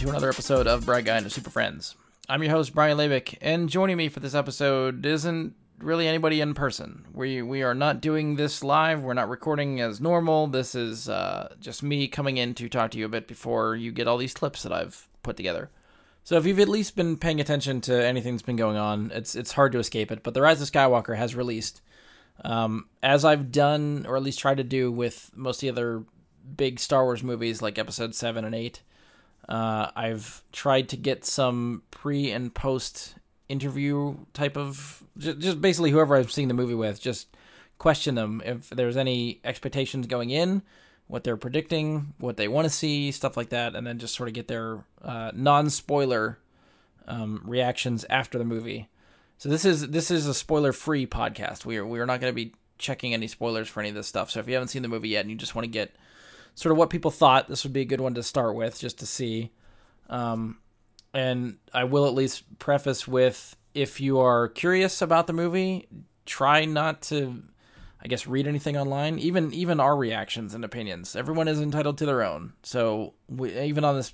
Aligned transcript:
to 0.00 0.08
another 0.08 0.30
episode 0.30 0.66
of 0.66 0.86
Bright 0.86 1.04
Guy 1.04 1.18
and 1.18 1.26
the 1.26 1.30
Super 1.30 1.50
Friends. 1.50 1.94
I'm 2.26 2.42
your 2.42 2.52
host 2.52 2.74
Brian 2.74 2.96
Labick, 2.96 3.36
and 3.42 3.68
joining 3.68 3.98
me 3.98 4.08
for 4.08 4.20
this 4.20 4.34
episode 4.34 5.04
isn't 5.04 5.54
really 5.78 6.08
anybody 6.08 6.40
in 6.40 6.54
person. 6.54 7.04
We 7.12 7.42
we 7.42 7.62
are 7.62 7.74
not 7.74 8.00
doing 8.00 8.36
this 8.36 8.64
live. 8.64 9.02
We're 9.02 9.12
not 9.12 9.28
recording 9.28 9.78
as 9.82 10.00
normal. 10.00 10.46
This 10.46 10.74
is 10.74 11.10
uh, 11.10 11.54
just 11.60 11.82
me 11.82 12.08
coming 12.08 12.38
in 12.38 12.54
to 12.54 12.68
talk 12.70 12.92
to 12.92 12.98
you 12.98 13.04
a 13.04 13.10
bit 13.10 13.28
before 13.28 13.76
you 13.76 13.92
get 13.92 14.08
all 14.08 14.16
these 14.16 14.32
clips 14.32 14.62
that 14.62 14.72
I've 14.72 15.06
put 15.22 15.36
together. 15.36 15.68
So 16.24 16.38
if 16.38 16.46
you've 16.46 16.60
at 16.60 16.68
least 16.68 16.96
been 16.96 17.18
paying 17.18 17.38
attention 17.38 17.82
to 17.82 18.02
anything 18.02 18.32
that's 18.32 18.42
been 18.42 18.56
going 18.56 18.78
on, 18.78 19.10
it's 19.14 19.34
it's 19.34 19.52
hard 19.52 19.72
to 19.72 19.80
escape 19.80 20.10
it. 20.10 20.22
But 20.22 20.32
the 20.32 20.40
Rise 20.40 20.62
of 20.62 20.70
Skywalker 20.70 21.18
has 21.18 21.34
released, 21.34 21.82
um, 22.42 22.86
as 23.02 23.22
I've 23.22 23.52
done 23.52 24.06
or 24.08 24.16
at 24.16 24.22
least 24.22 24.38
tried 24.38 24.56
to 24.56 24.64
do 24.64 24.90
with 24.90 25.30
most 25.36 25.56
of 25.56 25.60
the 25.60 25.68
other 25.68 26.04
big 26.56 26.80
Star 26.80 27.04
Wars 27.04 27.22
movies 27.22 27.60
like 27.60 27.78
Episode 27.78 28.14
Seven 28.14 28.46
and 28.46 28.54
Eight. 28.54 28.80
Uh, 29.48 29.90
I've 29.96 30.42
tried 30.52 30.88
to 30.90 30.96
get 30.96 31.24
some 31.24 31.82
pre 31.90 32.30
and 32.30 32.54
post 32.54 33.14
interview 33.48 34.16
type 34.32 34.56
of 34.56 35.02
just, 35.18 35.60
basically 35.60 35.90
whoever 35.90 36.16
I'm 36.16 36.28
seeing 36.28 36.48
the 36.48 36.54
movie 36.54 36.74
with, 36.74 37.00
just 37.00 37.28
question 37.78 38.14
them 38.14 38.42
if 38.44 38.70
there's 38.70 38.96
any 38.96 39.40
expectations 39.44 40.06
going 40.06 40.30
in, 40.30 40.62
what 41.08 41.24
they're 41.24 41.36
predicting, 41.36 42.14
what 42.18 42.36
they 42.36 42.46
want 42.46 42.66
to 42.66 42.70
see, 42.70 43.10
stuff 43.10 43.36
like 43.36 43.48
that, 43.48 43.74
and 43.74 43.86
then 43.86 43.98
just 43.98 44.14
sort 44.14 44.28
of 44.28 44.34
get 44.34 44.46
their 44.46 44.84
uh, 45.02 45.32
non-spoiler 45.34 46.38
um, 47.08 47.42
reactions 47.44 48.04
after 48.08 48.38
the 48.38 48.44
movie. 48.44 48.88
So 49.38 49.48
this 49.48 49.64
is 49.64 49.88
this 49.88 50.10
is 50.10 50.26
a 50.26 50.34
spoiler-free 50.34 51.06
podcast. 51.06 51.64
We 51.64 51.78
are 51.78 51.86
we 51.86 51.98
are 51.98 52.06
not 52.06 52.20
going 52.20 52.30
to 52.30 52.34
be 52.34 52.54
checking 52.78 53.14
any 53.14 53.26
spoilers 53.26 53.68
for 53.68 53.80
any 53.80 53.88
of 53.88 53.94
this 53.94 54.06
stuff. 54.06 54.30
So 54.30 54.38
if 54.40 54.46
you 54.46 54.54
haven't 54.54 54.68
seen 54.68 54.82
the 54.82 54.88
movie 54.88 55.08
yet 55.08 55.22
and 55.22 55.30
you 55.30 55.36
just 55.36 55.54
want 55.54 55.64
to 55.64 55.70
get 55.70 55.96
sort 56.54 56.72
of 56.72 56.78
what 56.78 56.90
people 56.90 57.10
thought, 57.10 57.48
this 57.48 57.64
would 57.64 57.72
be 57.72 57.82
a 57.82 57.86
good 57.86 58.00
one 58.00 58.14
to 58.14 58.22
start 58.22 58.54
with, 58.54 58.78
just 58.78 58.98
to 58.98 59.06
see. 59.06 59.50
Um, 60.08 60.58
and 61.14 61.58
I 61.72 61.84
will 61.84 62.06
at 62.06 62.14
least 62.14 62.58
preface 62.58 63.06
with 63.06 63.56
if 63.74 64.00
you 64.00 64.18
are 64.18 64.48
curious 64.48 65.00
about 65.02 65.26
the 65.26 65.32
movie, 65.32 65.88
try 66.26 66.64
not 66.64 67.02
to 67.02 67.42
I 68.02 68.08
guess 68.08 68.26
read 68.26 68.46
anything 68.46 68.76
online, 68.76 69.18
even 69.18 69.52
even 69.52 69.78
our 69.78 69.96
reactions 69.96 70.54
and 70.54 70.64
opinions. 70.64 71.14
Everyone 71.14 71.48
is 71.48 71.60
entitled 71.60 71.98
to 71.98 72.06
their 72.06 72.22
own. 72.22 72.54
So 72.62 73.14
we, 73.28 73.58
even 73.60 73.84
on 73.84 73.96
this 73.96 74.12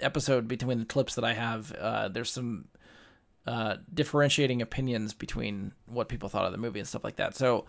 episode, 0.00 0.48
between 0.48 0.80
the 0.80 0.84
clips 0.84 1.14
that 1.14 1.24
I 1.24 1.34
have, 1.34 1.72
uh, 1.72 2.08
there's 2.08 2.30
some 2.30 2.66
uh, 3.46 3.76
differentiating 3.92 4.62
opinions 4.62 5.14
between 5.14 5.72
what 5.86 6.08
people 6.08 6.28
thought 6.28 6.44
of 6.44 6.52
the 6.52 6.58
movie 6.58 6.80
and 6.80 6.88
stuff 6.88 7.04
like 7.04 7.16
that. 7.16 7.36
So 7.36 7.66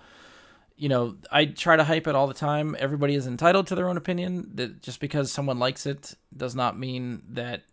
you 0.77 0.89
know, 0.89 1.15
I 1.31 1.45
try 1.45 1.75
to 1.75 1.83
hype 1.83 2.07
it 2.07 2.15
all 2.15 2.27
the 2.27 2.33
time. 2.33 2.75
Everybody 2.79 3.15
is 3.15 3.27
entitled 3.27 3.67
to 3.67 3.75
their 3.75 3.89
own 3.89 3.97
opinion. 3.97 4.51
That 4.55 4.81
just 4.81 4.99
because 4.99 5.31
someone 5.31 5.59
likes 5.59 5.85
it 5.85 6.15
does 6.35 6.55
not 6.55 6.77
mean 6.77 7.21
that 7.29 7.63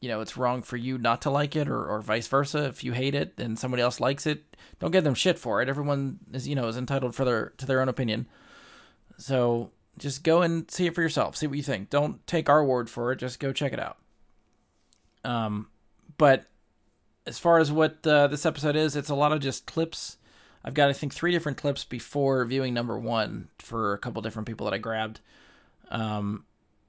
you 0.00 0.08
know 0.08 0.20
it's 0.20 0.36
wrong 0.36 0.62
for 0.62 0.76
you 0.76 0.98
not 0.98 1.22
to 1.22 1.30
like 1.30 1.56
it, 1.56 1.68
or, 1.68 1.86
or 1.86 2.00
vice 2.00 2.26
versa. 2.26 2.64
If 2.64 2.84
you 2.84 2.92
hate 2.92 3.14
it 3.14 3.34
and 3.38 3.58
somebody 3.58 3.82
else 3.82 4.00
likes 4.00 4.26
it, 4.26 4.56
don't 4.80 4.90
give 4.90 5.04
them 5.04 5.14
shit 5.14 5.38
for 5.38 5.62
it. 5.62 5.68
Everyone 5.68 6.18
is 6.32 6.46
you 6.46 6.54
know 6.54 6.68
is 6.68 6.76
entitled 6.76 7.14
for 7.14 7.24
their 7.24 7.50
to 7.56 7.66
their 7.66 7.80
own 7.80 7.88
opinion. 7.88 8.26
So 9.16 9.70
just 9.98 10.24
go 10.24 10.42
and 10.42 10.70
see 10.70 10.86
it 10.86 10.94
for 10.94 11.02
yourself. 11.02 11.36
See 11.36 11.46
what 11.46 11.56
you 11.56 11.62
think. 11.62 11.90
Don't 11.90 12.26
take 12.26 12.48
our 12.48 12.64
word 12.64 12.90
for 12.90 13.12
it. 13.12 13.16
Just 13.16 13.40
go 13.40 13.52
check 13.52 13.72
it 13.72 13.80
out. 13.80 13.98
Um, 15.24 15.68
but 16.18 16.46
as 17.26 17.38
far 17.38 17.58
as 17.58 17.70
what 17.70 18.06
uh, 18.06 18.26
this 18.26 18.44
episode 18.44 18.76
is, 18.76 18.96
it's 18.96 19.10
a 19.10 19.14
lot 19.14 19.32
of 19.32 19.40
just 19.40 19.66
clips 19.66 20.16
I've 20.64 20.74
got 20.74 20.90
I 20.90 20.92
think 20.92 21.12
three 21.12 21.32
different 21.32 21.58
clips 21.58 21.84
before 21.84 22.44
viewing 22.44 22.74
number 22.74 22.98
one 22.98 23.48
for 23.58 23.92
a 23.92 23.98
couple 23.98 24.22
different 24.22 24.46
people 24.46 24.66
that 24.66 24.74
I 24.74 24.78
grabbed. 24.78 25.20
Um, 25.90 26.44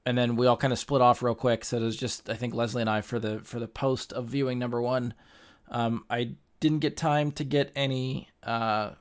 and 0.06 0.18
then 0.18 0.36
we 0.36 0.48
all 0.48 0.58
kind 0.58 0.74
of 0.74 0.80
split 0.80 1.02
off 1.02 1.24
real 1.24 1.36
quick. 1.36 1.66
So 1.66 1.78
it 1.78 1.82
was 1.82 1.98
just 1.98 2.30
I 2.30 2.36
think 2.36 2.54
Leslie 2.54 2.82
and 2.82 2.90
I 2.90 3.02
for 3.02 3.20
the 3.20 3.40
for 3.40 3.60
the 3.60 3.68
post 3.68 4.14
of 4.14 4.26
viewing 4.26 4.60
number 4.60 4.82
one. 4.82 5.14
Um, 5.70 6.06
I 6.10 6.32
didn't 6.60 6.80
get 6.80 6.96
time 6.98 7.32
to 7.34 7.44
get 7.44 7.72
any 7.76 8.30
uh, 8.44 8.92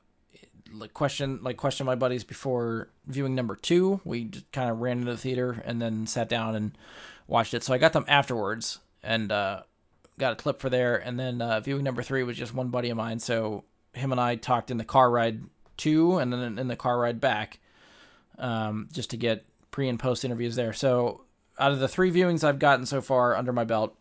like 0.73 0.93
question 0.93 1.39
like 1.43 1.57
question 1.57 1.85
my 1.85 1.95
buddies 1.95 2.23
before 2.23 2.89
viewing 3.05 3.35
number 3.35 3.55
two. 3.55 4.01
We 4.03 4.25
just 4.25 4.51
kind 4.51 4.69
of 4.69 4.79
ran 4.79 4.99
into 4.99 5.11
the 5.11 5.17
theater 5.17 5.61
and 5.65 5.81
then 5.81 6.07
sat 6.07 6.29
down 6.29 6.55
and 6.55 6.77
watched 7.27 7.53
it. 7.53 7.63
So 7.63 7.73
I 7.73 7.77
got 7.77 7.93
them 7.93 8.05
afterwards 8.07 8.79
and 9.03 9.31
uh, 9.31 9.63
got 10.17 10.33
a 10.33 10.35
clip 10.35 10.59
for 10.59 10.69
there. 10.69 10.95
And 10.95 11.19
then 11.19 11.41
uh, 11.41 11.59
viewing 11.59 11.83
number 11.83 12.01
three 12.01 12.23
was 12.23 12.37
just 12.37 12.53
one 12.53 12.69
buddy 12.69 12.89
of 12.89 12.97
mine. 12.97 13.19
So 13.19 13.65
him 13.93 14.11
and 14.11 14.19
I 14.19 14.35
talked 14.35 14.71
in 14.71 14.77
the 14.77 14.83
car 14.83 15.09
ride 15.09 15.41
to, 15.77 16.17
and 16.17 16.31
then 16.31 16.59
in 16.59 16.67
the 16.67 16.75
car 16.75 16.99
ride 16.99 17.19
back, 17.19 17.59
um, 18.37 18.89
just 18.91 19.09
to 19.11 19.17
get 19.17 19.45
pre 19.71 19.87
and 19.87 19.99
post 19.99 20.25
interviews 20.25 20.55
there. 20.55 20.73
So 20.73 21.25
out 21.59 21.71
of 21.71 21.79
the 21.79 21.87
three 21.87 22.11
viewings 22.11 22.43
I've 22.43 22.59
gotten 22.59 22.85
so 22.85 23.01
far 23.01 23.35
under 23.35 23.53
my 23.53 23.63
belt, 23.63 23.97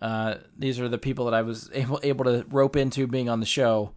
uh, 0.00 0.36
these 0.56 0.80
are 0.80 0.88
the 0.88 0.98
people 0.98 1.26
that 1.26 1.34
I 1.34 1.42
was 1.42 1.70
able 1.72 2.00
able 2.02 2.24
to 2.24 2.44
rope 2.48 2.76
into 2.76 3.06
being 3.06 3.28
on 3.28 3.40
the 3.40 3.46
show. 3.46 3.92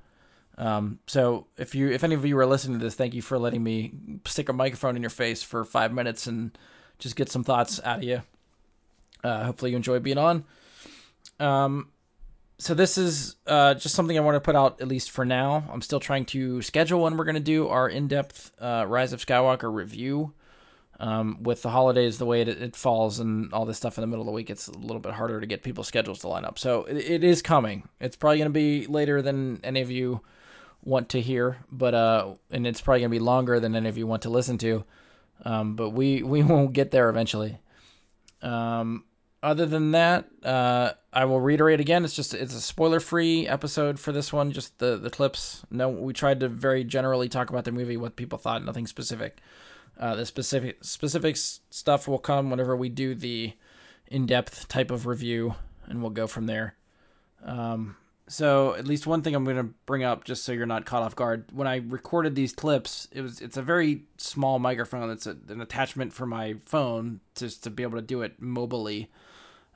Um, 0.58 1.00
so 1.08 1.48
if 1.58 1.74
you 1.74 1.90
if 1.90 2.04
any 2.04 2.16
of 2.16 2.26
you 2.26 2.38
are 2.38 2.46
listening 2.46 2.80
to 2.80 2.86
this, 2.86 2.96
thank 2.96 3.14
you 3.14 3.22
for 3.22 3.40
letting 3.40 3.64
me 3.64 3.94
stick 4.26 4.50
a 4.50 4.54
microphone 4.54 4.96
in 4.96 5.02
your 5.02 5.10
face 5.10 5.42
for 5.42 5.64
five 5.64 5.92
minutes 5.94 6.28
and 6.28 6.56
just 7.00 7.16
get 7.16 7.30
some 7.30 7.44
thoughts 7.44 7.80
out 7.84 7.98
of 7.98 8.04
you. 8.04 8.22
Uh, 9.24 9.46
hopefully 9.46 9.72
you 9.72 9.78
enjoy 9.78 10.00
being 10.00 10.18
on. 10.18 10.44
Um, 11.40 11.90
so 12.64 12.74
this 12.74 12.98
is 12.98 13.36
uh, 13.46 13.74
just 13.74 13.94
something 13.94 14.18
I 14.18 14.22
want 14.22 14.36
to 14.36 14.40
put 14.40 14.56
out 14.56 14.80
at 14.80 14.88
least 14.88 15.12
for 15.12 15.26
now. 15.26 15.66
I'm 15.70 15.82
still 15.82 16.00
trying 16.00 16.24
to 16.28 16.62
schedule 16.62 17.02
when 17.02 17.18
we're 17.18 17.26
going 17.26 17.36
to 17.36 17.42
do 17.42 17.68
our 17.68 17.90
in-depth 17.90 18.54
uh, 18.60 18.86
Rise 18.88 19.12
of 19.12 19.24
Skywalker 19.24 19.74
review. 19.74 20.34
Um, 21.00 21.44
with 21.44 21.64
the 21.64 21.72
holidays, 21.72 22.20
the 22.20 22.26
way 22.26 22.42
it, 22.42 22.48
it, 22.48 22.76
falls 22.76 23.20
and 23.20 23.52
all 23.52 23.66
this 23.66 23.78
stuff 23.78 23.98
in 23.98 24.04
the 24.04 24.08
middle 24.08 24.22
of 24.22 24.28
the 24.28 24.32
week, 24.32 24.50
it's 24.50 24.68
a 24.68 24.78
little 24.78 25.02
bit 25.02 25.14
harder 25.14 25.42
to 25.42 25.48
get 25.48 25.64
people's 25.64 25.88
schedules 25.88 26.20
to 26.20 26.30
line 26.30 26.46
up. 26.46 26.58
So 26.58 26.84
it, 26.86 26.98
it 26.98 27.24
is 27.24 27.42
coming. 27.42 27.90
It's 28.00 28.16
probably 28.16 28.38
going 28.38 28.50
to 28.50 28.54
be 28.54 28.86
later 28.86 29.22
than 29.22 29.60
any 29.64 29.82
of 29.82 29.92
you 29.92 30.22
want 30.84 31.10
to 31.10 31.20
hear, 31.20 31.58
but 31.70 31.94
uh, 31.94 32.36
and 32.52 32.66
it's 32.66 32.80
probably 32.80 33.02
going 33.02 33.10
to 33.10 33.16
be 33.16 33.20
longer 33.20 33.60
than 33.60 33.76
any 33.76 33.90
of 33.90 33.98
you 33.98 34.08
want 34.08 34.22
to 34.22 34.30
listen 34.30 34.58
to. 34.60 34.86
Um, 35.44 35.76
but 35.76 35.90
we 35.90 36.24
we 36.24 36.44
won't 36.44 36.72
get 36.72 36.92
there 36.92 37.10
eventually. 37.10 37.58
Um, 38.42 39.04
other 39.44 39.66
than 39.66 39.92
that, 39.92 40.30
uh, 40.42 40.94
I 41.12 41.26
will 41.26 41.42
reiterate 41.42 41.82
again. 41.82 42.06
It's 42.06 42.16
just 42.16 42.34
it's 42.34 42.56
a 42.56 42.62
spoiler 42.62 43.02
free 43.02 43.46
episode 43.46 44.00
for 44.00 44.14
this 44.14 44.32
one. 44.32 44.52
Just 44.54 44.80
the 44.80 44.98
the 44.98 45.10
clips. 45.10 45.64
No, 45.70 45.90
we 45.90 46.14
tried 46.14 46.40
to 46.40 46.48
very 46.48 46.84
generally 46.86 47.28
talk 47.28 47.50
about 47.50 47.66
the 47.66 47.72
movie, 47.72 47.98
what 47.98 48.16
people 48.16 48.40
thought, 48.40 48.64
nothing 48.64 48.88
specific. 48.88 49.40
Uh, 50.00 50.16
the 50.16 50.26
specific 50.26 50.78
specific 50.82 51.36
stuff 51.36 52.08
will 52.08 52.18
come 52.18 52.50
whenever 52.50 52.76
we 52.76 52.90
do 52.90 53.14
the 53.14 53.54
in 54.08 54.26
depth 54.26 54.70
type 54.70 54.90
of 54.90 55.06
review, 55.06 55.56
and 55.86 56.02
we'll 56.02 56.10
go 56.10 56.26
from 56.26 56.46
there. 56.46 56.76
Um, 57.44 57.98
so 58.28 58.74
at 58.76 58.88
least 58.88 59.06
one 59.06 59.22
thing 59.22 59.36
I'm 59.36 59.44
going 59.44 59.58
to 59.58 59.74
bring 59.86 60.04
up, 60.04 60.24
just 60.24 60.46
so 60.46 60.54
you're 60.54 60.66
not 60.66 60.86
caught 60.86 61.04
off 61.04 61.16
guard. 61.16 61.46
When 61.52 61.68
I 61.68 61.78
recorded 61.86 62.34
these 62.36 62.54
clips, 62.54 63.10
it 63.12 63.22
was 63.22 63.42
it's 63.42 63.58
a 63.58 63.62
very 63.62 64.04
small 64.18 64.58
microphone. 64.58 65.10
It's 65.10 65.28
a, 65.28 65.36
an 65.50 65.60
attachment 65.60 66.14
for 66.14 66.26
my 66.26 66.56
phone 66.64 67.20
just 67.36 67.64
to 67.66 67.70
be 67.70 67.84
able 67.84 67.98
to 67.98 68.02
do 68.02 68.22
it 68.22 68.42
mobilely. 68.42 69.12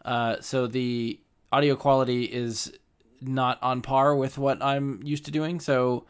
Uh, 0.07 0.37
so 0.39 0.67
the 0.67 1.19
audio 1.51 1.75
quality 1.75 2.23
is 2.23 2.73
not 3.19 3.61
on 3.61 3.81
par 3.81 4.15
with 4.15 4.37
what 4.37 4.63
I'm 4.63 5.01
used 5.03 5.25
to 5.25 5.31
doing. 5.31 5.59
So 5.59 6.05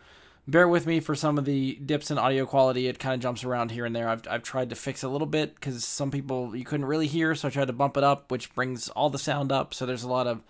bear 0.47 0.67
with 0.67 0.85
me 0.85 0.99
for 0.99 1.15
some 1.15 1.39
of 1.39 1.45
the 1.45 1.79
dips 1.83 2.11
in 2.11 2.19
audio 2.19 2.45
quality. 2.45 2.87
It 2.87 2.99
kind 2.99 3.15
of 3.15 3.21
jumps 3.21 3.43
around 3.43 3.71
here 3.71 3.85
and 3.85 3.95
there. 3.95 4.07
I've, 4.07 4.27
I've 4.29 4.43
tried 4.43 4.69
to 4.69 4.75
fix 4.75 5.01
a 5.01 5.09
little 5.09 5.25
bit 5.25 5.55
because 5.55 5.83
some 5.83 6.11
people 6.11 6.55
you 6.55 6.63
couldn't 6.63 6.85
really 6.85 7.07
hear, 7.07 7.33
so 7.33 7.47
I 7.47 7.51
tried 7.51 7.67
to 7.67 7.73
bump 7.73 7.97
it 7.97 8.03
up, 8.03 8.31
which 8.31 8.53
brings 8.53 8.87
all 8.89 9.09
the 9.09 9.17
sound 9.17 9.51
up. 9.51 9.73
So 9.73 9.87
there's 9.87 10.03
a 10.03 10.09
lot 10.09 10.27
of 10.27 10.43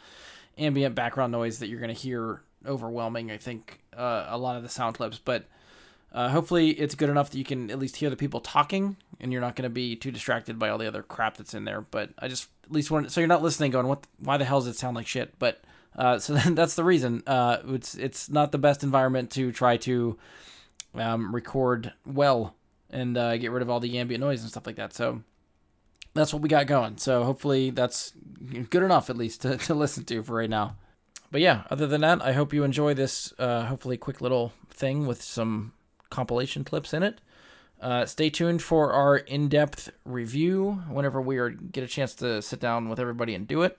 ambient 0.57 0.93
background 0.93 1.31
noise 1.31 1.59
that 1.59 1.67
you're 1.67 1.79
going 1.79 1.93
to 1.95 2.01
hear 2.01 2.41
overwhelming, 2.65 3.31
I 3.31 3.37
think, 3.37 3.79
uh, 3.95 4.25
a 4.27 4.37
lot 4.37 4.57
of 4.57 4.63
the 4.63 4.69
sound 4.69 4.97
clips. 4.97 5.19
But 5.23 5.45
uh, 6.17 6.29
hopefully, 6.29 6.71
it's 6.71 6.95
good 6.95 7.11
enough 7.11 7.29
that 7.29 7.37
you 7.37 7.43
can 7.43 7.69
at 7.69 7.77
least 7.77 7.97
hear 7.97 8.09
the 8.09 8.15
people 8.15 8.39
talking, 8.39 8.97
and 9.19 9.31
you're 9.31 9.39
not 9.39 9.55
going 9.55 9.69
to 9.69 9.69
be 9.69 9.95
too 9.95 10.09
distracted 10.09 10.57
by 10.57 10.67
all 10.67 10.79
the 10.79 10.87
other 10.87 11.03
crap 11.03 11.37
that's 11.37 11.53
in 11.53 11.63
there. 11.63 11.81
But 11.81 12.09
I 12.17 12.27
just 12.27 12.49
at 12.63 12.71
least 12.71 12.89
want 12.89 13.11
so 13.11 13.21
you're 13.21 13.27
not 13.27 13.43
listening, 13.43 13.69
going, 13.69 13.85
"What? 13.85 14.07
Why 14.17 14.37
the 14.37 14.45
hell 14.45 14.59
does 14.59 14.67
it 14.67 14.77
sound 14.77 14.95
like 14.95 15.05
shit?" 15.05 15.37
But 15.37 15.61
uh, 15.95 16.17
so 16.17 16.33
that's 16.49 16.73
the 16.73 16.83
reason. 16.83 17.21
Uh, 17.27 17.59
it's 17.67 17.93
it's 17.93 18.31
not 18.31 18.51
the 18.51 18.57
best 18.57 18.81
environment 18.81 19.29
to 19.33 19.51
try 19.51 19.77
to 19.77 20.17
um, 20.95 21.35
record 21.35 21.93
well 22.03 22.55
and 22.89 23.15
uh, 23.15 23.37
get 23.37 23.51
rid 23.51 23.61
of 23.61 23.69
all 23.69 23.79
the 23.79 23.99
ambient 23.99 24.23
noise 24.23 24.41
and 24.41 24.49
stuff 24.49 24.65
like 24.65 24.77
that. 24.77 24.93
So 24.93 25.21
that's 26.15 26.33
what 26.33 26.41
we 26.41 26.49
got 26.49 26.65
going. 26.65 26.97
So 26.97 27.25
hopefully 27.25 27.69
that's 27.69 28.13
good 28.71 28.81
enough 28.81 29.11
at 29.11 29.17
least 29.17 29.43
to, 29.43 29.57
to 29.67 29.75
listen 29.75 30.03
to 30.05 30.23
for 30.23 30.37
right 30.37 30.49
now. 30.49 30.77
But 31.29 31.41
yeah, 31.41 31.65
other 31.69 31.85
than 31.85 32.01
that, 32.01 32.23
I 32.23 32.31
hope 32.31 32.53
you 32.53 32.63
enjoy 32.63 32.95
this 32.95 33.35
uh, 33.37 33.65
hopefully 33.65 33.97
quick 33.97 34.19
little 34.19 34.53
thing 34.71 35.05
with 35.05 35.21
some 35.21 35.73
compilation 36.09 36.63
clips 36.63 36.93
in 36.93 37.03
it. 37.03 37.21
Uh, 37.79 38.05
stay 38.05 38.29
tuned 38.29 38.61
for 38.61 38.91
our 38.91 39.17
in-depth 39.17 39.91
review 40.03 40.83
whenever 40.89 41.21
we 41.21 41.37
are, 41.37 41.51
get 41.51 41.83
a 41.83 41.87
chance 41.87 42.15
to 42.15 42.41
sit 42.41 42.59
down 42.59 42.89
with 42.89 42.99
everybody 42.99 43.35
and 43.35 43.47
do 43.47 43.61
it. 43.61 43.77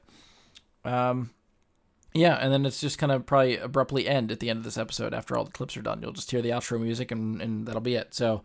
Um, 0.84 1.30
yeah, 2.14 2.36
and 2.36 2.52
then 2.52 2.64
it's 2.64 2.80
just 2.80 2.98
kind 2.98 3.10
of 3.10 3.26
probably 3.26 3.56
abruptly 3.56 4.08
end 4.08 4.30
at 4.30 4.40
the 4.40 4.50
end 4.50 4.58
of 4.58 4.64
this 4.64 4.78
episode 4.78 5.12
after 5.12 5.36
all 5.36 5.44
the 5.44 5.50
clips 5.50 5.76
are 5.76 5.82
done. 5.82 6.00
You'll 6.00 6.12
just 6.12 6.30
hear 6.30 6.42
the 6.42 6.50
outro 6.50 6.80
music 6.80 7.10
and, 7.10 7.42
and 7.42 7.66
that'll 7.66 7.80
be 7.80 7.96
it. 7.96 8.14
So 8.14 8.44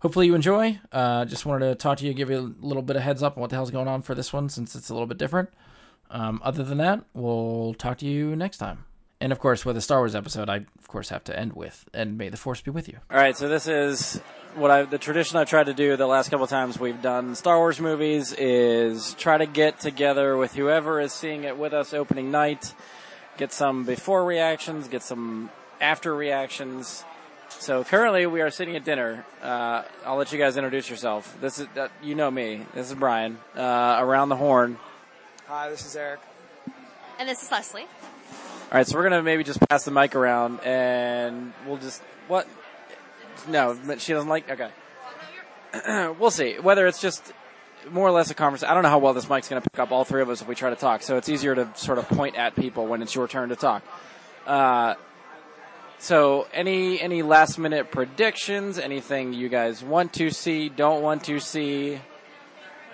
hopefully 0.00 0.26
you 0.26 0.34
enjoy. 0.34 0.80
Uh, 0.90 1.26
just 1.26 1.46
wanted 1.46 1.68
to 1.68 1.74
talk 1.74 1.98
to 1.98 2.06
you, 2.06 2.14
give 2.14 2.30
you 2.30 2.38
a 2.38 2.66
little 2.66 2.82
bit 2.82 2.96
of 2.96 3.02
heads 3.02 3.22
up 3.22 3.36
on 3.36 3.42
what 3.42 3.50
the 3.50 3.56
hell's 3.56 3.70
going 3.70 3.88
on 3.88 4.02
for 4.02 4.14
this 4.14 4.32
one 4.32 4.48
since 4.48 4.74
it's 4.74 4.88
a 4.88 4.94
little 4.94 5.06
bit 5.06 5.18
different. 5.18 5.50
Um, 6.10 6.40
other 6.42 6.64
than 6.64 6.78
that, 6.78 7.04
we'll 7.14 7.74
talk 7.74 7.98
to 7.98 8.06
you 8.06 8.34
next 8.36 8.58
time. 8.58 8.84
And 9.22 9.30
of 9.30 9.38
course, 9.38 9.64
with 9.64 9.76
a 9.76 9.80
Star 9.80 10.00
Wars 10.00 10.16
episode, 10.16 10.50
I 10.50 10.56
of 10.56 10.88
course 10.88 11.10
have 11.10 11.22
to 11.24 11.38
end 11.38 11.52
with 11.52 11.88
"And 11.94 12.18
may 12.18 12.28
the 12.28 12.36
Force 12.36 12.60
be 12.60 12.72
with 12.72 12.88
you." 12.88 12.98
All 13.08 13.16
right, 13.16 13.36
so 13.36 13.48
this 13.48 13.68
is 13.68 14.20
what 14.56 14.72
I 14.72 14.82
the 14.82 14.98
tradition 14.98 15.38
I've 15.38 15.48
tried 15.48 15.66
to 15.66 15.74
do 15.74 15.96
the 15.96 16.08
last 16.08 16.28
couple 16.28 16.42
of 16.42 16.50
times 16.50 16.80
we've 16.80 17.00
done 17.00 17.36
Star 17.36 17.56
Wars 17.56 17.78
movies 17.78 18.32
is 18.32 19.14
try 19.14 19.38
to 19.38 19.46
get 19.46 19.78
together 19.78 20.36
with 20.36 20.54
whoever 20.54 20.98
is 20.98 21.12
seeing 21.12 21.44
it 21.44 21.56
with 21.56 21.72
us 21.72 21.94
opening 21.94 22.32
night, 22.32 22.74
get 23.36 23.52
some 23.52 23.84
before 23.84 24.24
reactions, 24.24 24.88
get 24.88 25.04
some 25.04 25.50
after 25.80 26.12
reactions. 26.12 27.04
So 27.48 27.84
currently 27.84 28.26
we 28.26 28.40
are 28.40 28.50
sitting 28.50 28.74
at 28.74 28.84
dinner. 28.84 29.24
Uh, 29.40 29.84
I'll 30.04 30.16
let 30.16 30.32
you 30.32 30.38
guys 30.38 30.56
introduce 30.56 30.90
yourself. 30.90 31.40
This 31.40 31.60
is 31.60 31.68
uh, 31.76 31.86
you 32.02 32.16
know 32.16 32.28
me. 32.28 32.66
This 32.74 32.88
is 32.88 32.96
Brian. 32.96 33.38
Uh, 33.56 33.98
around 34.00 34.30
the 34.30 34.36
horn. 34.36 34.78
Hi, 35.46 35.70
this 35.70 35.86
is 35.86 35.94
Eric. 35.94 36.18
And 37.20 37.28
this 37.28 37.40
is 37.40 37.52
Leslie. 37.52 37.86
All 38.72 38.78
right, 38.78 38.86
so 38.86 38.96
we're 38.96 39.02
gonna 39.02 39.22
maybe 39.22 39.44
just 39.44 39.60
pass 39.68 39.84
the 39.84 39.90
mic 39.90 40.16
around 40.16 40.60
and 40.60 41.52
we'll 41.66 41.76
just 41.76 42.02
what? 42.26 42.48
No, 43.46 43.78
she 43.98 44.14
doesn't 44.14 44.30
like. 44.30 44.50
Okay, 44.50 44.70
we'll 46.18 46.30
see 46.30 46.58
whether 46.58 46.86
it's 46.86 46.98
just 46.98 47.34
more 47.90 48.08
or 48.08 48.12
less 48.12 48.30
a 48.30 48.34
conversation. 48.34 48.70
I 48.70 48.74
don't 48.74 48.82
know 48.82 48.88
how 48.88 48.98
well 48.98 49.12
this 49.12 49.28
mic's 49.28 49.46
gonna 49.46 49.60
pick 49.60 49.78
up 49.78 49.92
all 49.92 50.06
three 50.06 50.22
of 50.22 50.30
us 50.30 50.40
if 50.40 50.48
we 50.48 50.54
try 50.54 50.70
to 50.70 50.76
talk. 50.76 51.02
So 51.02 51.18
it's 51.18 51.28
easier 51.28 51.54
to 51.54 51.68
sort 51.74 51.98
of 51.98 52.08
point 52.08 52.36
at 52.36 52.56
people 52.56 52.86
when 52.86 53.02
it's 53.02 53.14
your 53.14 53.28
turn 53.28 53.50
to 53.50 53.56
talk. 53.56 53.82
Uh, 54.46 54.94
so 55.98 56.48
any 56.54 56.98
any 56.98 57.20
last 57.20 57.58
minute 57.58 57.90
predictions? 57.90 58.78
Anything 58.78 59.34
you 59.34 59.50
guys 59.50 59.84
want 59.84 60.14
to 60.14 60.30
see? 60.30 60.70
Don't 60.70 61.02
want 61.02 61.24
to 61.24 61.40
see? 61.40 62.00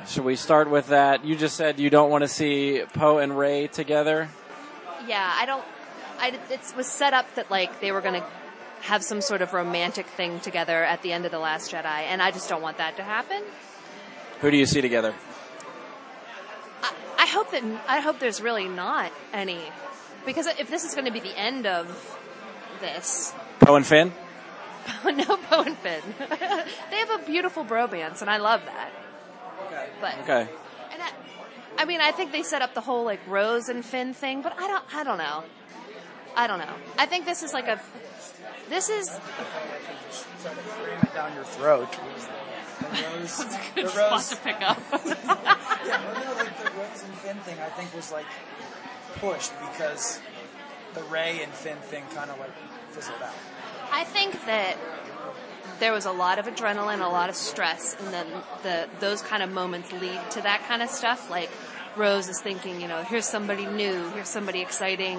Should 0.08 0.24
we 0.24 0.34
start 0.34 0.70
with 0.70 0.88
that? 0.88 1.24
You 1.24 1.36
just 1.36 1.56
said 1.56 1.78
you 1.78 1.88
don't 1.88 2.10
want 2.10 2.22
to 2.22 2.28
see 2.28 2.82
Poe 2.94 3.18
and 3.18 3.38
Rey 3.38 3.68
together. 3.68 4.28
Yeah, 5.08 5.32
I 5.34 5.46
don't. 5.46 5.64
I, 6.18 6.38
it 6.50 6.60
was 6.76 6.86
set 6.86 7.14
up 7.14 7.34
that 7.36 7.50
like 7.50 7.80
they 7.80 7.92
were 7.92 8.02
going 8.02 8.20
to 8.20 8.26
have 8.82 9.02
some 9.02 9.20
sort 9.20 9.42
of 9.42 9.52
romantic 9.52 10.06
thing 10.06 10.40
together 10.40 10.84
at 10.84 11.02
the 11.02 11.12
end 11.12 11.24
of 11.24 11.32
the 11.32 11.38
Last 11.38 11.72
Jedi, 11.72 11.84
and 11.84 12.20
I 12.22 12.30
just 12.30 12.48
don't 12.48 12.62
want 12.62 12.78
that 12.78 12.96
to 12.98 13.02
happen. 13.02 13.42
Who 14.40 14.50
do 14.50 14.56
you 14.56 14.66
see 14.66 14.80
together? 14.80 15.14
I, 16.82 16.94
I 17.18 17.26
hope 17.26 17.50
that 17.52 17.62
I 17.88 18.00
hope 18.00 18.18
there's 18.18 18.40
really 18.40 18.68
not 18.68 19.10
any, 19.32 19.60
because 20.26 20.46
if 20.46 20.70
this 20.70 20.84
is 20.84 20.94
going 20.94 21.06
to 21.06 21.12
be 21.12 21.20
the 21.20 21.36
end 21.38 21.66
of 21.66 22.18
this, 22.80 23.32
Poe 23.60 23.76
and 23.76 23.86
Finn. 23.86 24.12
no, 25.04 25.36
Poe 25.36 25.62
and 25.62 25.76
Finn. 25.78 26.02
they 26.90 26.96
have 26.96 27.20
a 27.20 27.24
beautiful 27.24 27.64
bromance, 27.64 28.20
and 28.20 28.30
I 28.30 28.36
love 28.36 28.62
that. 28.66 28.90
Okay. 29.66 29.88
But 30.00 30.18
Okay. 30.22 30.48
And 31.78 31.80
I, 31.80 31.82
I 31.82 31.86
mean, 31.86 32.00
I 32.00 32.12
think 32.12 32.32
they 32.32 32.42
set 32.42 32.62
up 32.62 32.74
the 32.74 32.80
whole 32.80 33.04
like 33.04 33.20
Rose 33.28 33.68
and 33.68 33.84
Finn 33.84 34.12
thing, 34.14 34.42
but 34.42 34.52
I 34.58 34.66
don't, 34.66 34.84
I 34.94 35.04
don't 35.04 35.18
know. 35.18 35.44
I 36.36 36.46
don't 36.46 36.58
know. 36.58 36.74
I 36.98 37.06
think 37.06 37.24
this 37.24 37.42
is 37.42 37.52
like 37.52 37.68
a, 37.68 37.80
this 38.68 38.88
is 38.88 39.08
Try 40.42 40.54
to 40.54 40.60
cram 40.60 41.02
it 41.02 41.14
down 41.14 41.34
your 41.34 41.44
throat. 41.44 41.88
The 42.78 42.84
Rose, 43.18 43.38
the 43.74 43.98
Rose, 43.98 44.28
to 44.28 44.36
pick 44.36 44.62
up. 44.62 44.78
yeah, 45.04 45.16
well, 45.26 46.24
no, 46.24 46.32
like 46.36 46.56
the 46.62 46.70
Rose 46.78 47.02
and 47.02 47.14
Finn 47.14 47.36
thing, 47.38 47.58
I 47.58 47.68
think 47.70 47.92
was 47.92 48.12
like 48.12 48.24
pushed 49.16 49.52
because 49.72 50.20
the 50.94 51.02
Rey 51.04 51.42
and 51.42 51.52
Finn 51.52 51.76
thing 51.78 52.04
kind 52.14 52.30
of 52.30 52.38
like 52.38 52.52
fizzled 52.90 53.20
out. 53.20 53.34
I 53.90 54.04
think 54.04 54.32
that 54.46 54.76
there 55.80 55.92
was 55.92 56.06
a 56.06 56.12
lot 56.12 56.38
of 56.38 56.46
adrenaline, 56.46 57.00
a 57.04 57.08
lot 57.08 57.28
of 57.28 57.36
stress, 57.36 57.96
and 58.00 58.12
then 58.12 58.26
the 58.62 58.88
those 59.00 59.22
kind 59.22 59.42
of 59.42 59.50
moments 59.50 59.92
lead 59.92 60.20
to 60.32 60.40
that 60.42 60.64
kind 60.66 60.82
of 60.82 60.88
stuff. 60.90 61.30
Like 61.30 61.50
Rose 61.96 62.28
is 62.28 62.40
thinking, 62.40 62.80
you 62.80 62.88
know, 62.88 63.02
here's 63.02 63.26
somebody 63.26 63.66
new, 63.66 64.08
here's 64.10 64.28
somebody 64.28 64.60
exciting. 64.60 65.18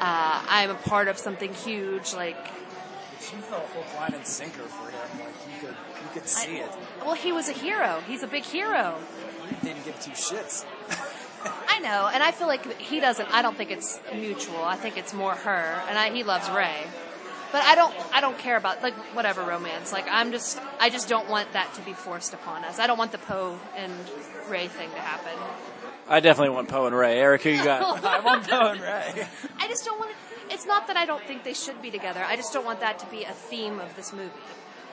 Uh, 0.00 0.42
I'm 0.48 0.70
a 0.70 0.74
part 0.74 1.08
of 1.08 1.18
something 1.18 1.52
huge. 1.52 2.14
Like, 2.14 2.36
She 3.20 3.36
felt 3.36 3.66
hook, 3.66 3.84
line, 4.00 4.14
and 4.14 4.26
sinker 4.26 4.62
for 4.62 4.90
him. 4.90 5.20
Like 5.26 5.34
you 5.46 5.60
could, 5.66 5.76
you 5.76 6.08
could 6.14 6.26
see 6.26 6.56
it. 6.56 6.70
well, 7.04 7.14
he 7.14 7.32
was 7.32 7.48
a 7.48 7.52
hero. 7.52 8.00
He's 8.06 8.22
a 8.22 8.26
big 8.26 8.44
hero. 8.44 8.96
He 9.48 9.66
didn't 9.66 9.84
give 9.84 10.00
two 10.00 10.12
shits. 10.12 10.64
I 11.68 11.78
know, 11.80 12.10
and 12.12 12.22
I 12.22 12.32
feel 12.32 12.46
like 12.46 12.78
he 12.78 13.00
doesn't. 13.00 13.32
I 13.32 13.40
don't 13.42 13.56
think 13.56 13.70
it's 13.70 13.98
mutual. 14.14 14.62
I 14.62 14.76
think 14.76 14.96
it's 14.98 15.12
more 15.14 15.34
her, 15.34 15.82
and 15.88 15.98
I, 15.98 16.10
he 16.10 16.22
loves 16.22 16.48
Rey. 16.50 16.84
But 17.52 17.62
I 17.64 17.74
don't. 17.74 17.94
I 18.14 18.20
don't 18.20 18.38
care 18.38 18.56
about 18.56 18.82
like 18.82 18.94
whatever 19.14 19.42
romance. 19.42 19.92
Like 19.92 20.06
I'm 20.10 20.32
just. 20.32 20.60
I 20.78 20.90
just 20.90 21.08
don't 21.08 21.28
want 21.28 21.52
that 21.52 21.72
to 21.74 21.82
be 21.82 21.92
forced 21.92 22.32
upon 22.32 22.64
us. 22.64 22.78
I 22.78 22.86
don't 22.86 22.98
want 22.98 23.12
the 23.12 23.18
Poe 23.18 23.58
and 23.76 23.92
Rey 24.48 24.68
thing 24.68 24.90
to 24.90 24.98
happen. 25.00 25.32
I 26.08 26.20
definitely 26.20 26.54
want 26.54 26.68
Poe 26.68 26.86
and 26.86 26.96
Rey. 26.96 27.18
Eric, 27.18 27.42
who 27.42 27.50
you 27.50 27.62
got? 27.62 28.04
I 28.04 28.20
want 28.20 28.48
Poe 28.48 28.72
and 28.72 28.80
Rey. 28.80 29.26
I 29.58 29.68
just 29.68 29.84
don't 29.84 29.98
want. 29.98 30.10
It, 30.10 30.16
it's 30.54 30.66
not 30.66 30.86
that 30.88 30.96
I 30.96 31.06
don't 31.06 31.22
think 31.24 31.44
they 31.44 31.54
should 31.54 31.80
be 31.82 31.90
together. 31.90 32.22
I 32.24 32.36
just 32.36 32.52
don't 32.52 32.64
want 32.64 32.80
that 32.80 32.98
to 33.00 33.06
be 33.06 33.24
a 33.24 33.32
theme 33.32 33.78
of 33.80 33.94
this 33.96 34.12
movie. 34.12 34.30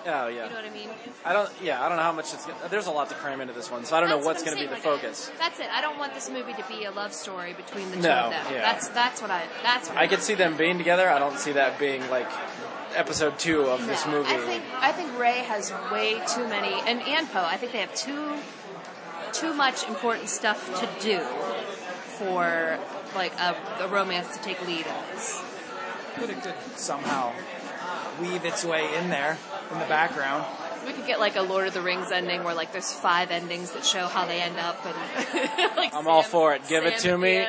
Oh 0.05 0.27
yeah. 0.27 0.43
You 0.45 0.49
know 0.49 0.55
what 0.55 0.65
I 0.65 0.69
mean? 0.69 0.89
I 1.25 1.33
don't. 1.33 1.49
Yeah, 1.61 1.83
I 1.83 1.89
don't 1.89 1.97
know 1.97 2.03
how 2.03 2.11
much 2.13 2.33
it's. 2.33 2.45
gonna- 2.45 2.69
There's 2.69 2.87
a 2.87 2.91
lot 2.91 3.09
to 3.09 3.15
cram 3.15 3.41
into 3.41 3.53
this 3.53 3.69
one, 3.69 3.83
so 3.85 3.95
I 3.95 3.99
don't 3.99 4.09
know 4.09 4.17
what's 4.17 4.43
what 4.43 4.45
going 4.45 4.57
to 4.57 4.63
be 4.63 4.67
the 4.67 4.73
like, 4.75 4.83
focus. 4.83 5.31
That's 5.37 5.59
it. 5.59 5.67
I 5.71 5.81
don't 5.81 5.97
want 5.97 6.13
this 6.13 6.29
movie 6.29 6.53
to 6.53 6.63
be 6.69 6.85
a 6.85 6.91
love 6.91 7.11
story 7.13 7.53
between 7.53 7.89
the 7.89 7.97
two 7.97 8.03
No, 8.03 8.13
of 8.25 8.31
them. 8.31 8.45
yeah. 8.53 8.61
That's 8.61 8.87
that's 8.89 9.21
what 9.21 9.31
I. 9.31 9.43
That's 9.63 9.89
what 9.89 9.97
I 9.97 10.07
could 10.07 10.21
see 10.21 10.35
them 10.35 10.55
being 10.55 10.77
together. 10.77 11.09
I 11.09 11.19
don't 11.19 11.37
see 11.39 11.51
that 11.53 11.77
being 11.79 12.07
like 12.09 12.29
episode 12.95 13.37
two 13.37 13.63
of 13.63 13.85
this 13.85 14.05
movie. 14.05 14.29
I 14.29 14.37
think 14.37 14.63
I 14.79 14.91
think 14.93 15.17
Rey 15.19 15.39
has 15.39 15.73
way 15.91 16.21
too 16.33 16.47
many, 16.47 16.73
and 16.89 17.01
and 17.01 17.27
Poe. 17.29 17.43
I 17.43 17.57
think 17.57 17.71
they 17.73 17.79
have 17.79 17.93
too 17.95 18.35
too 19.33 19.53
much 19.53 19.87
important 19.87 20.29
stuff 20.29 20.65
to 20.79 20.87
do 21.03 21.19
for 22.17 22.79
like 23.15 23.33
a, 23.39 23.55
a 23.81 23.87
romance 23.87 24.35
to 24.37 24.41
take 24.43 24.65
lead 24.65 24.85
in 24.85 24.93
this. 25.13 25.43
But 26.19 26.29
it 26.29 26.41
could 26.41 26.55
somehow 26.75 27.33
weave 28.21 28.43
its 28.45 28.63
way 28.65 28.87
in 28.97 29.09
there 29.09 29.37
in 29.71 29.79
the 29.79 29.85
background. 29.85 30.45
We 30.85 30.93
could 30.93 31.05
get 31.05 31.19
like 31.19 31.35
a 31.35 31.41
Lord 31.41 31.67
of 31.67 31.73
the 31.73 31.81
Rings 31.81 32.11
ending 32.11 32.43
where 32.43 32.55
like 32.55 32.71
there's 32.71 32.93
five 32.93 33.31
endings 33.31 33.71
that 33.71 33.85
show 33.85 34.07
how 34.07 34.25
they 34.25 34.41
end 34.41 34.57
up, 34.57 34.85
and 34.85 35.75
like 35.77 35.93
I'm 35.93 36.07
all 36.07 36.23
for 36.23 36.53
it. 36.53 36.61
Give 36.69 36.85
it 36.85 36.99
to 36.99 37.17
me. 37.17 37.45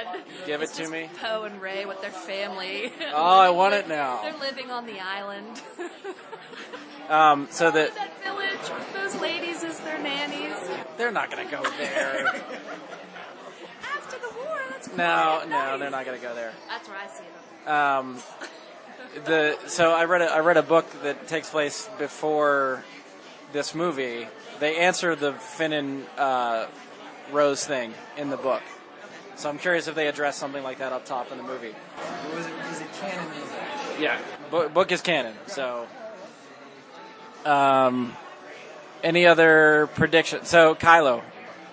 Give 0.46 0.62
it 0.62 0.70
to 0.74 0.88
me. 0.88 1.08
Poe 1.20 1.44
and 1.44 1.60
Rey 1.60 1.84
with 1.84 2.00
their 2.00 2.10
family. 2.10 2.92
Oh, 3.12 3.38
I 3.38 3.50
want 3.50 3.74
it 3.74 3.88
now. 3.88 4.20
They're 4.22 4.38
living 4.38 4.70
on 4.70 4.86
the 4.86 5.00
island. 5.00 5.62
Um, 7.08 7.48
so 7.50 7.70
that 7.70 7.94
that 7.94 8.22
village 8.22 8.48
with 8.68 8.92
those 8.92 9.18
ladies 9.18 9.64
as 9.64 9.80
their 9.80 9.98
nannies. 9.98 10.56
they're 10.98 11.10
not 11.10 11.30
to 11.30 11.42
go 11.44 11.62
there. 11.78 12.26
After 13.82 14.18
the 14.18 14.34
war, 14.36 14.60
that's 14.68 14.88
no, 14.88 15.40
no, 15.44 15.48
nice. 15.48 15.78
they're 15.80 15.90
not 15.90 16.04
to 16.04 16.18
go 16.18 16.34
there. 16.34 16.52
That's 16.68 16.86
where 16.86 16.98
I 16.98 17.06
see 17.06 17.24
them. 17.24 17.74
Um, 17.74 18.18
the 19.24 19.58
so 19.66 19.92
I 19.92 20.04
read 20.04 20.22
a, 20.22 20.26
I 20.26 20.40
read 20.40 20.56
a 20.56 20.62
book 20.62 20.86
that 21.02 21.28
takes 21.28 21.50
place 21.50 21.88
before 21.98 22.84
this 23.52 23.74
movie. 23.74 24.28
They 24.60 24.76
answer 24.76 25.14
the 25.14 25.32
Finn 25.32 25.72
and 25.72 26.06
uh, 26.16 26.66
Rose 27.32 27.64
thing 27.64 27.94
in 28.16 28.30
the 28.30 28.36
book. 28.36 28.62
So 29.36 29.48
I'm 29.48 29.58
curious 29.58 29.86
if 29.86 29.94
they 29.94 30.08
address 30.08 30.36
something 30.36 30.64
like 30.64 30.78
that 30.78 30.92
up 30.92 31.04
top 31.04 31.30
in 31.30 31.38
the 31.38 31.44
movie. 31.44 31.74
Was 32.34 32.46
it, 32.46 32.52
was 32.68 32.80
it 32.80 32.92
canon 33.00 33.24
movie? 33.28 34.02
Yeah, 34.02 34.18
book, 34.50 34.74
book 34.74 34.90
is 34.90 35.00
canon. 35.00 35.34
So, 35.46 35.86
um, 37.44 38.16
any 39.04 39.26
other 39.26 39.88
prediction? 39.94 40.44
So 40.44 40.74
Kylo, 40.74 41.22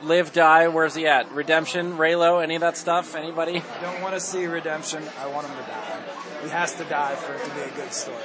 live, 0.03 0.31
die. 0.31 0.67
Where's 0.67 0.93
he 0.93 1.07
at? 1.07 1.31
Redemption, 1.31 1.97
Reylo, 1.97 2.43
any 2.43 2.55
of 2.55 2.61
that 2.61 2.77
stuff? 2.77 3.15
Anybody? 3.15 3.63
Don't 3.81 4.01
want 4.01 4.13
to 4.13 4.19
see 4.19 4.45
redemption. 4.45 5.03
I 5.19 5.27
want 5.27 5.47
him 5.47 5.57
to 5.57 5.63
die. 5.63 5.94
He 6.45 6.51
has 6.51 6.75
to 6.75 6.83
die 6.85 7.15
for 7.15 7.33
it 7.33 7.43
to 7.43 7.49
be 7.55 7.61
a 7.61 7.71
good 7.71 7.91
story. 7.91 8.21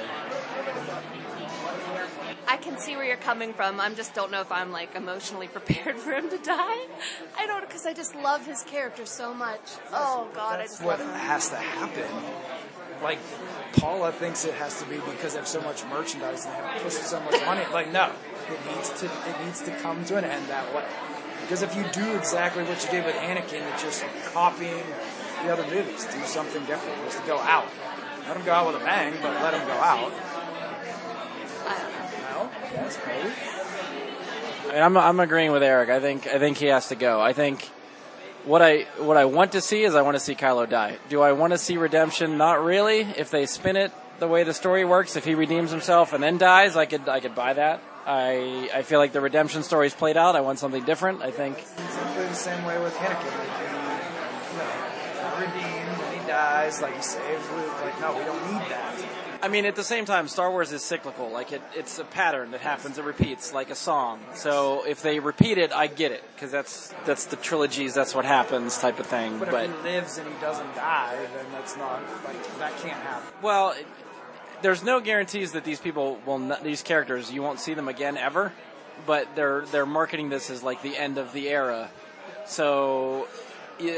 I 2.47 2.57
can 2.57 2.77
see 2.77 2.95
where 2.95 3.05
you're 3.05 3.17
coming 3.17 3.51
from. 3.53 3.79
I 3.79 3.89
just 3.95 4.13
don't 4.13 4.31
know 4.31 4.41
if 4.41 4.51
I'm 4.51 4.71
like 4.71 4.95
emotionally 4.95 5.47
prepared 5.47 5.97
for 5.97 6.11
him 6.11 6.29
to 6.29 6.37
die. 6.37 6.85
I 7.35 7.47
don't 7.47 7.67
because 7.67 7.87
I 7.87 7.93
just 7.93 8.13
love 8.13 8.45
his 8.45 8.61
character 8.61 9.07
so 9.07 9.33
much. 9.33 9.59
Oh 9.91 10.29
God, 10.35 10.53
I 10.53 10.57
That's 10.57 10.73
just 10.73 10.83
what 10.83 10.99
love 10.99 11.09
him. 11.09 11.15
has 11.15 11.49
to 11.49 11.55
happen. 11.55 12.05
Like 13.01 13.17
Paula 13.73 14.11
thinks 14.11 14.45
it 14.45 14.53
has 14.53 14.79
to 14.83 14.87
be 14.87 14.97
because 14.97 15.33
they 15.33 15.39
have 15.39 15.47
so 15.47 15.61
much 15.61 15.83
merchandise 15.85 16.45
and 16.45 16.53
they 16.53 16.59
have 16.59 16.83
pushed 16.83 17.03
so 17.03 17.19
much 17.21 17.43
money. 17.45 17.63
Like 17.73 17.91
no, 17.91 18.11
it 18.49 18.75
needs 18.75 18.89
to 19.01 19.07
it 19.07 19.45
needs 19.45 19.61
to 19.63 19.71
come 19.77 20.05
to 20.05 20.17
an 20.17 20.25
end 20.25 20.45
that 20.47 20.75
way. 20.75 20.85
Because 21.41 21.63
if 21.63 21.75
you 21.75 21.83
do 21.91 22.15
exactly 22.15 22.63
what 22.63 22.83
you 22.85 22.91
did 22.91 23.03
with 23.03 23.15
Anakin, 23.15 23.67
it's 23.73 23.81
just 23.81 24.05
copying 24.31 24.83
the 25.43 25.51
other 25.51 25.65
movies. 25.73 26.05
Do 26.05 26.21
something 26.25 26.63
different. 26.65 27.03
Just 27.05 27.19
to 27.19 27.25
go 27.25 27.39
out. 27.39 27.65
Let 28.31 28.39
him 28.39 28.45
go 28.45 28.53
out 28.53 28.67
with 28.71 28.81
a 28.81 28.85
bang, 28.85 29.13
but 29.21 29.41
let 29.43 29.53
him 29.53 29.67
go 29.67 29.73
out. 29.73 30.13
I 31.67 31.77
don't 31.79 31.91
know. 31.91 32.45
No, 32.45 32.49
yes, 32.71 32.97
maybe. 33.05 33.29
I 34.69 34.73
mean, 34.73 34.81
I'm 34.83 34.95
I'm 34.95 35.19
agreeing 35.19 35.51
with 35.51 35.61
Eric. 35.61 35.89
I 35.89 35.99
think 35.99 36.27
I 36.27 36.39
think 36.39 36.55
he 36.55 36.67
has 36.67 36.87
to 36.87 36.95
go. 36.95 37.19
I 37.19 37.33
think 37.33 37.69
what 38.45 38.61
I 38.61 38.83
what 38.99 39.17
I 39.17 39.25
want 39.25 39.51
to 39.51 39.59
see 39.59 39.83
is 39.83 39.95
I 39.95 40.01
want 40.03 40.15
to 40.15 40.21
see 40.21 40.33
Kylo 40.33 40.69
die. 40.69 40.97
Do 41.09 41.21
I 41.21 41.33
want 41.33 41.51
to 41.51 41.57
see 41.57 41.75
redemption? 41.75 42.37
Not 42.37 42.63
really. 42.63 43.01
If 43.01 43.31
they 43.31 43.45
spin 43.45 43.75
it 43.75 43.91
the 44.19 44.29
way 44.29 44.43
the 44.43 44.53
story 44.53 44.85
works, 44.85 45.17
if 45.17 45.25
he 45.25 45.35
redeems 45.35 45.69
himself 45.71 46.13
and 46.13 46.23
then 46.23 46.37
dies, 46.37 46.77
I 46.77 46.85
could 46.85 47.09
I 47.09 47.19
could 47.19 47.35
buy 47.35 47.51
that. 47.51 47.81
I 48.07 48.69
I 48.73 48.83
feel 48.83 48.99
like 48.99 49.11
the 49.11 49.19
redemption 49.19 49.61
story's 49.61 49.93
played 49.93 50.15
out. 50.15 50.37
I 50.37 50.39
want 50.39 50.57
something 50.57 50.85
different. 50.85 51.21
I 51.21 51.31
think 51.31 51.57
Exactly 51.57 52.27
the 52.27 52.33
same 52.33 52.63
way 52.63 52.81
with 52.81 52.93
Anakin. 52.95 53.27
Like 55.35 55.53
he, 55.53 55.79
you 55.79 55.85
know, 55.85 56.30
redeemed 56.49 56.71
and 56.71 56.73
he 56.73 56.79
dies, 56.79 56.81
like 56.81 56.93
he 56.93 57.55
Luke. 57.55 57.81
Like 57.81 58.01
no, 58.01 58.17
we 58.17 58.23
don't 58.23 58.53
need 58.53 58.69
that. 58.69 59.21
I 59.43 59.47
mean, 59.47 59.65
at 59.65 59.75
the 59.75 59.83
same 59.83 60.05
time, 60.05 60.27
Star 60.27 60.51
Wars 60.51 60.71
is 60.71 60.83
cyclical. 60.83 61.31
Like 61.31 61.51
it, 61.51 61.61
it's 61.75 61.97
a 61.97 62.03
pattern 62.03 62.51
that 62.51 62.61
happens. 62.61 62.99
It 62.99 63.05
repeats, 63.05 63.53
like 63.53 63.71
a 63.71 63.75
song. 63.75 64.19
So 64.35 64.85
if 64.85 65.01
they 65.01 65.19
repeat 65.19 65.57
it, 65.57 65.71
I 65.71 65.87
get 65.87 66.11
it 66.11 66.23
because 66.35 66.51
that's 66.51 66.93
that's 67.05 67.25
the 67.25 67.37
trilogies. 67.37 67.93
That's 67.93 68.13
what 68.13 68.25
happens, 68.25 68.77
type 68.77 68.99
of 68.99 69.07
thing. 69.07 69.39
But, 69.39 69.49
But, 69.49 69.65
if 69.65 69.75
he 69.77 69.83
lives 69.83 70.17
and 70.17 70.27
he 70.27 70.39
doesn't 70.39 70.75
die, 70.75 71.17
then 71.33 71.45
that's 71.51 71.75
not 71.75 72.01
like 72.23 72.59
that 72.59 72.77
can't 72.77 73.01
happen. 73.01 73.33
well, 73.41 73.71
it, 73.71 73.87
there's 74.61 74.83
no 74.83 74.99
guarantees 74.99 75.53
that 75.53 75.63
these 75.63 75.79
people 75.79 76.19
will, 76.25 76.37
not, 76.37 76.63
these 76.63 76.83
characters, 76.83 77.31
you 77.31 77.41
won't 77.41 77.59
see 77.59 77.73
them 77.73 77.87
again 77.87 78.17
ever. 78.17 78.53
But 79.07 79.35
they're 79.35 79.65
they're 79.71 79.87
marketing 79.87 80.29
this 80.29 80.51
as 80.51 80.61
like 80.61 80.83
the 80.83 80.95
end 80.95 81.17
of 81.17 81.33
the 81.33 81.49
era. 81.49 81.89
So 82.45 83.27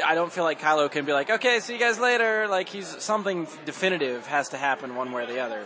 I 0.03 0.15
don't 0.15 0.31
feel 0.31 0.43
like 0.43 0.59
Kylo 0.59 0.89
can 0.89 1.05
be 1.05 1.13
like, 1.13 1.29
okay, 1.29 1.59
see 1.59 1.73
you 1.73 1.79
guys 1.79 1.99
later. 1.99 2.47
Like 2.47 2.69
he's 2.69 2.87
something 2.87 3.47
definitive 3.65 4.25
has 4.27 4.49
to 4.49 4.57
happen 4.57 4.95
one 4.95 5.11
way 5.11 5.23
or 5.23 5.25
the 5.25 5.39
other. 5.39 5.65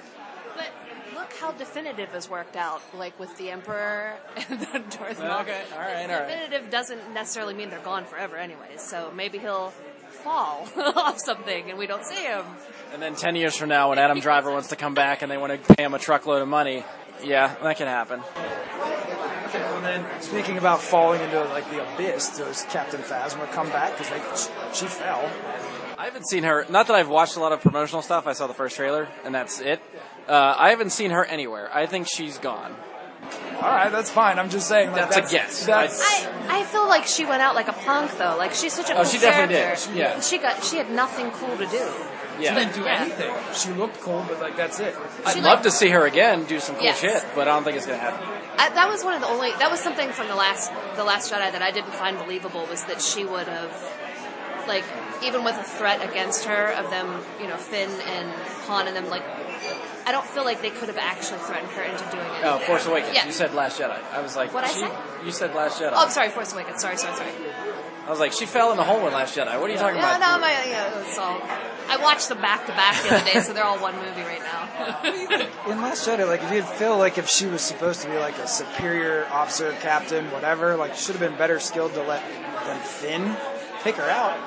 But 0.56 0.70
look 1.16 1.32
how 1.34 1.52
definitive 1.52 2.10
has 2.10 2.30
worked 2.30 2.56
out, 2.56 2.82
like 2.96 3.20
with 3.20 3.36
the 3.38 3.52
Emperor 3.52 4.16
and 4.50 4.60
the 4.60 4.84
Darth 4.98 5.20
Maul. 5.20 5.42
Okay, 5.42 5.62
all 5.74 5.80
right, 5.80 6.10
all 6.10 6.20
right. 6.20 6.28
Definitive 6.28 6.70
doesn't 6.70 7.14
necessarily 7.14 7.54
mean 7.54 7.70
they're 7.70 7.80
gone 7.80 8.06
forever, 8.06 8.38
anyways. 8.38 8.82
So 8.82 9.12
maybe 9.16 9.38
he'll 9.38 9.74
fall 10.10 10.68
off 10.96 11.20
something 11.20 11.70
and 11.70 11.78
we 11.78 11.88
don't 11.88 12.06
see 12.06 12.24
him. 12.24 12.46
And 12.94 13.02
then 13.02 13.16
10 13.16 13.36
years 13.36 13.56
from 13.56 13.70
now, 13.70 13.90
when 13.90 14.00
Adam 14.00 14.20
Driver 14.20 14.52
wants 14.52 14.70
to 14.70 14.76
come 14.76 14.94
back 14.94 15.22
and 15.22 15.32
they 15.32 15.38
want 15.38 15.54
to 15.54 15.76
pay 15.76 15.84
him 15.84 15.94
a 15.94 16.00
truckload 16.00 16.42
of 16.42 16.48
money, 16.48 16.84
yeah, 17.24 17.56
that 17.62 17.78
can 17.78 17.88
happen. 17.88 18.22
And 19.88 20.04
then 20.06 20.22
speaking 20.22 20.58
about 20.58 20.82
falling 20.82 21.22
into 21.22 21.42
like 21.46 21.70
the 21.72 21.82
abyss, 21.94 22.38
does 22.38 22.64
Captain 22.70 23.02
Phasma 23.02 23.50
come 23.52 23.70
back 23.70 23.98
because 23.98 24.50
she, 24.74 24.80
she 24.82 24.86
fell? 24.88 25.30
I 25.98 26.06
haven't 26.06 26.28
seen 26.28 26.44
her, 26.44 26.66
not 26.70 26.88
that 26.88 26.96
I've 26.96 27.10
watched 27.10 27.38
a 27.38 27.40
lot 27.40 27.52
of 27.54 27.62
promotional 27.62 28.02
stuff, 28.02 28.28
I 28.28 28.34
saw 28.34 28.48
the 28.48 28.54
first 28.54 28.76
trailer, 28.76 29.08
and 29.26 29.34
that's 29.34 29.60
it. 29.60 29.82
Uh, 30.28 30.54
I 30.58 30.70
haven't 30.70 30.92
seen 30.92 31.12
her 31.12 31.24
anywhere. 31.26 31.70
I 31.74 31.86
think 31.88 32.08
she's 32.08 32.38
gone. 32.38 32.76
All 33.56 33.62
right, 33.64 33.92
that's 33.92 34.12
fine. 34.12 34.38
I'm 34.38 34.50
just 34.50 34.68
saying 34.68 34.92
like, 34.92 35.10
That's 35.10 35.32
a 35.32 35.36
guess. 35.36 35.66
That's, 35.66 36.00
I, 36.02 36.60
I 36.60 36.64
feel 36.66 36.88
like 36.88 37.06
she 37.08 37.26
went 37.26 37.42
out 37.42 37.56
like 37.56 37.68
a 37.68 37.74
punk 37.74 38.16
though. 38.18 38.36
Like 38.38 38.54
she's 38.54 38.74
such 38.74 38.90
a 38.90 38.94
Oh, 38.94 38.96
cool 38.98 39.06
she 39.06 39.18
definitely 39.20 39.56
character. 39.56 39.88
did. 39.90 39.98
Yeah. 39.98 40.20
She 40.22 40.38
got 40.38 40.64
she 40.64 40.78
had 40.78 40.92
nothing 40.92 41.32
cool 41.32 41.58
to 41.58 41.66
do. 41.66 41.92
Yeah. 42.40 42.54
didn't 42.54 42.76
do 42.76 42.84
Yeah. 42.84 43.02
anything. 43.02 43.34
She 43.56 43.72
looked 43.72 44.00
cool, 44.02 44.24
but 44.30 44.40
like 44.40 44.56
that's 44.56 44.80
it. 44.80 44.96
I'd 45.26 45.34
She, 45.34 45.42
love 45.42 45.64
to 45.64 45.72
see 45.72 45.90
her 45.90 46.06
again 46.06 46.44
do 46.44 46.60
some 46.60 46.76
cool 46.76 46.84
Yes. 46.86 47.00
shit, 47.00 47.26
but 47.34 47.48
I 47.48 47.52
don't 47.56 47.64
think 47.64 47.78
it's 47.78 47.88
going 47.88 47.98
to 48.00 48.06
happen. 48.06 48.28
I, 48.60 48.70
that 48.70 48.88
was 48.90 49.04
one 49.04 49.14
of 49.14 49.22
the 49.22 49.28
only. 49.28 49.52
That 49.52 49.70
was 49.70 49.80
something 49.80 50.10
from 50.10 50.28
the 50.28 50.36
last 50.36 50.72
the 50.96 51.04
last 51.04 51.32
Jedi 51.32 51.52
that 51.52 51.62
I 51.62 51.72
didn't 51.72 51.94
find 51.94 52.18
believable 52.18 52.66
was 52.66 52.84
that 52.86 53.02
she 53.02 53.24
would 53.24 53.48
have, 53.48 53.72
like, 54.68 54.84
even 55.24 55.44
with 55.44 55.56
a 55.58 55.64
threat 55.64 56.02
against 56.08 56.46
her 56.46 56.72
of 56.74 56.90
them, 56.90 57.22
you 57.42 57.48
know, 57.48 57.58
Finn 57.58 57.90
and 57.90 58.32
Han 58.68 58.88
and 58.88 58.96
them, 58.96 59.10
like, 59.10 59.24
I 60.06 60.12
don't 60.12 60.26
feel 60.26 60.44
like 60.44 60.62
they 60.62 60.70
could 60.72 60.88
have 60.90 60.98
actually 60.98 61.40
threatened 61.40 61.70
her 61.72 61.84
into 61.84 62.04
doing 62.12 62.26
it. 62.26 62.44
Oh, 62.44 62.60
Force 62.60 62.86
Awakens. 62.88 63.14
Yeah. 63.14 63.26
You 63.26 63.32
said 63.32 63.54
Last 63.54 63.80
Jedi. 63.80 64.00
I 64.14 64.22
was 64.22 64.36
like, 64.36 64.54
What'd 64.54 64.70
I 64.70 64.74
say? 64.74 64.90
You 65.26 65.32
said 65.32 65.54
Last 65.54 65.80
Jedi. 65.82 65.92
Oh, 65.94 66.06
I'm 66.06 66.10
sorry, 66.10 66.30
Force 66.30 66.54
Awakens. 66.54 66.82
Sorry, 66.82 66.98
sorry, 66.98 67.16
sorry. 67.16 67.32
I 68.06 68.10
was 68.10 68.20
like, 68.20 68.32
she 68.32 68.46
fell 68.46 68.72
in 68.72 68.78
the 68.78 68.84
hole 68.84 69.06
in 69.06 69.14
Last 69.14 69.36
Jedi. 69.38 69.60
What 69.60 69.70
are 69.70 69.74
you 69.74 69.78
talking 69.80 69.98
Yeah, 69.98 70.16
about? 70.18 70.36
no, 70.36 70.42
my, 70.42 70.52
yeah, 70.52 71.00
it's 71.02 71.18
all. 71.18 71.42
I 71.90 71.98
watched 72.02 72.30
them 72.30 72.42
back 72.42 72.66
to 72.66 72.72
back 72.74 73.02
the 73.04 73.16
other 73.16 73.26
day, 73.32 73.40
so 73.42 73.54
they're 73.54 73.64
all 73.64 73.80
one 73.80 73.96
movie 73.96 74.22
right 74.22 74.42
now. 74.42 75.68
In 75.72 75.82
Last 75.82 76.08
Jedi, 76.08 76.28
like, 76.28 76.44
if 76.44 76.52
you'd 76.52 76.66
feel 76.66 76.98
like 76.98 77.18
if 77.18 77.28
she 77.30 77.46
was 77.46 77.62
supposed 77.62 78.02
to 78.02 78.10
be 78.10 78.18
like 78.18 78.38
a 78.40 78.48
superior 78.48 79.26
officer, 79.32 79.72
captain, 79.82 80.26
whatever, 80.32 80.76
like, 80.76 80.96
should 80.96 81.16
have 81.16 81.22
been 81.30 81.38
better 81.38 81.60
skilled 81.60 81.94
to 81.94 82.04
let 82.04 82.24
than 82.66 82.80
Finn 82.82 83.36
take 83.84 83.96
her 83.96 84.10
out. 84.10 84.38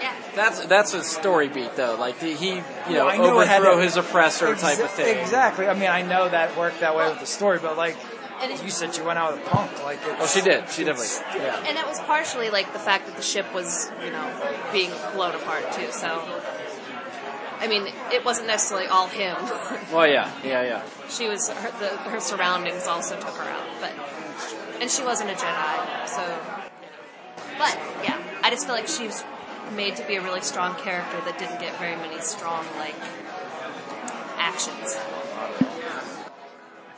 yeah. 0.00 0.14
That's 0.34 0.64
that's 0.66 0.94
a 0.94 1.02
story 1.04 1.48
beat 1.48 1.74
though. 1.76 1.96
Like 1.98 2.18
the, 2.20 2.32
he, 2.34 2.56
you 2.56 2.62
know, 2.94 3.06
Well, 3.06 3.18
know 3.18 3.38
overthrow 3.40 3.78
his 3.80 3.96
oppressor 3.96 4.54
type 4.56 4.78
of 4.78 4.90
thing. 4.90 5.18
Exactly. 5.18 5.66
I 5.66 5.74
mean, 5.74 5.88
I 5.90 6.02
know 6.02 6.28
that 6.28 6.56
worked 6.56 6.80
that 6.80 6.96
way 6.96 7.08
with 7.08 7.20
the 7.20 7.26
story, 7.26 7.58
but 7.60 7.76
like, 7.76 7.96
And 8.40 8.52
you 8.62 8.70
said 8.70 8.96
you 8.96 9.04
went 9.04 9.18
out 9.18 9.34
with 9.36 9.44
a 9.46 9.50
punk. 9.50 9.82
Like, 9.84 9.98
it's, 10.04 10.16
Oh, 10.22 10.26
she 10.26 10.40
did. 10.40 10.68
She 10.70 10.84
definitely. 10.84 11.40
Yeah. 11.42 11.64
And 11.66 11.76
it 11.76 11.86
was 11.86 11.98
partially 12.00 12.50
like 12.50 12.72
the 12.72 12.78
fact 12.78 13.06
that 13.06 13.16
the 13.16 13.22
ship 13.22 13.52
was, 13.52 13.90
you 14.04 14.10
know, 14.10 14.52
being 14.72 14.90
blown 15.14 15.34
apart 15.34 15.72
too. 15.72 15.90
So, 15.90 16.22
I 17.60 17.66
mean, 17.66 17.88
it 18.12 18.24
wasn't 18.24 18.46
necessarily 18.46 18.86
all 18.86 19.08
him. 19.08 19.36
Well, 19.92 20.06
yeah, 20.06 20.30
yeah, 20.44 20.62
yeah. 20.62 20.82
she 21.08 21.28
was 21.28 21.48
her, 21.48 21.70
the, 21.78 21.88
her 22.10 22.20
surroundings 22.20 22.86
also 22.86 23.18
took 23.18 23.34
her 23.36 23.48
out, 23.48 23.66
but 23.80 23.92
and 24.80 24.90
she 24.90 25.02
wasn't 25.02 25.30
a 25.30 25.34
Jedi, 25.34 26.06
so. 26.06 26.22
But 27.56 27.78
yeah, 28.04 28.20
I 28.42 28.50
just 28.50 28.66
feel 28.66 28.74
like 28.74 28.86
she 28.86 29.06
was 29.06 29.24
made 29.74 29.96
to 29.96 30.06
be 30.06 30.16
a 30.16 30.22
really 30.22 30.42
strong 30.42 30.74
character 30.76 31.20
that 31.24 31.38
didn't 31.38 31.60
get 31.60 31.78
very 31.78 31.96
many 31.96 32.20
strong 32.20 32.66
like 32.76 32.94
actions. 34.36 34.98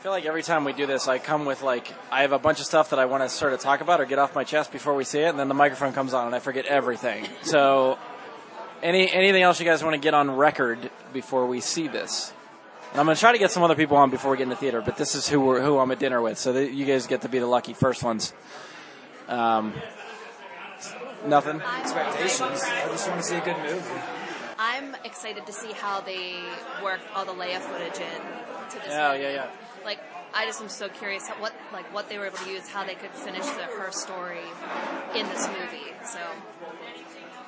I 0.01 0.03
feel 0.03 0.11
like 0.11 0.25
every 0.25 0.43
time 0.43 0.63
we 0.63 0.73
do 0.73 0.85
this, 0.85 1.07
I 1.07 1.17
come 1.17 1.45
with 1.45 1.61
like 1.61 1.93
I 2.11 2.23
have 2.23 2.31
a 2.31 2.39
bunch 2.39 2.59
of 2.59 2.65
stuff 2.65 2.89
that 2.89 2.99
I 2.99 3.05
want 3.05 3.23
to 3.23 3.29
sort 3.29 3.53
of 3.53 3.59
talk 3.59 3.81
about 3.81 4.01
or 4.01 4.05
get 4.05 4.19
off 4.19 4.35
my 4.35 4.43
chest 4.43 4.71
before 4.71 4.95
we 4.95 5.03
see 5.03 5.19
it, 5.19 5.29
and 5.29 5.39
then 5.39 5.47
the 5.47 5.53
microphone 5.53 5.93
comes 5.93 6.13
on 6.13 6.25
and 6.25 6.35
I 6.35 6.39
forget 6.39 6.65
everything. 6.65 7.27
So, 7.43 7.97
any 8.83 9.11
anything 9.11 9.41
else 9.41 9.59
you 9.59 9.65
guys 9.65 9.83
want 9.83 9.95
to 9.95 10.01
get 10.01 10.13
on 10.13 10.31
record 10.31 10.89
before 11.13 11.45
we 11.45 11.61
see 11.61 11.87
this? 11.87 12.33
And 12.91 12.99
I'm 12.99 13.05
going 13.05 13.15
to 13.15 13.19
try 13.19 13.31
to 13.31 13.37
get 13.37 13.51
some 13.51 13.63
other 13.63 13.75
people 13.75 13.95
on 13.95 14.09
before 14.09 14.31
we 14.31 14.37
get 14.37 14.43
in 14.43 14.49
the 14.49 14.55
theater, 14.55 14.81
but 14.81 14.97
this 14.97 15.15
is 15.15 15.27
who 15.27 15.39
we're, 15.39 15.61
who 15.61 15.79
I'm 15.79 15.91
at 15.91 15.99
dinner 15.99 16.21
with, 16.21 16.37
so 16.37 16.51
that 16.51 16.73
you 16.73 16.85
guys 16.85 17.07
get 17.07 17.21
to 17.21 17.29
be 17.29 17.39
the 17.39 17.47
lucky 17.47 17.73
first 17.73 18.03
ones. 18.03 18.33
Um, 19.29 19.73
nothing. 21.25 21.61
expectations. 21.61 22.61
I 22.63 22.87
just 22.89 23.07
want 23.07 23.21
to 23.21 23.27
see 23.27 23.37
a 23.37 23.41
good 23.41 23.57
movie. 23.59 24.01
I'm 24.59 24.95
excited 25.05 25.45
to 25.45 25.53
see 25.53 25.71
how 25.71 26.01
they 26.01 26.35
work 26.83 26.99
all 27.15 27.23
the 27.23 27.31
Leia 27.31 27.59
footage 27.59 27.99
in 27.99 28.21
to 28.71 28.75
this. 28.75 28.89
Yeah, 28.89 29.11
movie. 29.13 29.23
yeah, 29.23 29.29
yeah. 29.29 29.47
Like, 29.85 29.99
I 30.33 30.45
just 30.45 30.61
am 30.61 30.67
so 30.67 30.89
curious 30.89 31.27
how, 31.27 31.41
what 31.41 31.53
like 31.71 31.91
what 31.93 32.09
they 32.09 32.17
were 32.17 32.27
able 32.27 32.37
to 32.39 32.49
use, 32.49 32.67
how 32.67 32.85
they 32.85 32.95
could 32.95 33.11
finish 33.11 33.45
the, 33.45 33.63
her 33.63 33.91
story 33.91 34.43
in 35.15 35.27
this 35.29 35.47
movie. 35.47 35.93
So. 36.05 36.19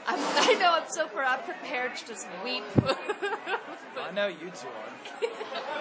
I'm, 0.06 0.20
I 0.20 0.54
know 0.60 0.74
I'm 0.74 0.90
so 0.90 1.08
pre- 1.08 1.24
I'm 1.24 1.44
prepared 1.44 1.96
to 1.96 2.08
just 2.08 2.28
weep. 2.44 2.64
I 2.78 4.12
know 4.14 4.28
you 4.28 4.52
two 4.52 4.68
are. 4.68 5.30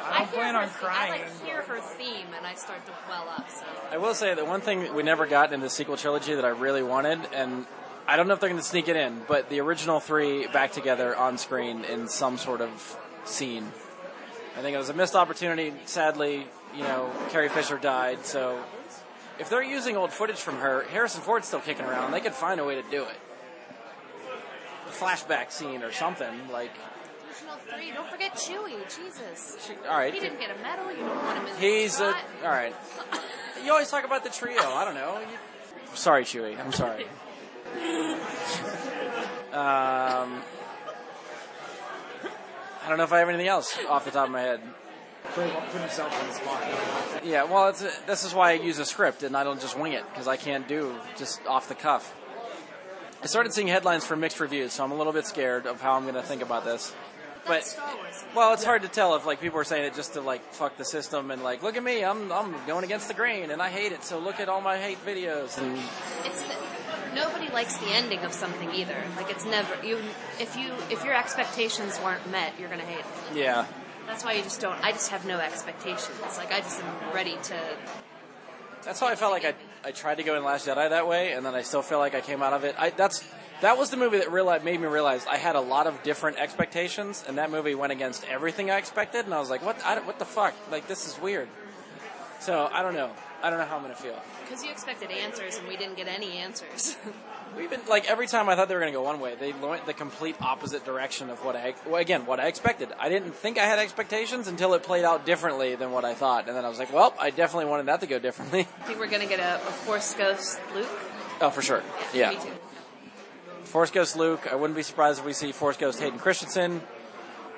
I 0.05 0.11
I 0.13 0.19
don't 0.19 0.29
hear 0.29 0.37
plan 0.37 0.55
her 0.55 0.61
on 0.61 0.69
th- 0.69 0.77
crying. 0.79 1.13
I 1.13 1.17
like 1.17 1.45
hear 1.45 1.63
her 1.63 1.81
theme 1.81 2.27
and 2.37 2.47
I 2.47 2.55
start 2.55 2.85
to 2.87 2.93
well 3.09 3.29
up. 3.29 3.51
So 3.51 3.65
I 3.91 3.99
will 3.99 4.15
say 4.15 4.35
that 4.35 4.47
one 4.47 4.61
thing 4.61 4.81
that 4.81 4.95
we 4.95 5.03
never 5.03 5.27
got 5.27 5.53
in 5.53 5.61
the 5.61 5.71
sequel 5.71 5.97
trilogy 5.97 6.35
that 6.35 6.45
I 6.45 6.51
really 6.51 6.83
wanted, 6.83 7.21
and 7.35 7.67
I 8.07 8.17
don't 8.17 8.29
know 8.29 8.35
if 8.35 8.41
they're 8.41 8.49
going 8.49 8.61
to 8.61 8.67
sneak 8.67 8.89
it 8.89 8.97
in, 8.97 9.23
but 9.27 9.49
the 9.49 9.61
original 9.61 10.01
three 10.01 10.47
back 10.49 10.73
together 10.73 11.17
on 11.17 11.39
screen 11.39 11.85
in 11.85 12.09
some 12.09 12.39
sort 12.39 12.61
of 12.61 12.99
scene. 13.25 13.71
I 14.57 14.61
think 14.61 14.75
it 14.75 14.79
was 14.79 14.89
a 14.91 14.95
missed 14.95 15.15
opportunity. 15.15 15.73
Sadly, 15.87 16.47
you 16.77 16.83
know, 16.83 17.11
Carrie 17.31 17.49
Fisher 17.49 17.79
died, 17.79 18.25
so 18.27 18.63
if 19.39 19.49
they're 19.49 19.63
using 19.63 19.97
old 19.97 20.13
footage 20.13 20.37
from 20.37 20.59
her, 20.59 20.85
Harrison 20.91 21.23
Ford's 21.23 21.49
still 21.49 21.61
kicking 21.61 21.85
around. 21.85 22.13
They 22.13 22.21
could 22.21 22.35
find 22.35 22.61
a 22.61 22.65
way 22.65 22.75
to 22.75 22.83
do 22.91 23.03
it. 23.03 23.21
A 24.93 25.05
flashback 25.05 25.51
scene 25.51 25.83
or 25.83 25.93
something 25.93 26.49
like. 26.53 26.71
original 27.31 27.57
three. 27.75 27.91
Don't 27.93 28.11
forget 28.11 28.35
Chewie. 28.35 28.77
Jesus. 28.85 29.71
All 29.89 29.97
right, 29.97 30.13
He 30.13 30.21
didn't 30.21 30.39
get 30.39 30.51
a 30.51 30.61
medal. 30.63 30.91
You 30.93 30.99
don't 30.99 31.17
want 31.25 31.39
him 31.39 31.47
in 31.47 31.57
He's 31.61 31.99
the 31.99 32.09
a, 32.09 32.13
slot. 32.13 32.25
all 32.45 32.49
right. 32.51 32.75
You 33.65 33.71
always 33.71 33.89
talk 33.91 34.05
about 34.05 34.25
the 34.25 34.31
trio. 34.31 34.61
I 34.61 34.85
don't 34.85 34.95
know. 34.95 35.21
You, 35.21 35.37
sorry, 35.95 36.25
Chewie. 36.25 36.59
I'm 36.59 36.73
sorry. 36.73 37.07
Um, 39.53 40.41
I 42.83 42.89
don't 42.89 42.97
know 42.97 43.05
if 43.05 43.13
I 43.13 43.19
have 43.19 43.29
anything 43.29 43.49
else 43.49 43.79
off 43.87 44.07
the 44.07 44.11
top 44.11 44.27
of 44.27 44.33
my 44.33 44.41
head. 44.41 44.61
Put, 45.35 45.53
put 45.53 45.81
himself 45.83 46.19
in 46.23 46.27
the 46.29 46.33
spot. 46.35 46.63
Yeah, 47.23 47.45
well, 47.45 47.69
it's 47.69 47.83
a, 47.83 47.91
this 48.07 48.25
is 48.25 48.33
why 48.35 48.53
I 48.53 48.55
use 48.55 48.79
a 48.79 48.87
script 48.87 49.23
and 49.23 49.37
I 49.37 49.45
don't 49.45 49.61
just 49.61 49.79
wing 49.79 49.93
it 49.93 50.05
because 50.11 50.27
I 50.27 50.37
can't 50.39 50.67
do 50.67 50.95
just 51.19 51.45
off 51.47 51.69
the 51.69 51.75
cuff. 51.75 52.15
I 53.23 53.27
started 53.27 53.53
seeing 53.53 53.69
headlines 53.69 54.05
for 54.05 54.17
mixed 54.17 54.41
reviews, 54.41 54.73
so 54.73 54.83
I'm 54.83 54.91
a 54.91 54.97
little 54.97 55.13
bit 55.13 55.27
scared 55.27 55.67
of 55.67 55.81
how 55.81 55.93
I'm 55.93 56.03
going 56.03 56.17
to 56.17 56.23
think 56.23 56.43
about 56.43 56.65
this. 56.65 56.93
But 57.45 57.55
That's 57.55 57.71
Star 57.71 57.97
well, 58.37 58.53
it's 58.53 58.65
hard 58.65 58.83
to 58.83 58.89
tell 58.89 59.17
if 59.17 59.27
like 59.27 59.41
people 59.41 59.59
are 59.59 59.65
saying 59.65 59.85
it 59.85 59.95
just 59.95 60.15
to 60.15 60.21
like 60.21 60.43
fuck 60.53 60.77
the 60.77 60.85
system 60.85 61.31
and 61.31 61.43
like 61.43 61.63
look 61.63 61.77
at 61.77 61.83
me, 61.83 62.05
I'm 62.05 62.31
I'm 62.31 62.55
going 62.67 62.85
against 62.85 63.09
the 63.09 63.15
grain 63.15 63.51
and 63.51 63.61
I 63.61 63.69
hate 63.69 63.91
it, 63.91 64.05
so 64.05 64.21
look 64.21 64.39
at 64.39 64.49
all 64.49 64.61
my 64.61 64.79
hate 64.79 65.05
videos 65.05 65.59
and 65.59 65.77
It's 66.25 66.43
the, 66.43 66.55
nobody 67.17 67.49
likes 67.53 67.77
the 67.79 67.89
ending 67.89 68.21
of 68.21 68.33
something 68.33 68.73
either. 68.73 68.97
Like 69.17 69.29
it's 69.29 69.45
never 69.45 69.75
you. 69.85 69.99
If 70.39 70.57
you 70.57 70.73
if 70.89 71.05
your 71.05 71.15
expectations 71.15 71.99
weren't 72.05 72.31
met, 72.31 72.53
you're 72.61 72.69
gonna 72.69 72.83
hate 72.83 73.01
it. 73.01 73.37
yeah. 73.37 73.67
That's 74.07 74.25
why 74.25 74.35
you 74.35 74.43
just 74.43 74.61
don't. 74.61 74.81
I 74.85 74.93
just 74.93 75.11
have 75.11 75.27
no 75.27 75.39
expectations. 75.39 76.21
Like 76.37 76.53
I 76.53 76.61
just 76.61 76.81
am 76.81 77.15
ready 77.15 77.37
to. 77.43 77.57
That's 78.85 79.01
why 79.01 79.13
I 79.13 79.15
felt 79.17 79.33
like 79.33 79.45
I, 79.45 79.55
I 79.85 79.91
tried 79.91 80.17
to 80.17 80.23
go 80.23 80.37
in 80.37 80.45
Last 80.45 80.67
Jedi 80.67 80.89
that 80.91 81.09
way, 81.09 81.33
and 81.33 81.45
then 81.45 81.55
I 81.55 81.63
still 81.63 81.83
feel 81.83 81.99
like 81.99 82.15
I 82.15 82.21
came 82.21 82.43
out 82.43 82.53
of 82.53 82.65
it. 82.65 82.75
I, 82.79 82.91
that's 82.91 83.25
that 83.61 83.79
was 83.79 83.91
the 83.91 83.97
movie 83.97 84.19
that 84.19 84.65
made 84.65 84.81
me 84.81 84.87
realize 84.87 85.27
I 85.27 85.37
had 85.37 85.55
a 85.55 85.61
lot 85.61 85.87
of 85.87 86.03
different 86.03 86.39
expectations, 86.39 87.25
and 87.27 87.39
that 87.39 87.51
movie 87.51 87.75
went 87.75 87.93
against 87.93 88.25
everything 88.25 88.71
I 88.71 88.79
expected, 88.79 89.25
and 89.25 89.35
I 89.35 89.41
was 89.41 89.51
like, 89.51 89.65
what 89.65 89.77
what 90.07 90.19
the 90.19 90.25
fuck? 90.25 90.55
Like 90.71 90.89
this 90.89 91.07
is 91.07 91.21
weird. 91.21 91.49
So 92.41 92.69
I 92.73 92.83
don't 92.83 92.95
know. 92.95 93.11
I 93.43 93.51
don't 93.51 93.59
know 93.59 93.65
how 93.65 93.77
I'm 93.77 93.87
to 93.89 93.95
feel. 93.95 94.21
Because 94.45 94.65
you 94.65 94.71
expected 94.71 95.11
answers 95.11 95.59
and 95.59 95.67
we 95.67 95.77
didn't 95.77 95.97
get 95.97 96.07
any 96.07 96.39
answers. 96.39 96.97
We've 97.57 97.69
been 97.71 97.81
like 97.89 98.09
every 98.11 98.27
time 98.27 98.49
I 98.49 98.57
thought 98.57 98.69
they 98.69 98.75
were 98.75 98.81
going 98.81 98.93
to 98.93 98.99
go 98.99 99.03
one 99.03 99.21
way, 99.21 99.35
they 99.39 99.53
went 99.53 99.85
the 99.87 99.93
complete 99.93 100.37
opposite 100.41 100.85
direction 100.85 101.29
of 101.31 101.45
what 101.45 101.55
I 101.55 101.75
well, 101.87 101.97
again 101.97 102.25
what 102.27 102.41
I 102.41 102.47
expected. 102.49 102.89
I 102.99 103.09
didn't 103.09 103.35
think 103.35 103.59
I 103.59 103.65
had 103.65 103.79
expectations 103.79 104.49
until 104.49 104.75
it 104.75 104.83
played 104.83 105.05
out 105.05 105.27
differently 105.27 105.75
than 105.75 105.93
what 105.93 106.05
I 106.05 106.15
thought, 106.15 106.49
and 106.49 106.57
then 106.57 106.65
I 106.65 106.69
was 106.69 106.79
like, 106.79 106.93
well, 106.93 107.15
I 107.21 107.31
definitely 107.31 107.67
wanted 107.67 107.87
that 107.87 108.01
to 108.01 108.07
go 108.07 108.19
differently. 108.19 108.61
I 108.81 108.85
think 108.85 108.99
we're 108.99 109.07
going 109.09 109.23
to 109.23 109.29
get 109.29 109.41
a, 109.41 109.57
a 109.57 109.73
Force 109.73 110.15
Ghost 110.15 110.59
Luke. 110.75 110.89
oh, 111.41 111.51
for 111.51 111.63
sure. 111.63 111.81
Me 112.15 112.21
Yeah. 112.21 112.31
too. 112.33 112.51
Force 113.65 113.91
Ghost 113.91 114.17
Luke. 114.17 114.49
I 114.51 114.55
wouldn't 114.55 114.77
be 114.77 114.83
surprised 114.83 115.19
if 115.21 115.25
we 115.27 115.33
see 115.33 115.53
Force 115.53 115.77
Ghost 115.77 116.01
Hayden 116.01 116.19
Christensen. 116.19 116.83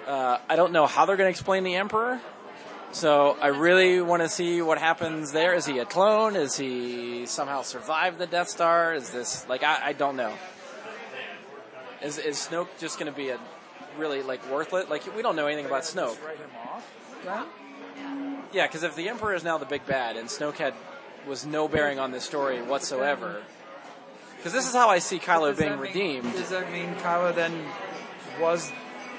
Uh, 0.06 0.38
I 0.48 0.56
don't 0.56 0.72
know 0.72 0.86
how 0.86 1.06
they're 1.06 1.16
going 1.16 1.26
to 1.26 1.30
explain 1.30 1.64
the 1.64 1.74
Emperor. 1.76 2.20
So 2.94 3.36
I 3.42 3.48
really 3.48 4.00
want 4.00 4.22
to 4.22 4.28
see 4.28 4.62
what 4.62 4.78
happens 4.78 5.32
there. 5.32 5.52
Is 5.52 5.66
he 5.66 5.80
a 5.80 5.84
clone? 5.84 6.36
Is 6.36 6.56
he 6.56 7.26
somehow 7.26 7.62
survived 7.62 8.18
the 8.18 8.26
Death 8.26 8.48
Star? 8.48 8.94
Is 8.94 9.10
this 9.10 9.44
like 9.48 9.64
I, 9.64 9.86
I 9.86 9.92
don't 9.94 10.16
know. 10.16 10.32
Is 12.00 12.18
is 12.18 12.36
Snoke 12.36 12.68
just 12.78 13.00
going 13.00 13.10
to 13.10 13.16
be 13.16 13.30
a 13.30 13.40
really 13.98 14.22
like 14.22 14.48
worthless? 14.48 14.88
Like 14.88 15.02
we 15.16 15.22
don't 15.22 15.34
know 15.34 15.48
anything 15.48 15.66
about 15.66 15.82
Snoke. 15.82 16.24
Write 16.24 16.36
him 16.36 16.50
off. 16.68 16.94
Then? 17.24 18.38
Yeah, 18.52 18.68
because 18.68 18.84
if 18.84 18.94
the 18.94 19.08
Emperor 19.08 19.34
is 19.34 19.42
now 19.42 19.58
the 19.58 19.66
big 19.66 19.84
bad 19.86 20.16
and 20.16 20.28
Snoke 20.28 20.58
had 20.58 20.74
was 21.26 21.44
no 21.44 21.66
bearing 21.66 21.98
on 21.98 22.12
this 22.12 22.22
story 22.22 22.62
whatsoever. 22.62 23.42
Because 24.36 24.52
this 24.52 24.68
is 24.68 24.74
how 24.74 24.88
I 24.88 25.00
see 25.00 25.18
Kylo 25.18 25.58
being 25.58 25.70
mean- 25.72 25.80
redeemed. 25.80 26.32
Does 26.34 26.50
that 26.50 26.70
mean 26.70 26.94
Kylo 26.96 27.34
then 27.34 27.66
was 28.40 28.70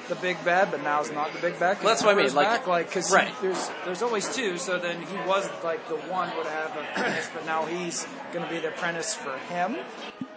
the 0.08 0.16
big 0.16 0.44
bad, 0.46 0.72
but 0.72 0.84
now 0.84 1.02
is 1.02 1.12
not 1.12 1.34
the 1.34 1.40
big 1.40 1.60
bad. 1.60 1.78
That's 1.82 2.04
what 2.04 2.18
I 2.18 2.22
mean, 2.22 2.34
like- 2.34 2.48
back? 2.48 2.68
like 2.68 2.88
because 2.88 3.12
right. 3.12 3.34
there's 3.42 3.70
there's 3.86 4.02
always 4.02 4.34
two. 4.36 4.58
So 4.58 4.78
then 4.80 5.02
he 5.02 5.18
was 5.28 5.50
like 5.64 5.88
the 5.88 5.96
one 5.96 6.36
would 6.38 6.48
have 6.48 6.76
an 6.78 6.86
apprentice, 6.92 7.30
but 7.34 7.46
now 7.46 7.66
he's 7.66 8.08
going 8.32 8.46
to 8.46 8.52
be 8.52 8.60
the 8.60 8.70
apprentice 8.70 9.14
for 9.14 9.38
him. 9.54 9.78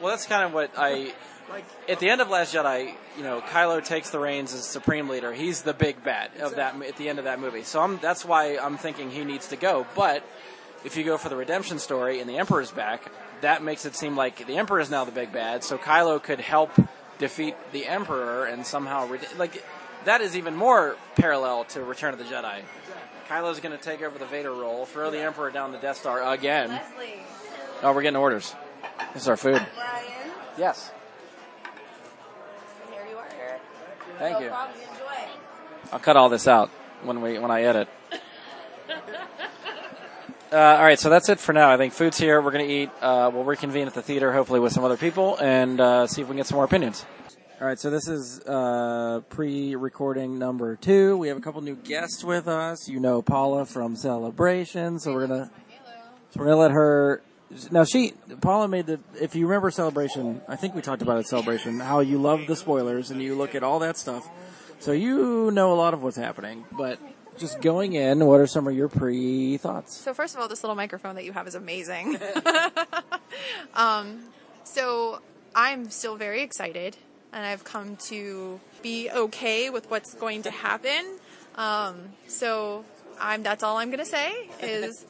Well, 0.00 0.10
that's 0.10 0.26
kind 0.26 0.44
of 0.44 0.52
what 0.52 0.70
I 0.76 1.12
Like 1.50 1.64
at 1.88 1.98
the 1.98 2.10
end 2.10 2.20
of 2.20 2.28
Last 2.28 2.54
Jedi, 2.54 2.94
you 3.16 3.22
know, 3.22 3.40
Kylo 3.40 3.84
takes 3.84 4.10
the 4.10 4.18
reins 4.18 4.52
as 4.52 4.64
supreme 4.64 5.08
leader. 5.08 5.32
He's 5.32 5.62
the 5.62 5.74
big 5.74 6.04
bad 6.04 6.30
of 6.40 6.56
that 6.56 6.80
at 6.82 6.96
the 6.96 7.08
end 7.08 7.18
of 7.18 7.24
that 7.24 7.40
movie. 7.40 7.62
So 7.62 7.80
I'm, 7.80 7.98
that's 7.98 8.24
why 8.24 8.58
I'm 8.58 8.76
thinking 8.76 9.10
he 9.10 9.24
needs 9.24 9.48
to 9.48 9.56
go. 9.56 9.86
But 9.94 10.22
if 10.84 10.96
you 10.96 11.04
go 11.04 11.18
for 11.18 11.28
the 11.28 11.36
redemption 11.36 11.78
story 11.78 12.20
and 12.20 12.28
the 12.28 12.38
Emperor's 12.38 12.70
back, 12.70 13.10
that 13.40 13.62
makes 13.62 13.86
it 13.86 13.94
seem 13.94 14.16
like 14.16 14.46
the 14.46 14.56
Emperor 14.56 14.80
is 14.80 14.90
now 14.90 15.04
the 15.04 15.12
big 15.12 15.32
bad. 15.32 15.64
So 15.64 15.78
Kylo 15.78 16.22
could 16.22 16.40
help 16.40 16.70
defeat 17.18 17.54
the 17.72 17.86
Emperor 17.86 18.46
and 18.46 18.64
somehow 18.66 19.06
rede- 19.06 19.26
like 19.36 19.62
that 20.04 20.20
is 20.20 20.36
even 20.36 20.54
more 20.56 20.96
parallel 21.16 21.64
to 21.64 21.82
Return 21.82 22.12
of 22.12 22.18
the 22.18 22.24
Jedi. 22.24 22.60
Kylo's 23.28 23.60
going 23.60 23.76
to 23.76 23.82
take 23.82 24.02
over 24.02 24.18
the 24.18 24.24
Vader 24.26 24.52
role, 24.52 24.86
throw 24.86 25.10
the 25.10 25.20
Emperor 25.20 25.50
down 25.50 25.72
the 25.72 25.78
Death 25.78 25.98
Star 25.98 26.22
again. 26.32 26.70
Leslie. 26.70 27.14
Oh, 27.82 27.92
we're 27.92 28.02
getting 28.02 28.16
orders. 28.16 28.54
This 29.12 29.22
is 29.22 29.28
our 29.28 29.36
food. 29.36 29.64
Brian, 29.74 30.04
Yes. 30.56 30.90
here 32.90 33.06
you 33.10 33.16
are. 33.18 33.26
Thank 34.18 34.38
no 34.38 34.44
you. 34.44 34.48
problem. 34.48 34.76
Enjoy. 34.80 35.28
I'll 35.92 35.98
cut 35.98 36.16
all 36.16 36.28
this 36.28 36.48
out 36.48 36.70
when 37.02 37.20
we 37.20 37.38
when 37.38 37.50
I 37.50 37.62
edit. 37.62 37.88
Uh, 40.50 40.56
all 40.56 40.82
right, 40.82 40.98
so 40.98 41.10
that's 41.10 41.28
it 41.28 41.38
for 41.38 41.52
now. 41.52 41.70
I 41.70 41.76
think 41.76 41.92
food's 41.92 42.16
here. 42.16 42.40
We're 42.40 42.52
going 42.52 42.66
to 42.66 42.72
eat. 42.72 42.90
Uh, 43.02 43.30
we'll 43.32 43.44
reconvene 43.44 43.86
at 43.86 43.92
the 43.92 44.00
theater, 44.00 44.32
hopefully 44.32 44.60
with 44.60 44.72
some 44.72 44.82
other 44.82 44.96
people, 44.96 45.36
and 45.36 45.78
uh, 45.78 46.06
see 46.06 46.22
if 46.22 46.28
we 46.28 46.30
can 46.30 46.36
get 46.38 46.46
some 46.46 46.56
more 46.56 46.64
opinions. 46.64 47.04
All 47.60 47.66
right, 47.66 47.78
so 47.78 47.90
this 47.90 48.08
is 48.08 48.40
uh, 48.46 49.20
pre-recording 49.28 50.38
number 50.38 50.76
two. 50.76 51.18
We 51.18 51.28
have 51.28 51.36
a 51.36 51.40
couple 51.40 51.60
new 51.60 51.74
guests 51.74 52.24
with 52.24 52.48
us. 52.48 52.88
You 52.88 52.98
know 52.98 53.20
Paula 53.20 53.66
from 53.66 53.94
Celebration, 53.94 54.98
so 55.00 55.12
we're 55.12 55.26
gonna 55.26 55.50
so 56.30 56.40
we're 56.40 56.46
gonna 56.46 56.56
let 56.56 56.70
her. 56.70 57.20
Now 57.70 57.84
she 57.84 58.14
Paula 58.40 58.68
made 58.68 58.86
the. 58.86 59.00
If 59.20 59.34
you 59.34 59.48
remember 59.48 59.70
Celebration, 59.70 60.40
I 60.46 60.56
think 60.56 60.74
we 60.74 60.82
talked 60.82 61.02
about 61.02 61.18
it. 61.18 61.26
Celebration, 61.26 61.80
how 61.80 61.98
you 62.00 62.18
love 62.18 62.46
the 62.46 62.54
spoilers 62.54 63.10
and 63.10 63.20
you 63.20 63.34
look 63.34 63.56
at 63.56 63.64
all 63.64 63.80
that 63.80 63.96
stuff. 63.96 64.26
So 64.78 64.92
you 64.92 65.50
know 65.50 65.72
a 65.72 65.74
lot 65.74 65.94
of 65.94 66.02
what's 66.04 66.16
happening, 66.16 66.64
but 66.70 67.00
just 67.38 67.60
going 67.60 67.94
in, 67.94 68.24
what 68.24 68.40
are 68.40 68.46
some 68.46 68.66
of 68.66 68.74
your 68.74 68.88
pre 68.88 69.56
thoughts? 69.56 69.96
So 69.96 70.12
first 70.14 70.34
of 70.34 70.40
all, 70.40 70.48
this 70.48 70.62
little 70.62 70.76
microphone 70.76 71.14
that 71.14 71.24
you 71.24 71.32
have 71.32 71.46
is 71.46 71.54
amazing. 71.54 72.18
um, 73.74 74.20
so 74.64 75.20
I'm 75.54 75.90
still 75.90 76.16
very 76.16 76.42
excited, 76.42 76.96
and 77.32 77.44
I've 77.44 77.64
come 77.64 77.96
to 78.08 78.60
be 78.82 79.10
okay 79.10 79.70
with 79.70 79.90
what's 79.90 80.14
going 80.14 80.42
to 80.42 80.50
happen. 80.50 81.18
Um, 81.56 81.96
so 82.26 82.84
I'm 83.20 83.42
that's 83.42 83.62
all 83.62 83.78
I'm 83.78 83.88
going 83.88 83.98
to 83.98 84.06
say 84.06 84.48
is 84.62 85.04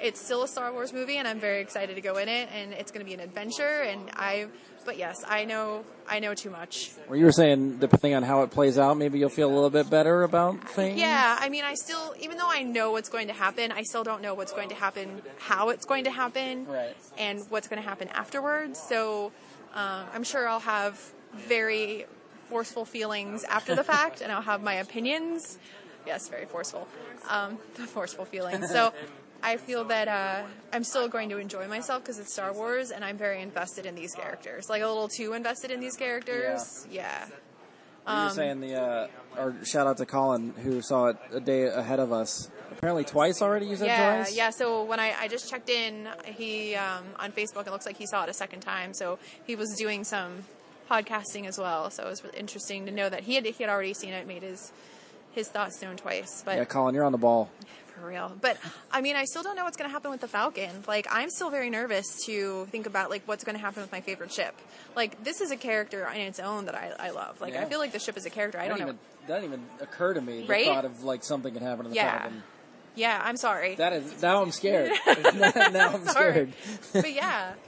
it's 0.00 0.20
still 0.20 0.42
a 0.42 0.48
Star 0.48 0.72
Wars 0.72 0.92
movie, 0.92 1.16
and 1.16 1.26
I'm 1.26 1.40
very 1.40 1.60
excited 1.60 1.96
to 1.96 2.00
go 2.00 2.18
in 2.18 2.28
it, 2.28 2.48
and 2.54 2.72
it's 2.72 2.90
going 2.90 3.04
to 3.04 3.08
be 3.08 3.14
an 3.14 3.20
adventure. 3.20 3.82
And 3.82 4.10
I, 4.14 4.46
but 4.88 4.96
yes, 4.96 5.22
I 5.28 5.44
know 5.44 5.84
I 6.08 6.18
know 6.18 6.32
too 6.32 6.48
much. 6.48 6.92
Well, 7.10 7.18
you 7.18 7.26
were 7.26 7.32
saying 7.32 7.76
depending 7.76 8.14
on 8.14 8.22
how 8.22 8.42
it 8.42 8.50
plays 8.50 8.78
out, 8.78 8.96
maybe 8.96 9.18
you'll 9.18 9.28
feel 9.28 9.50
a 9.50 9.54
little 9.54 9.68
bit 9.68 9.90
better 9.90 10.22
about 10.22 10.66
things. 10.70 10.98
Yeah, 10.98 11.36
I 11.38 11.50
mean, 11.50 11.62
I 11.62 11.74
still, 11.74 12.14
even 12.18 12.38
though 12.38 12.48
I 12.48 12.62
know 12.62 12.92
what's 12.92 13.10
going 13.10 13.26
to 13.26 13.34
happen, 13.34 13.70
I 13.70 13.82
still 13.82 14.02
don't 14.02 14.22
know 14.22 14.32
what's 14.32 14.52
going 14.52 14.70
to 14.70 14.74
happen, 14.74 15.20
how 15.36 15.68
it's 15.68 15.84
going 15.84 16.04
to 16.04 16.10
happen, 16.10 16.66
Right. 16.66 16.96
and 17.18 17.40
what's 17.50 17.68
going 17.68 17.82
to 17.82 17.86
happen 17.86 18.08
afterwards. 18.08 18.80
So 18.88 19.30
um, 19.74 20.06
I'm 20.14 20.24
sure 20.24 20.48
I'll 20.48 20.60
have 20.60 20.98
very 21.34 22.06
forceful 22.48 22.86
feelings 22.86 23.44
after 23.44 23.74
the 23.74 23.84
fact, 23.84 24.22
and 24.22 24.32
I'll 24.32 24.40
have 24.40 24.62
my 24.62 24.72
opinions. 24.76 25.58
Yes, 26.06 26.30
very 26.30 26.46
forceful. 26.46 26.88
Um, 27.28 27.58
forceful 27.88 28.24
feelings. 28.24 28.70
So 28.70 28.94
I 29.42 29.56
feel 29.56 29.84
that 29.84 30.08
uh, 30.08 30.42
I'm 30.72 30.84
still 30.84 31.08
going 31.08 31.28
to 31.30 31.38
enjoy 31.38 31.68
myself 31.68 32.02
because 32.02 32.18
it's 32.18 32.32
Star 32.32 32.52
Wars, 32.52 32.90
and 32.90 33.04
I'm 33.04 33.16
very 33.16 33.40
invested 33.40 33.86
in 33.86 33.94
these 33.94 34.14
characters. 34.14 34.68
Like 34.68 34.82
a 34.82 34.86
little 34.86 35.08
too 35.08 35.32
invested 35.32 35.70
in 35.70 35.80
these 35.80 35.96
characters. 35.96 36.86
Yeah. 36.90 37.26
You 38.08 38.24
were 38.24 38.30
saying 38.30 38.60
the, 38.60 38.74
uh, 38.74 39.08
or 39.36 39.54
shout 39.64 39.86
out 39.86 39.98
to 39.98 40.06
Colin 40.06 40.54
who 40.62 40.80
saw 40.80 41.08
it 41.08 41.16
a 41.30 41.40
day 41.40 41.64
ahead 41.64 42.00
of 42.00 42.10
us. 42.10 42.50
Apparently 42.72 43.04
twice 43.04 43.42
already. 43.42 43.66
You 43.66 43.76
said 43.76 43.88
yeah, 43.88 44.16
twice. 44.16 44.36
yeah. 44.36 44.50
So 44.50 44.84
when 44.84 44.98
I, 44.98 45.14
I 45.18 45.28
just 45.28 45.50
checked 45.50 45.68
in, 45.68 46.08
he 46.24 46.74
um, 46.74 47.04
on 47.18 47.32
Facebook, 47.32 47.66
it 47.66 47.70
looks 47.70 47.84
like 47.84 47.98
he 47.98 48.06
saw 48.06 48.22
it 48.22 48.30
a 48.30 48.32
second 48.34 48.60
time. 48.60 48.94
So 48.94 49.18
he 49.44 49.56
was 49.56 49.74
doing 49.76 50.04
some 50.04 50.44
podcasting 50.90 51.46
as 51.46 51.58
well. 51.58 51.90
So 51.90 52.06
it 52.06 52.08
was 52.08 52.24
really 52.24 52.38
interesting 52.38 52.86
to 52.86 52.92
know 52.92 53.10
that 53.10 53.24
he 53.24 53.34
had 53.34 53.44
he 53.44 53.62
had 53.62 53.68
already 53.68 53.94
seen 53.94 54.14
it, 54.14 54.26
made 54.26 54.42
his 54.42 54.72
his 55.32 55.48
thoughts 55.48 55.82
known 55.82 55.96
twice. 55.96 56.42
But 56.44 56.56
Yeah, 56.56 56.64
Colin, 56.64 56.94
you're 56.94 57.04
on 57.04 57.12
the 57.12 57.18
ball. 57.18 57.50
For 58.00 58.06
real. 58.06 58.32
But 58.40 58.56
I 58.92 59.00
mean, 59.00 59.16
I 59.16 59.24
still 59.24 59.42
don't 59.42 59.56
know 59.56 59.64
what's 59.64 59.76
going 59.76 59.88
to 59.88 59.92
happen 59.92 60.10
with 60.10 60.20
the 60.20 60.28
Falcon. 60.28 60.70
Like, 60.86 61.06
I'm 61.10 61.30
still 61.30 61.50
very 61.50 61.70
nervous 61.70 62.24
to 62.26 62.66
think 62.66 62.86
about 62.86 63.10
like 63.10 63.22
what's 63.26 63.44
going 63.44 63.56
to 63.56 63.60
happen 63.60 63.82
with 63.82 63.92
my 63.92 64.00
favorite 64.00 64.32
ship. 64.32 64.54
Like, 64.96 65.22
this 65.24 65.40
is 65.40 65.50
a 65.50 65.56
character 65.56 66.06
in 66.14 66.20
its 66.22 66.40
own 66.40 66.66
that 66.66 66.74
I, 66.74 66.92
I 66.98 67.10
love. 67.10 67.40
Like, 67.40 67.54
Yeah. 67.54 67.62
I 67.62 67.64
feel 67.66 67.78
like 67.78 67.92
the 67.92 67.98
ship 67.98 68.16
is 68.16 68.26
a 68.26 68.30
character. 68.30 68.58
I 68.58 68.68
don't 68.68 68.76
even, 68.80 68.88
know. 68.94 68.98
that 69.28 69.40
didn't 69.40 69.52
even 69.54 69.66
occur 69.80 70.14
to 70.14 70.20
me. 70.20 70.42
The 70.42 70.46
Right? 70.48 70.66
thought 70.66 70.84
of 70.84 71.02
like 71.04 71.22
something 71.24 71.52
could 71.52 71.62
happen 71.62 71.84
to 71.84 71.90
the 71.90 71.96
Yeah. 71.96 72.18
Falcon. 72.20 72.42
Yeah, 72.94 73.20
I'm 73.22 73.36
sorry. 73.36 73.76
That 73.76 73.92
is 73.92 74.20
now 74.20 74.42
I'm 74.42 74.50
scared. 74.50 74.90
now, 75.34 75.52
now 75.70 75.94
I'm 75.94 76.06
scared. 76.06 76.52
but 76.92 77.12
yeah. 77.12 77.52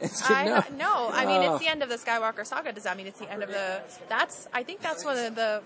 It's 0.00 0.26
good. 0.26 0.34
I 0.34 0.44
no. 0.46 0.64
no, 0.78 1.10
I 1.12 1.26
mean 1.26 1.42
Oh. 1.42 1.54
it's 1.56 1.62
the 1.62 1.70
end 1.70 1.82
of 1.82 1.90
the 1.90 1.96
Skywalker 1.96 2.46
saga. 2.46 2.72
Does 2.72 2.84
that 2.84 2.96
mean 2.96 3.06
it's 3.06 3.18
the 3.20 3.30
end 3.30 3.42
of 3.42 3.50
the? 3.50 3.82
That's 4.08 4.48
I 4.50 4.62
think 4.62 4.80
that's 4.80 5.04
one 5.04 5.18
of 5.18 5.34
the. 5.34 5.60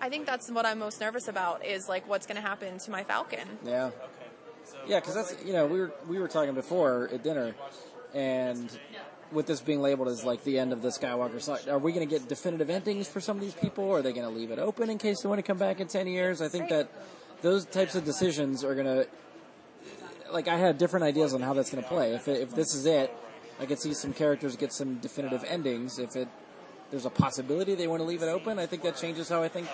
I 0.00 0.08
think 0.08 0.26
that's 0.26 0.50
what 0.50 0.64
I'm 0.64 0.78
most 0.78 1.00
nervous 1.00 1.28
about 1.28 1.64
is 1.64 1.88
like 1.88 2.08
what's 2.08 2.26
going 2.26 2.36
to 2.36 2.46
happen 2.46 2.78
to 2.78 2.90
my 2.90 3.04
Falcon. 3.04 3.46
Yeah. 3.64 3.90
Yeah, 4.86 5.00
because 5.00 5.14
that's 5.14 5.34
you 5.44 5.52
know 5.52 5.66
we 5.66 5.80
were 5.80 5.92
we 6.08 6.18
were 6.18 6.28
talking 6.28 6.54
before 6.54 7.10
at 7.12 7.22
dinner, 7.22 7.54
and 8.14 8.70
with 9.32 9.46
this 9.46 9.60
being 9.60 9.82
labeled 9.82 10.08
as 10.08 10.24
like 10.24 10.44
the 10.44 10.58
end 10.58 10.72
of 10.72 10.82
the 10.82 10.88
Skywalker 10.88 11.40
saga, 11.40 11.72
are 11.72 11.78
we 11.78 11.92
going 11.92 12.08
to 12.08 12.12
get 12.12 12.28
definitive 12.28 12.70
endings 12.70 13.08
for 13.08 13.20
some 13.20 13.36
of 13.36 13.42
these 13.42 13.54
people? 13.54 13.84
Or 13.84 13.98
are 13.98 14.02
they 14.02 14.12
going 14.12 14.28
to 14.28 14.34
leave 14.34 14.50
it 14.50 14.58
open 14.58 14.90
in 14.90 14.98
case 14.98 15.22
they 15.22 15.28
want 15.28 15.38
to 15.38 15.42
come 15.42 15.58
back 15.58 15.80
in 15.80 15.88
ten 15.88 16.06
years? 16.06 16.40
I 16.40 16.48
think 16.48 16.68
that 16.68 16.88
those 17.42 17.64
types 17.64 17.94
of 17.94 18.04
decisions 18.04 18.62
are 18.64 18.74
going 18.74 18.86
to 18.86 19.06
like 20.32 20.48
I 20.48 20.56
had 20.56 20.78
different 20.78 21.04
ideas 21.04 21.34
on 21.34 21.42
how 21.42 21.54
that's 21.54 21.70
going 21.70 21.82
to 21.82 21.88
play. 21.88 22.14
If 22.14 22.28
it, 22.28 22.40
if 22.40 22.54
this 22.54 22.74
is 22.74 22.86
it, 22.86 23.12
I 23.58 23.66
could 23.66 23.78
see 23.78 23.92
some 23.94 24.12
characters 24.12 24.56
get 24.56 24.72
some 24.72 24.96
definitive 24.96 25.44
endings. 25.44 25.98
If 25.98 26.16
it 26.16 26.28
there's 26.90 27.06
a 27.06 27.10
possibility 27.10 27.74
they 27.74 27.86
want 27.86 28.00
to 28.00 28.06
leave 28.06 28.22
it 28.22 28.28
open, 28.28 28.58
I 28.58 28.66
think 28.66 28.82
that 28.82 28.96
changes 28.96 29.28
how 29.28 29.42
I 29.42 29.48
think 29.48 29.68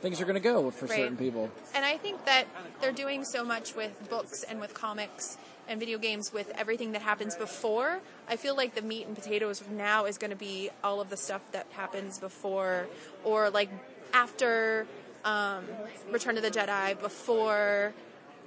things 0.00 0.20
are 0.20 0.24
going 0.24 0.34
to 0.34 0.40
go 0.40 0.70
for 0.70 0.86
Right. 0.86 0.96
certain 0.96 1.16
people. 1.16 1.50
And 1.74 1.84
I 1.84 1.96
think 1.96 2.24
that 2.24 2.46
they're 2.80 2.92
doing 2.92 3.24
so 3.24 3.44
much 3.44 3.74
with 3.74 4.08
books 4.08 4.44
and 4.44 4.60
with 4.60 4.72
comics 4.74 5.36
and 5.68 5.78
video 5.78 5.98
games 5.98 6.32
with 6.32 6.50
everything 6.56 6.92
that 6.92 7.02
happens 7.02 7.36
before. 7.36 8.00
I 8.28 8.36
feel 8.36 8.56
like 8.56 8.74
the 8.74 8.82
meat 8.82 9.06
and 9.06 9.14
potatoes 9.14 9.62
now 9.70 10.06
is 10.06 10.16
going 10.16 10.30
to 10.30 10.36
be 10.36 10.70
all 10.82 11.00
of 11.00 11.10
the 11.10 11.16
stuff 11.16 11.42
that 11.52 11.66
happens 11.72 12.18
before 12.18 12.86
or 13.24 13.50
like 13.50 13.68
after 14.14 14.86
um, 15.24 15.64
Return 16.10 16.36
of 16.36 16.42
the 16.42 16.50
Jedi, 16.50 16.98
before 16.98 17.92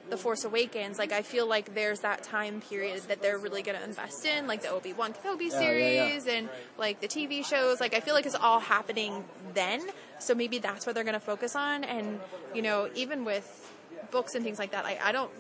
The 0.10 0.18
Force 0.18 0.44
Awakens. 0.44 0.98
Like 1.00 1.12
I 1.12 1.22
feel 1.22 1.48
like 1.48 1.74
there's 1.74 2.02
that 2.02 2.24
time 2.24 2.62
period 2.62 3.02
that 3.08 3.22
they're 3.22 3.38
really 3.38 3.62
going 3.62 3.78
to 3.78 3.84
invest 3.84 4.26
in, 4.26 4.48
like 4.48 4.62
the 4.62 4.70
Obi 4.70 4.92
Wan 4.94 5.14
Kenobi 5.14 5.50
Oh, 5.54 5.60
yeah, 5.62 5.88
yeah. 5.88 6.08
series 6.08 6.28
and 6.28 6.50
like 6.78 7.00
the 7.02 7.08
TV 7.08 7.46
shows. 7.46 7.80
Like 7.80 7.94
I 7.94 8.00
feel 8.02 8.14
like 8.14 8.26
it's 8.26 8.36
all 8.36 8.60
happening 8.60 9.24
then. 9.54 9.82
So 10.20 10.36
maybe 10.36 10.58
that's 10.60 10.86
what 10.86 10.96
they're 10.96 11.04
going 11.06 11.14
to 11.14 11.20
focus 11.20 11.56
on. 11.56 11.84
And 11.84 12.20
you 12.54 12.62
know, 12.62 12.90
even 12.96 13.24
with 13.26 13.72
books 14.12 14.36
and 14.36 14.44
things 14.44 14.60
like 14.60 14.72
that. 14.72 14.86
I, 14.86 15.00
I 15.02 15.12
don't. 15.14 15.32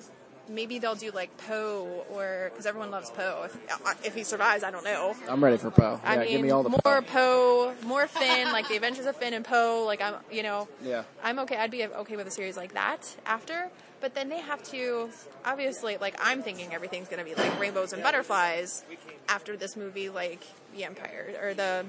Maybe 0.49 0.79
they'll 0.79 0.95
do 0.95 1.11
like 1.11 1.35
Poe, 1.37 2.03
or 2.11 2.49
because 2.51 2.65
everyone 2.65 2.91
loves 2.91 3.09
Poe. 3.11 3.43
If, 3.45 3.57
uh, 3.85 3.93
if 4.03 4.15
he 4.15 4.23
survives, 4.23 4.63
I 4.63 4.71
don't 4.71 4.83
know. 4.83 5.15
I'm 5.29 5.41
ready 5.41 5.55
for 5.57 5.71
Poe. 5.71 5.99
I 6.03 6.15
Yeah, 6.15 6.19
mean, 6.21 6.29
give 6.31 6.41
me 6.41 6.49
all 6.51 6.63
the 6.63 6.69
more 6.69 6.79
Poe. 6.83 7.01
Poe, 7.01 7.73
more 7.87 8.07
Finn, 8.07 8.51
like 8.51 8.67
the 8.67 8.75
Adventures 8.75 9.05
of 9.05 9.15
Finn 9.15 9.33
and 9.33 9.45
Poe. 9.45 9.83
Like 9.85 10.01
I'm, 10.01 10.15
you 10.31 10.43
know, 10.43 10.67
Yeah. 10.83 11.03
I'm 11.23 11.39
okay. 11.39 11.57
I'd 11.57 11.71
be 11.71 11.85
okay 11.85 12.15
with 12.17 12.27
a 12.27 12.31
series 12.31 12.57
like 12.57 12.73
that 12.73 13.15
after. 13.25 13.69
But 14.01 14.15
then 14.15 14.29
they 14.29 14.39
have 14.39 14.63
to, 14.71 15.09
obviously, 15.45 15.97
like 15.97 16.15
I'm 16.19 16.41
thinking 16.41 16.73
everything's 16.73 17.07
going 17.07 17.23
to 17.23 17.25
be 17.25 17.35
like 17.35 17.59
rainbows 17.59 17.93
and 17.93 18.01
butterflies 18.01 18.83
after 19.29 19.55
this 19.55 19.77
movie, 19.77 20.09
like 20.09 20.43
the 20.75 20.83
Empire 20.85 21.33
or 21.41 21.53
the 21.53 21.85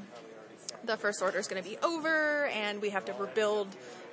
the 0.84 0.96
First 0.96 1.22
Order 1.22 1.38
is 1.38 1.48
going 1.48 1.62
to 1.62 1.68
be 1.68 1.78
over, 1.78 2.46
and 2.46 2.82
we 2.82 2.90
have 2.90 3.04
to 3.06 3.12
rebuild 3.14 3.68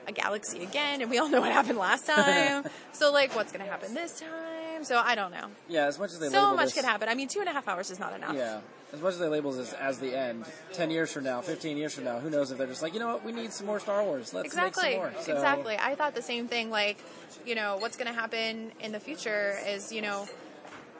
a 0.08 0.12
galaxy 0.12 0.64
again, 0.64 1.02
and 1.02 1.10
we 1.10 1.18
all 1.18 1.28
know 1.30 1.42
what 1.42 1.52
happened 1.52 1.78
last 1.78 2.06
time. 2.16 2.64
so 2.94 3.12
like, 3.12 3.36
what's 3.36 3.52
going 3.52 3.64
to 3.66 3.70
happen 3.70 3.94
this 3.94 4.20
time? 4.20 4.84
So 4.84 4.98
I 4.98 5.16
don't 5.16 5.32
know. 5.32 5.48
Yeah, 5.68 5.88
as 5.88 6.00
much 6.00 6.12
as 6.12 6.20
they 6.20 6.30
So 6.30 6.56
much 6.56 6.68
this, 6.68 6.76
could 6.76 6.86
happen. 6.86 7.10
I 7.10 7.16
mean, 7.16 7.28
two 7.28 7.40
and 7.42 7.50
a 7.50 7.52
half 7.52 7.68
hours 7.68 7.92
is 7.92 8.00
not 8.00 8.14
enough. 8.14 8.36
Yeah, 8.36 8.60
as 8.92 9.02
much 9.02 9.14
as 9.14 9.20
they 9.20 9.28
label 9.28 9.52
this 9.52 9.74
as 9.74 10.00
the 10.00 10.16
end, 10.18 10.46
ten 10.74 10.90
years 10.90 11.12
from 11.12 11.24
now, 11.24 11.42
fifteen 11.42 11.78
years 11.78 11.94
from 11.94 12.06
now, 12.06 12.20
who 12.20 12.30
knows 12.30 12.52
if 12.52 12.58
they're 12.58 12.68
just 12.68 12.82
like, 12.82 12.94
you 12.94 13.00
know 13.00 13.08
what, 13.08 13.24
we 13.26 13.32
need 13.32 13.52
some 13.54 13.68
more 13.68 13.80
Star 13.80 14.04
Wars. 14.04 14.34
Let's 14.34 14.48
exactly 14.48 14.84
make 14.84 14.94
some 14.94 15.00
more. 15.02 15.14
So, 15.22 15.34
exactly 15.34 15.78
i 15.80 15.96
thought 15.96 16.16
the 16.16 16.22
same 16.22 16.48
thing 16.48 16.70
like 16.70 16.98
you 17.46 17.56
know 17.56 17.78
what's 17.80 17.98
going 17.98 18.08
to 18.08 18.20
happen 18.20 18.72
in 18.80 18.92
the 18.92 19.00
future 19.00 19.58
is 19.68 19.92
you 19.92 20.02
know 20.02 20.28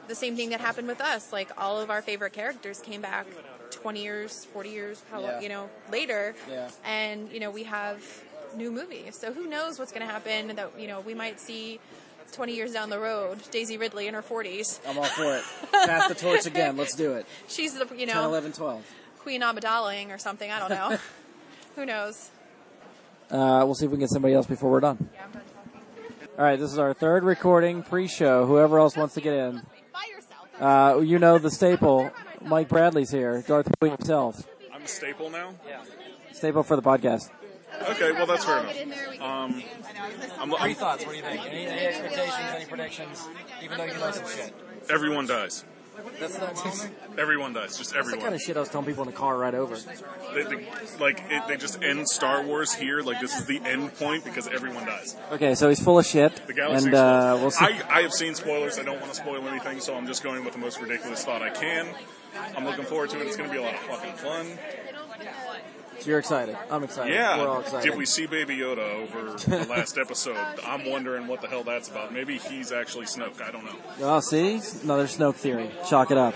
the 0.08 0.14
same 0.14 0.36
thing 0.36 0.50
that 0.50 0.60
happened 0.60 0.88
with 0.88 1.00
us 1.00 1.32
like 1.32 1.50
all 1.58 1.80
of 1.80 1.90
our 1.90 2.02
favorite 2.02 2.32
characters 2.32 2.80
came 2.80 3.00
back 3.00 3.26
20 3.70 4.02
years 4.02 4.44
40 4.46 4.68
years 4.70 5.02
how 5.10 5.20
Yeah. 5.20 5.40
you 5.40 5.48
know 5.48 5.68
later 5.90 6.34
Yeah. 6.48 6.70
and 6.84 7.30
you 7.32 7.40
know 7.40 7.50
we 7.50 7.64
have 7.64 8.02
new 8.56 8.70
movies 8.70 9.16
so 9.16 9.32
who 9.32 9.46
knows 9.46 9.78
what's 9.78 9.92
going 9.92 10.04
to 10.06 10.12
happen 10.12 10.54
that 10.56 10.78
you 10.78 10.88
know 10.88 11.00
we 11.00 11.14
might 11.14 11.38
see 11.40 11.78
20 12.30 12.54
years 12.54 12.72
down 12.72 12.90
the 12.90 12.98
road 12.98 13.38
daisy 13.50 13.76
ridley 13.76 14.06
in 14.06 14.14
her 14.14 14.22
40s 14.22 14.80
I'm 14.88 14.98
all 14.98 15.04
for 15.04 15.36
it. 15.36 15.42
Pass 15.72 16.08
the 16.08 16.14
torch 16.14 16.46
again. 16.46 16.76
Let's 16.76 16.94
do 16.94 17.12
it. 17.14 17.26
she's 17.48 17.74
the 17.74 17.86
you 17.96 18.06
know, 18.06 18.12
10, 18.14 18.22
know 18.22 18.28
11, 18.28 18.52
12. 18.52 18.84
queen 19.18 19.40
amidalaing 19.42 20.10
or 20.14 20.18
something 20.18 20.50
i 20.50 20.58
don't 20.58 20.70
know 20.70 20.98
who 21.76 21.84
knows 21.86 22.30
Uh, 23.30 23.62
we'll 23.64 23.74
see 23.74 23.84
if 23.84 23.90
we 23.90 23.94
can 23.96 24.00
get 24.00 24.10
somebody 24.10 24.34
else 24.34 24.46
before 24.46 24.70
we're 24.72 24.80
done. 24.80 25.08
All 26.36 26.44
right, 26.44 26.58
this 26.58 26.72
is 26.72 26.78
our 26.78 26.92
third 26.94 27.22
recording 27.22 27.82
pre-show. 27.84 28.44
Whoever 28.46 28.78
else 28.80 28.96
wants 28.96 29.14
to 29.14 29.20
get 29.20 29.34
in, 29.34 29.62
By 29.92 30.64
uh, 30.66 30.98
you 30.98 31.18
know 31.18 31.38
the 31.38 31.50
staple. 31.50 32.10
Mike 32.42 32.68
Bradley's 32.68 33.10
here. 33.12 33.44
Darth 33.46 33.68
Vader 33.80 33.94
himself. 33.96 34.48
I'm 34.74 34.82
a 34.82 34.88
staple 34.88 35.30
now. 35.30 35.54
Yeah. 35.68 35.82
Staple 36.32 36.62
for 36.62 36.74
the 36.76 36.82
podcast. 36.82 37.30
Okay, 37.88 38.12
well 38.12 38.26
that's 38.26 38.44
fair 38.44 38.60
enough. 38.60 39.20
Um, 39.20 39.62
I'm, 40.38 40.54
I'm, 40.54 40.74
thoughts? 40.74 41.04
What 41.04 41.12
do 41.12 41.16
you 41.16 41.22
think? 41.22 41.40
Any, 41.46 41.66
any 41.66 41.86
expectations? 41.86 42.52
Any 42.54 42.64
predictions? 42.66 43.28
Even 43.62 43.78
though 43.78 43.84
you 43.84 43.94
know 43.94 44.10
some 44.10 44.26
shit. 44.26 44.54
everyone 44.88 45.26
dies. 45.26 45.64
That's 46.18 46.38
not 46.38 46.90
Everyone 47.18 47.52
dies. 47.52 47.76
Just 47.76 47.78
That's 47.78 47.92
the 47.92 47.98
everyone. 47.98 48.20
kind 48.22 48.34
of 48.34 48.40
shit 48.40 48.56
I 48.56 48.60
was 48.60 48.68
telling 48.68 48.86
people 48.86 49.02
in 49.04 49.10
the 49.10 49.16
car 49.16 49.36
right 49.36 49.54
over. 49.54 49.76
They, 50.34 50.42
they, 50.44 50.66
like 50.98 51.22
it, 51.28 51.42
they 51.48 51.56
just 51.56 51.82
end 51.82 52.08
Star 52.08 52.42
Wars 52.44 52.72
here. 52.72 53.00
Like 53.00 53.20
this 53.20 53.38
is 53.38 53.46
the 53.46 53.60
end 53.64 53.94
point 53.96 54.24
because 54.24 54.48
everyone 54.48 54.86
dies. 54.86 55.16
Okay, 55.32 55.54
so 55.54 55.68
he's 55.68 55.82
full 55.82 55.98
of 55.98 56.06
shit, 56.06 56.34
The 56.46 56.54
galaxy. 56.54 56.86
and 56.86 56.94
uh, 56.94 57.36
we'll 57.40 57.50
see. 57.50 57.64
I, 57.64 57.82
I 57.98 58.02
have 58.02 58.12
seen 58.12 58.34
spoilers. 58.34 58.78
I 58.78 58.82
don't 58.82 59.00
want 59.00 59.12
to 59.12 59.16
spoil 59.18 59.46
anything, 59.48 59.80
so 59.80 59.94
I'm 59.94 60.06
just 60.06 60.22
going 60.22 60.44
with 60.44 60.54
the 60.54 60.60
most 60.60 60.80
ridiculous 60.80 61.24
thought 61.24 61.42
I 61.42 61.50
can. 61.50 61.88
I'm 62.56 62.64
looking 62.64 62.84
forward 62.84 63.10
to 63.10 63.20
it. 63.20 63.26
It's 63.26 63.36
going 63.36 63.50
to 63.50 63.52
be 63.54 63.60
a 63.60 63.64
lot 63.64 63.74
of 63.74 63.80
fucking 63.80 64.14
fun. 64.14 64.58
So 66.00 66.08
you're 66.08 66.18
excited. 66.18 66.56
I'm 66.70 66.82
excited. 66.82 67.12
Yeah. 67.12 67.38
We're 67.38 67.48
all 67.48 67.60
excited. 67.60 67.90
Did 67.90 67.98
we 67.98 68.06
see 68.06 68.26
Baby 68.26 68.56
Yoda 68.56 69.02
over 69.02 69.32
the 69.32 69.66
last 69.68 69.98
episode? 69.98 70.36
I'm 70.64 70.88
wondering 70.88 71.26
what 71.26 71.42
the 71.42 71.48
hell 71.48 71.62
that's 71.62 71.88
about. 71.88 72.12
Maybe 72.12 72.38
he's 72.38 72.72
actually 72.72 73.04
Snoke. 73.04 73.42
I 73.42 73.50
don't 73.50 73.64
know. 73.64 73.76
Oh, 74.00 74.20
see? 74.20 74.60
Another 74.82 75.04
Snoke 75.04 75.34
theory. 75.34 75.70
Chalk 75.88 76.10
it 76.10 76.16
up. 76.16 76.34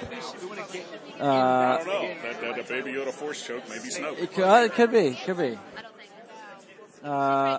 Uh, 1.19 1.25
I 1.25 1.77
don't 1.79 1.87
know. 1.87 2.15
That, 2.23 2.41
that, 2.41 2.57
that 2.57 2.69
Baby 2.69 2.93
Yoda 2.93 3.11
force 3.11 3.47
choke, 3.47 3.63
maybe 3.69 3.89
Snoke. 3.89 4.19
it 4.21 4.33
could, 4.33 4.45
uh, 4.45 4.65
it 4.65 4.73
could 4.73 4.93
be. 4.93 5.19
Could 5.25 5.39
be. 5.39 5.59
Uh, 7.03 7.59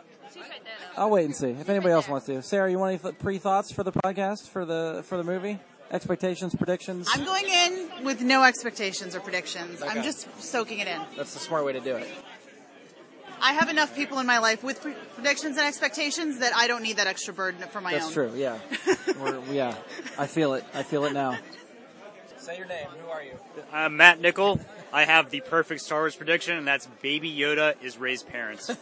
I'll 0.97 1.09
wait 1.09 1.25
and 1.25 1.35
see 1.35 1.49
if 1.49 1.69
anybody 1.69 1.91
else 1.93 2.07
wants 2.07 2.25
to. 2.27 2.41
Sarah, 2.41 2.69
you 2.69 2.79
want 2.79 3.03
any 3.03 3.13
pre 3.13 3.37
thoughts 3.37 3.71
for 3.71 3.83
the 3.83 3.91
podcast 3.91 4.49
for 4.49 4.65
the 4.65 5.03
for 5.05 5.17
the 5.17 5.23
movie? 5.23 5.59
Expectations, 5.91 6.55
predictions. 6.55 7.07
I'm 7.13 7.23
going 7.23 7.45
in 7.47 8.03
with 8.03 8.21
no 8.21 8.43
expectations 8.43 9.15
or 9.15 9.19
predictions. 9.19 9.81
Okay. 9.81 9.91
I'm 9.91 10.03
just 10.03 10.27
soaking 10.41 10.79
it 10.79 10.87
in. 10.87 10.99
That's 11.15 11.33
the 11.33 11.39
smart 11.39 11.65
way 11.65 11.73
to 11.73 11.79
do 11.79 11.95
it. 11.95 12.07
I 13.41 13.53
have 13.53 13.69
enough 13.69 13.95
people 13.95 14.19
in 14.19 14.25
my 14.25 14.39
life 14.39 14.63
with 14.63 14.81
pre- 14.81 14.95
predictions 15.13 15.57
and 15.57 15.67
expectations 15.67 16.39
that 16.39 16.55
I 16.55 16.67
don't 16.67 16.81
need 16.81 16.97
that 16.97 17.07
extra 17.07 17.33
burden 17.33 17.61
for 17.69 17.81
my 17.81 17.91
That's 17.91 18.05
own. 18.17 18.27
That's 18.27 18.33
true. 18.33 18.39
Yeah. 18.39 18.59
We're, 19.21 19.39
yeah. 19.53 19.75
I 20.17 20.25
feel 20.25 20.55
it. 20.55 20.63
I 20.73 20.83
feel 20.83 21.05
it 21.05 21.13
now. 21.13 21.37
Say 22.37 22.57
your 22.57 22.67
name. 22.67 22.87
Who 23.03 23.09
are 23.09 23.23
you? 23.23 23.33
I'm 23.71 23.97
Matt 23.97 24.19
Nickel. 24.19 24.59
I 24.91 25.05
have 25.05 25.29
the 25.29 25.41
perfect 25.41 25.81
Star 25.81 26.01
Wars 26.01 26.15
prediction, 26.15 26.57
and 26.57 26.67
that's 26.67 26.87
Baby 27.01 27.35
Yoda 27.35 27.75
is 27.83 27.97
Rey's 27.97 28.23
parents. 28.23 28.69
I 28.71 28.75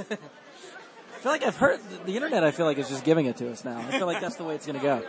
feel 1.24 1.32
like 1.32 1.44
I've 1.44 1.56
heard 1.56 1.80
the 2.06 2.16
internet. 2.16 2.44
I 2.44 2.52
feel 2.52 2.66
like 2.66 2.78
is 2.78 2.90
just 2.90 3.06
giving 3.06 3.26
it 3.26 3.38
to 3.38 3.50
us 3.52 3.64
now. 3.64 3.80
I 3.80 3.98
feel 3.98 4.06
like 4.06 4.22
that's 4.22 4.36
the 4.36 4.44
way 4.44 4.56
it's 4.56 4.66
going 4.66 4.80
to 4.80 4.84
go. 4.84 5.04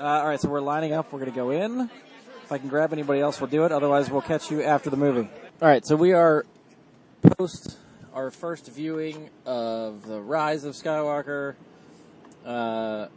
Uh, 0.00 0.22
all 0.22 0.28
right, 0.28 0.40
so 0.40 0.48
we're 0.48 0.62
lining 0.62 0.94
up. 0.94 1.12
We're 1.12 1.18
going 1.18 1.30
to 1.30 1.36
go 1.36 1.50
in. 1.50 1.90
If 2.42 2.50
I 2.50 2.56
can 2.56 2.70
grab 2.70 2.94
anybody 2.94 3.20
else, 3.20 3.38
we'll 3.38 3.50
do 3.50 3.66
it. 3.66 3.72
Otherwise, 3.72 4.10
we'll 4.10 4.22
catch 4.22 4.50
you 4.50 4.62
after 4.62 4.88
the 4.88 4.96
movie. 4.96 5.28
All 5.60 5.68
right, 5.68 5.84
so 5.84 5.94
we 5.94 6.14
are 6.14 6.46
post 7.36 7.76
our 8.14 8.30
first 8.30 8.66
viewing 8.68 9.28
of 9.44 10.06
the 10.06 10.18
Rise 10.18 10.64
of 10.64 10.72
Skywalker. 10.72 11.54
Uh, 12.46 13.08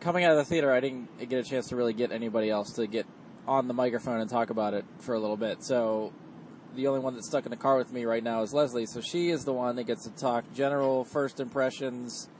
coming 0.00 0.24
out 0.24 0.32
of 0.32 0.38
the 0.38 0.46
theater, 0.46 0.72
I 0.72 0.80
didn't 0.80 1.28
get 1.28 1.40
a 1.40 1.42
chance 1.42 1.68
to 1.68 1.76
really 1.76 1.92
get 1.92 2.10
anybody 2.10 2.48
else 2.48 2.72
to 2.76 2.86
get 2.86 3.04
on 3.46 3.68
the 3.68 3.74
microphone 3.74 4.22
and 4.22 4.30
talk 4.30 4.48
about 4.48 4.72
it 4.72 4.86
for 5.00 5.14
a 5.14 5.20
little 5.20 5.36
bit. 5.36 5.62
So 5.62 6.14
the 6.74 6.86
only 6.86 7.00
one 7.00 7.12
that's 7.12 7.28
stuck 7.28 7.44
in 7.44 7.50
the 7.50 7.58
car 7.58 7.76
with 7.76 7.92
me 7.92 8.06
right 8.06 8.24
now 8.24 8.40
is 8.40 8.54
Leslie. 8.54 8.86
So 8.86 9.02
she 9.02 9.28
is 9.28 9.44
the 9.44 9.52
one 9.52 9.76
that 9.76 9.84
gets 9.84 10.04
to 10.04 10.10
talk 10.10 10.46
general 10.54 11.04
first 11.04 11.38
impressions. 11.38 12.30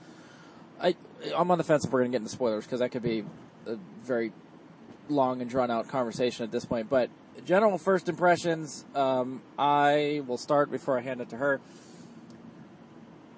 I 0.80 0.96
I'm 1.36 1.50
on 1.50 1.58
the 1.58 1.64
fence 1.64 1.84
if 1.84 1.92
we're 1.92 2.00
going 2.00 2.12
to 2.12 2.14
get 2.16 2.22
into 2.22 2.32
spoilers 2.32 2.64
because 2.64 2.80
that 2.80 2.88
could 2.88 3.02
be 3.02 3.24
a 3.66 3.78
very 4.02 4.32
long 5.08 5.40
and 5.40 5.50
drawn 5.50 5.70
out 5.70 5.88
conversation 5.88 6.44
at 6.44 6.50
this 6.50 6.64
point. 6.64 6.88
But 6.88 7.10
general 7.44 7.78
first 7.78 8.08
impressions, 8.08 8.84
um, 8.94 9.42
I 9.58 10.22
will 10.26 10.38
start 10.38 10.70
before 10.70 10.98
I 10.98 11.02
hand 11.02 11.20
it 11.20 11.28
to 11.30 11.36
her. 11.36 11.60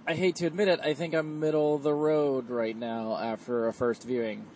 I 0.07 0.15
hate 0.15 0.37
to 0.37 0.47
admit 0.47 0.69
it, 0.69 0.79
I 0.81 0.95
think 0.95 1.15
I'm 1.15 1.41
middle 1.41 1.75
of 1.75 1.83
the 1.83 1.93
road 1.93 2.49
right 2.49 2.77
now 2.77 3.17
after 3.17 3.67
a 3.67 3.73
first 3.73 4.05
viewing. 4.05 4.47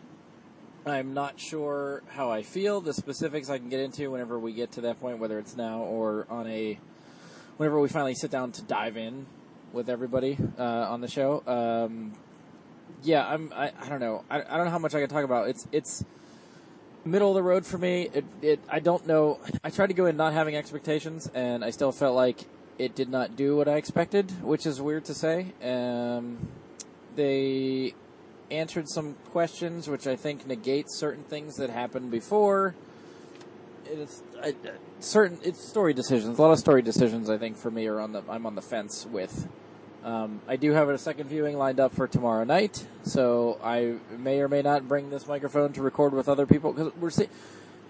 I'm 0.86 1.12
not 1.12 1.40
sure 1.40 2.02
how 2.08 2.30
I 2.30 2.42
feel. 2.42 2.80
The 2.80 2.94
specifics 2.94 3.50
I 3.50 3.58
can 3.58 3.68
get 3.68 3.80
into 3.80 4.10
whenever 4.12 4.38
we 4.38 4.52
get 4.52 4.72
to 4.72 4.82
that 4.82 5.00
point, 5.00 5.18
whether 5.18 5.38
it's 5.38 5.56
now 5.56 5.80
or 5.80 6.26
on 6.30 6.46
a 6.46 6.78
whenever 7.56 7.80
we 7.80 7.88
finally 7.88 8.14
sit 8.14 8.30
down 8.30 8.52
to 8.52 8.62
dive 8.62 8.96
in 8.96 9.26
with 9.72 9.90
everybody 9.90 10.38
uh, 10.58 10.62
on 10.62 11.00
the 11.00 11.08
show. 11.08 11.42
Um, 11.46 12.12
yeah, 13.02 13.26
I'm. 13.26 13.52
I, 13.54 13.72
I 13.80 13.88
don't 13.88 14.00
know. 14.00 14.24
I, 14.30 14.40
I 14.40 14.56
don't 14.56 14.66
know 14.66 14.70
how 14.70 14.78
much 14.78 14.94
I 14.94 15.00
can 15.00 15.08
talk 15.08 15.24
about. 15.24 15.48
It's 15.48 15.66
it's 15.72 16.04
middle 17.04 17.30
of 17.30 17.34
the 17.34 17.42
road 17.42 17.66
for 17.66 17.78
me. 17.78 18.08
It 18.12 18.24
it. 18.42 18.60
I 18.68 18.80
don't 18.80 19.06
know. 19.06 19.38
I 19.64 19.70
tried 19.70 19.88
to 19.88 19.94
go 19.94 20.06
in 20.06 20.16
not 20.16 20.32
having 20.32 20.56
expectations, 20.56 21.30
and 21.34 21.64
I 21.64 21.70
still 21.70 21.92
felt 21.92 22.14
like 22.14 22.44
it 22.78 22.94
did 22.94 23.10
not 23.10 23.36
do 23.36 23.56
what 23.56 23.68
I 23.68 23.76
expected, 23.76 24.30
which 24.42 24.66
is 24.66 24.80
weird 24.80 25.04
to 25.06 25.14
say. 25.14 25.52
Um, 25.62 26.48
they 27.14 27.94
answered 28.50 28.88
some 28.88 29.14
questions, 29.30 29.88
which 29.88 30.06
I 30.06 30.16
think 30.16 30.46
negates 30.46 30.98
certain 30.98 31.24
things 31.24 31.56
that 31.56 31.70
happened 31.70 32.10
before. 32.10 32.74
It's 33.86 34.22
I, 34.42 34.54
certain 35.00 35.38
it's 35.42 35.66
story 35.68 35.94
decisions. 35.94 36.38
A 36.38 36.42
lot 36.42 36.52
of 36.52 36.58
story 36.58 36.82
decisions, 36.82 37.28
I 37.28 37.38
think, 37.38 37.56
for 37.56 37.70
me 37.70 37.86
are 37.86 38.00
on 38.00 38.12
the 38.12 38.22
I'm 38.28 38.46
on 38.46 38.54
the 38.54 38.62
fence 38.62 39.06
with. 39.10 39.48
Um, 40.02 40.40
I 40.48 40.56
do 40.56 40.72
have 40.72 40.88
a 40.88 40.96
second 40.96 41.28
viewing 41.28 41.58
lined 41.58 41.78
up 41.78 41.94
for 41.94 42.08
tomorrow 42.08 42.44
night, 42.44 42.86
so 43.02 43.58
I 43.62 43.96
may 44.16 44.40
or 44.40 44.48
may 44.48 44.62
not 44.62 44.88
bring 44.88 45.10
this 45.10 45.26
microphone 45.26 45.72
to 45.74 45.82
record 45.82 46.14
with 46.14 46.28
other 46.28 46.46
people 46.46 46.72
because 46.72 46.94
we're 46.96 47.10
see- 47.10 47.28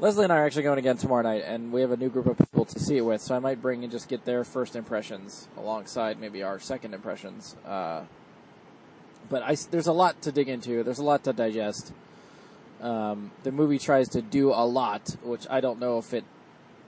Leslie 0.00 0.24
and 0.24 0.32
I 0.32 0.38
are 0.38 0.46
actually 0.46 0.62
going 0.62 0.78
again 0.78 0.96
tomorrow 0.96 1.22
night, 1.22 1.44
and 1.46 1.72
we 1.72 1.82
have 1.82 1.90
a 1.92 1.96
new 1.96 2.08
group 2.08 2.26
of 2.26 2.38
people 2.38 2.64
to 2.64 2.80
see 2.80 2.96
it 2.96 3.02
with. 3.02 3.20
So 3.20 3.36
I 3.36 3.38
might 3.38 3.60
bring 3.60 3.84
and 3.84 3.92
just 3.92 4.08
get 4.08 4.24
their 4.24 4.44
first 4.44 4.74
impressions 4.74 5.46
alongside 5.58 6.18
maybe 6.18 6.42
our 6.42 6.58
second 6.58 6.94
impressions. 6.94 7.54
Uh, 7.66 8.04
but 9.28 9.42
I, 9.42 9.56
there's 9.70 9.86
a 9.86 9.92
lot 9.92 10.22
to 10.22 10.32
dig 10.32 10.48
into. 10.48 10.82
There's 10.82 10.98
a 10.98 11.04
lot 11.04 11.22
to 11.24 11.32
digest. 11.32 11.92
Um, 12.80 13.30
the 13.42 13.52
movie 13.52 13.78
tries 13.78 14.08
to 14.10 14.22
do 14.22 14.50
a 14.52 14.64
lot, 14.64 15.16
which 15.22 15.46
I 15.50 15.60
don't 15.60 15.78
know 15.78 15.98
if 15.98 16.14
it 16.14 16.24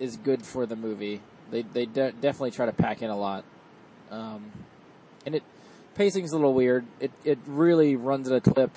is 0.00 0.16
good 0.16 0.44
for 0.44 0.64
the 0.64 0.74
movie. 0.74 1.20
They 1.50 1.62
they 1.62 1.84
de- 1.84 2.12
definitely 2.12 2.52
try 2.52 2.64
to 2.66 2.72
pack 2.72 3.02
in 3.02 3.10
a 3.10 3.16
lot, 3.16 3.44
um, 4.10 4.50
and 5.26 5.34
it 5.34 5.42
pacing's 5.94 6.32
a 6.32 6.36
little 6.36 6.54
weird. 6.54 6.86
It 7.00 7.12
it 7.24 7.38
really 7.46 7.96
runs 7.96 8.30
at 8.30 8.36
a 8.36 8.40
clip, 8.40 8.70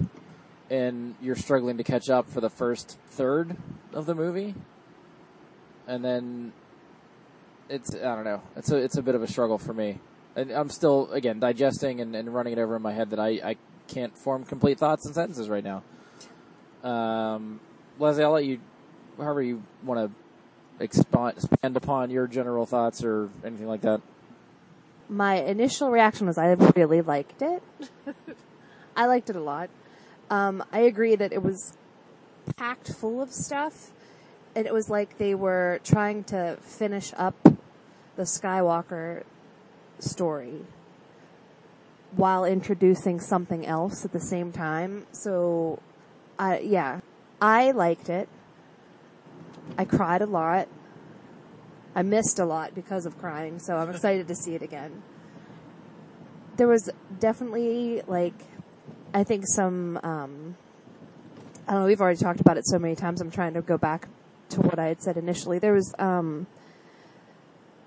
and 0.69 1.15
you're 1.21 1.35
struggling 1.35 1.77
to 1.77 1.83
catch 1.83 2.09
up 2.09 2.29
for 2.29 2.41
the 2.41 2.49
first 2.49 2.97
third 3.07 3.55
of 3.93 4.05
the 4.05 4.15
movie, 4.15 4.55
and 5.87 6.03
then 6.03 6.53
it's 7.69 7.95
I 7.95 8.15
don't 8.15 8.25
know. 8.25 8.41
It's 8.55 8.71
a 8.71 8.77
it's 8.77 8.97
a 8.97 9.01
bit 9.01 9.15
of 9.15 9.23
a 9.23 9.27
struggle 9.27 9.57
for 9.57 9.73
me. 9.73 9.99
And 10.35 10.51
I'm 10.51 10.69
still 10.69 11.11
again 11.11 11.39
digesting 11.39 12.01
and, 12.01 12.15
and 12.15 12.33
running 12.33 12.53
it 12.53 12.59
over 12.59 12.75
in 12.75 12.81
my 12.81 12.91
head 12.91 13.11
that 13.11 13.19
I, 13.19 13.29
I 13.43 13.55
can't 13.87 14.17
form 14.17 14.43
complete 14.43 14.77
thoughts 14.77 15.05
and 15.05 15.15
sentences 15.15 15.49
right 15.49 15.63
now. 15.63 15.83
Um, 16.83 17.59
Leslie, 17.97 18.23
I'll 18.23 18.31
let 18.31 18.45
you, 18.45 18.59
however 19.17 19.41
you 19.41 19.63
want 19.83 20.11
to 20.11 20.83
expand, 20.83 21.37
expand 21.37 21.77
upon 21.77 22.09
your 22.09 22.27
general 22.27 22.65
thoughts 22.65 23.03
or 23.03 23.29
anything 23.43 23.67
like 23.67 23.81
that. 23.81 24.01
My 25.09 25.35
initial 25.35 25.91
reaction 25.91 26.27
was 26.27 26.37
I 26.37 26.53
really 26.75 27.01
liked 27.01 27.41
it. 27.41 27.61
I 28.95 29.05
liked 29.05 29.29
it 29.29 29.35
a 29.35 29.41
lot. 29.41 29.69
Um, 30.29 30.63
I 30.71 30.79
agree 30.79 31.15
that 31.15 31.31
it 31.31 31.43
was 31.43 31.77
packed 32.55 32.91
full 32.91 33.21
of 33.21 33.31
stuff, 33.31 33.91
and 34.55 34.65
it 34.65 34.73
was 34.73 34.89
like 34.89 35.17
they 35.17 35.35
were 35.35 35.79
trying 35.83 36.23
to 36.25 36.57
finish 36.61 37.13
up 37.17 37.35
the 38.15 38.23
Skywalker 38.23 39.23
story 39.99 40.61
while 42.15 42.45
introducing 42.45 43.19
something 43.19 43.65
else 43.65 44.05
at 44.05 44.13
the 44.13 44.19
same 44.19 44.51
time. 44.51 45.05
So, 45.11 45.79
I 46.39 46.59
yeah, 46.59 47.01
I 47.41 47.71
liked 47.71 48.09
it. 48.09 48.29
I 49.77 49.85
cried 49.85 50.21
a 50.21 50.25
lot. 50.25 50.67
I 51.95 52.03
missed 52.03 52.39
a 52.39 52.45
lot 52.45 52.75
because 52.75 53.05
of 53.05 53.17
crying, 53.17 53.57
so 53.57 53.77
I'm 53.77 53.89
excited 53.89 54.27
to 54.27 54.35
see 54.35 54.53
it 54.53 54.61
again. 54.61 55.01
There 56.57 56.67
was 56.67 56.89
definitely 57.19 58.01
like, 58.05 58.33
I 59.13 59.23
think 59.23 59.45
some, 59.47 59.97
um, 60.03 60.57
I 61.67 61.71
don't 61.71 61.81
know, 61.81 61.87
we've 61.87 62.01
already 62.01 62.19
talked 62.19 62.41
about 62.41 62.57
it 62.57 62.67
so 62.67 62.77
many 62.77 62.95
times. 62.95 63.21
I'm 63.21 63.31
trying 63.31 63.53
to 63.53 63.61
go 63.61 63.77
back 63.77 64.09
to 64.49 64.61
what 64.61 64.77
I 64.77 64.87
had 64.87 65.01
said 65.01 65.15
initially. 65.15 65.57
There 65.57 65.73
was, 65.73 65.95
um, 65.97 66.47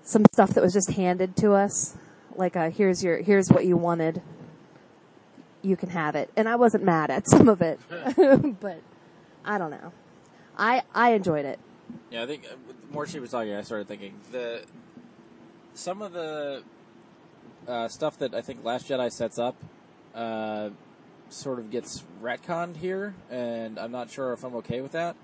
some 0.01 0.25
stuff 0.33 0.51
that 0.55 0.61
was 0.61 0.73
just 0.73 0.91
handed 0.91 1.35
to 1.37 1.53
us. 1.53 1.95
Like, 2.35 2.55
uh, 2.55 2.71
here's 2.71 3.03
your, 3.03 3.21
here's 3.21 3.49
what 3.49 3.65
you 3.65 3.77
wanted. 3.77 4.23
You 5.61 5.75
can 5.75 5.89
have 5.89 6.15
it. 6.15 6.31
And 6.35 6.49
I 6.49 6.55
wasn't 6.55 6.83
mad 6.83 7.11
at 7.11 7.29
some 7.29 7.47
of 7.47 7.61
it, 7.61 7.79
but 8.59 8.81
I 9.45 9.59
don't 9.59 9.71
know. 9.71 9.93
I, 10.57 10.81
I 10.95 11.11
enjoyed 11.11 11.45
it. 11.45 11.59
Yeah, 12.11 12.23
I 12.23 12.25
think 12.25 12.43
uh, 12.45 12.55
the 12.67 12.93
more 12.93 13.05
she 13.05 13.19
was 13.19 13.31
talking, 13.31 13.53
I 13.53 13.61
started 13.61 13.87
thinking 13.87 14.19
the 14.31 14.63
some 15.73 16.01
of 16.01 16.13
the 16.13 16.63
uh, 17.67 17.87
stuff 17.87 18.17
that 18.19 18.33
I 18.33 18.41
think 18.41 18.63
Last 18.63 18.89
Jedi 18.89 19.11
sets 19.11 19.37
up 19.37 19.55
uh, 20.15 20.69
sort 21.29 21.59
of 21.59 21.69
gets 21.69 22.03
retconned 22.21 22.77
here, 22.77 23.13
and 23.29 23.79
I'm 23.79 23.91
not 23.91 24.09
sure 24.09 24.33
if 24.33 24.43
I'm 24.43 24.55
okay 24.55 24.81
with 24.81 24.93
that. 24.93 25.15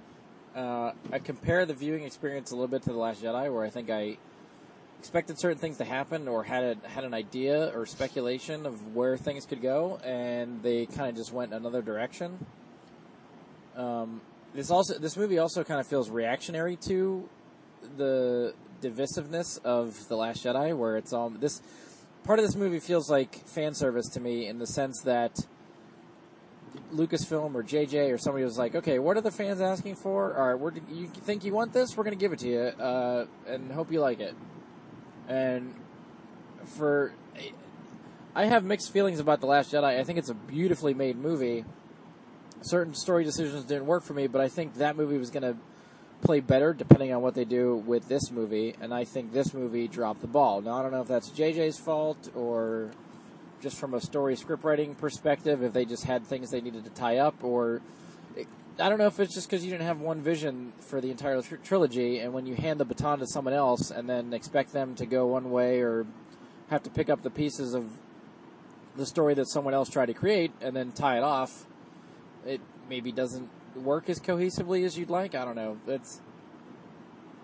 Uh, 0.55 0.91
I 1.11 1.19
compare 1.19 1.65
the 1.65 1.73
viewing 1.73 2.03
experience 2.03 2.51
a 2.51 2.55
little 2.55 2.69
bit 2.69 2.83
to 2.83 2.91
the 2.91 2.97
Last 2.97 3.21
Jedi, 3.21 3.53
where 3.53 3.65
I 3.65 3.69
think 3.69 3.89
I 3.89 4.17
expected 4.99 5.37
certain 5.37 5.57
things 5.57 5.77
to 5.77 5.85
happen, 5.85 6.27
or 6.27 6.43
had 6.43 6.63
a, 6.63 6.87
had 6.87 7.03
an 7.03 7.13
idea 7.13 7.75
or 7.75 7.85
speculation 7.85 8.65
of 8.65 8.95
where 8.95 9.17
things 9.17 9.45
could 9.45 9.61
go, 9.61 9.99
and 10.03 10.63
they 10.63 10.85
kind 10.85 11.09
of 11.09 11.15
just 11.15 11.33
went 11.33 11.53
another 11.53 11.81
direction. 11.81 12.45
Um, 13.75 14.21
this 14.55 14.71
also 14.71 14.97
this 14.97 15.17
movie 15.17 15.37
also 15.37 15.63
kind 15.63 15.79
of 15.79 15.87
feels 15.87 16.09
reactionary 16.09 16.77
to 16.87 17.27
the 17.97 18.53
divisiveness 18.81 19.63
of 19.63 20.07
the 20.07 20.15
Last 20.15 20.43
Jedi, 20.43 20.75
where 20.75 20.97
it's 20.97 21.13
all 21.13 21.29
this 21.29 21.61
part 22.23 22.39
of 22.39 22.45
this 22.45 22.55
movie 22.55 22.79
feels 22.79 23.09
like 23.09 23.45
fan 23.47 23.73
service 23.73 24.07
to 24.09 24.19
me 24.19 24.47
in 24.47 24.57
the 24.57 24.65
sense 24.65 25.01
that 25.01 25.45
Lucasfilm 26.93 27.53
or 27.53 27.63
JJ 27.63 28.13
or 28.13 28.17
somebody 28.17 28.43
was 28.43 28.57
like, 28.57 28.75
okay, 28.75 28.99
what 28.99 29.17
are 29.17 29.21
the 29.21 29.31
fans 29.31 29.61
asking 29.61 29.95
for? 29.95 30.35
All 30.37 30.55
right, 30.55 30.81
you 30.91 31.07
think 31.07 31.43
you 31.43 31.53
want 31.53 31.73
this? 31.73 31.95
We're 31.95 32.03
going 32.03 32.17
to 32.17 32.19
give 32.19 32.33
it 32.33 32.39
to 32.39 32.47
you, 32.47 32.59
uh, 32.59 33.25
and 33.47 33.71
hope 33.71 33.91
you 33.91 33.99
like 33.99 34.19
it. 34.19 34.35
And 35.27 35.75
for 36.77 37.13
I 38.35 38.45
have 38.45 38.63
mixed 38.63 38.91
feelings 38.91 39.19
about 39.19 39.41
the 39.41 39.47
Last 39.47 39.71
Jedi. 39.71 39.99
I 39.99 40.03
think 40.03 40.17
it's 40.17 40.29
a 40.29 40.33
beautifully 40.33 40.93
made 40.93 41.17
movie 41.17 41.65
certain 42.65 42.93
story 42.93 43.23
decisions 43.23 43.63
didn't 43.65 43.85
work 43.85 44.03
for 44.03 44.13
me, 44.13 44.27
but 44.27 44.41
I 44.41 44.47
think 44.47 44.75
that 44.75 44.97
movie 44.97 45.17
was 45.17 45.29
going 45.29 45.43
to 45.43 45.55
play 46.21 46.39
better 46.39 46.73
depending 46.73 47.13
on 47.13 47.21
what 47.21 47.35
they 47.35 47.45
do 47.45 47.75
with 47.75 48.07
this 48.07 48.31
movie, 48.31 48.75
and 48.81 48.93
I 48.93 49.03
think 49.03 49.31
this 49.31 49.53
movie 49.53 49.87
dropped 49.87 50.21
the 50.21 50.27
ball. 50.27 50.61
Now, 50.61 50.73
I 50.79 50.81
don't 50.81 50.91
know 50.91 51.01
if 51.01 51.07
that's 51.07 51.29
JJ's 51.29 51.77
fault 51.77 52.29
or 52.35 52.91
just 53.61 53.77
from 53.77 53.93
a 53.93 54.01
story 54.01 54.35
script 54.35 54.63
writing 54.63 54.95
perspective, 54.95 55.63
if 55.63 55.73
they 55.73 55.85
just 55.85 56.03
had 56.03 56.25
things 56.25 56.51
they 56.51 56.61
needed 56.61 56.83
to 56.83 56.89
tie 56.89 57.17
up, 57.17 57.43
or 57.43 57.81
I 58.79 58.89
don't 58.89 58.97
know 58.97 59.07
if 59.07 59.19
it's 59.19 59.33
just 59.33 59.49
because 59.49 59.63
you 59.63 59.71
didn't 59.71 59.85
have 59.85 60.01
one 60.01 60.21
vision 60.21 60.73
for 60.81 60.99
the 60.99 61.11
entire 61.11 61.41
tr- 61.41 61.55
trilogy, 61.57 62.19
and 62.19 62.33
when 62.33 62.45
you 62.45 62.55
hand 62.55 62.79
the 62.79 62.85
baton 62.85 63.19
to 63.19 63.27
someone 63.27 63.53
else 63.53 63.91
and 63.91 64.09
then 64.09 64.33
expect 64.33 64.73
them 64.73 64.95
to 64.95 65.05
go 65.05 65.27
one 65.27 65.51
way 65.51 65.79
or 65.79 66.05
have 66.69 66.83
to 66.83 66.89
pick 66.89 67.09
up 67.09 67.21
the 67.21 67.29
pieces 67.29 67.73
of 67.73 67.85
the 68.97 69.05
story 69.05 69.33
that 69.35 69.47
someone 69.47 69.73
else 69.73 69.89
tried 69.89 70.07
to 70.07 70.13
create 70.13 70.51
and 70.61 70.75
then 70.75 70.91
tie 70.91 71.17
it 71.17 71.23
off, 71.23 71.65
it 72.45 72.61
maybe 72.89 73.11
doesn't 73.11 73.49
work 73.75 74.09
as 74.09 74.19
cohesively 74.19 74.85
as 74.85 74.97
you'd 74.97 75.09
like. 75.09 75.35
I 75.35 75.45
don't 75.45 75.55
know. 75.55 75.77
That's 75.85 76.21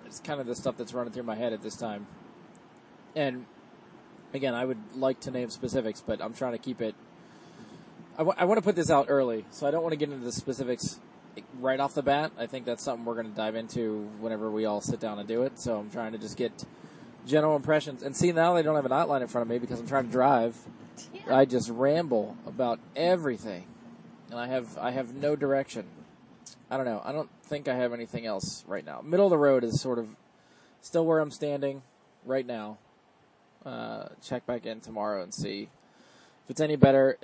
it's 0.06 0.20
kind 0.20 0.40
of 0.40 0.48
the 0.48 0.56
stuff 0.56 0.78
that's 0.78 0.94
running 0.94 1.14
through 1.14 1.24
my 1.24 1.36
head 1.36 1.54
at 1.54 1.62
this 1.62 1.76
time. 1.76 2.08
And 3.16 3.46
again, 4.34 4.54
I 4.54 4.66
would 4.66 4.78
like 4.96 5.22
to 5.22 5.32
name 5.32 5.50
specifics, 5.50 6.02
but 6.06 6.22
I'm 6.22 6.34
trying 6.34 6.54
to 6.54 6.58
keep 6.58 6.82
it. 6.82 6.96
I, 8.16 8.20
w- 8.20 8.36
I 8.38 8.46
want 8.46 8.58
to 8.58 8.62
put 8.62 8.76
this 8.76 8.90
out 8.90 9.06
early, 9.10 9.46
so 9.52 9.66
I 9.66 9.72
don't 9.72 9.84
want 9.84 9.94
to 9.94 9.98
get 9.98 10.10
into 10.10 10.24
the 10.24 10.32
specifics 10.32 11.00
right 11.60 11.80
off 11.80 11.94
the 11.94 12.04
bat. 12.04 12.32
I 12.38 12.46
think 12.46 12.66
that's 12.66 12.84
something 12.84 13.06
we're 13.06 13.16
going 13.16 13.30
to 13.30 13.36
dive 13.36 13.56
into 13.56 14.10
whenever 14.20 14.52
we 14.52 14.66
all 14.66 14.82
sit 14.82 15.00
down 15.00 15.18
and 15.18 15.28
do 15.28 15.44
it. 15.44 15.60
So 15.60 15.78
I'm 15.78 15.90
trying 15.90 16.12
to 16.12 16.18
just 16.18 16.36
get 16.36 16.66
general 17.26 17.56
impressions. 17.56 18.04
And 18.04 18.16
see, 18.16 18.32
now 18.34 18.56
I 18.56 18.62
don't 18.62 18.76
have 18.76 18.86
an 18.86 18.92
outline 18.92 19.22
in 19.22 19.30
front 19.30 19.44
of 19.44 19.50
me 19.50 19.60
because 19.60 19.80
I'm 19.80 19.88
trying 19.88 20.08
to 20.08 20.12
drive. 20.12 20.58
I 21.30 21.46
just 21.46 21.70
ramble 21.70 22.36
about 22.46 22.80
everything 22.98 23.66
and 24.32 24.40
I 24.40 24.48
have 24.48 24.78
I 24.78 24.92
have 24.92 25.14
no 25.14 25.36
direction. 25.36 25.86
I 26.70 26.78
don't 26.78 26.86
know. 26.86 27.02
I 27.04 27.12
don't 27.12 27.30
think 27.44 27.68
I 27.68 27.76
have 27.76 27.94
anything 27.94 28.26
else 28.26 28.64
right 28.66 28.86
now. 28.86 29.02
Middle 29.02 29.26
of 29.26 29.30
the 29.30 29.38
road 29.38 29.64
is 29.64 29.80
sort 29.82 30.00
of 30.00 30.08
still 30.82 31.06
where 31.06 31.20
I'm 31.20 31.32
standing 31.32 31.84
right 32.26 32.46
now. 32.46 32.78
Uh, 33.66 34.08
check 34.24 34.46
back 34.46 34.66
in 34.66 34.80
tomorrow 34.80 35.22
and 35.22 35.34
see 35.34 35.70
if 36.44 36.50
it's 36.50 36.62
any 36.62 36.78
better. 36.78 37.18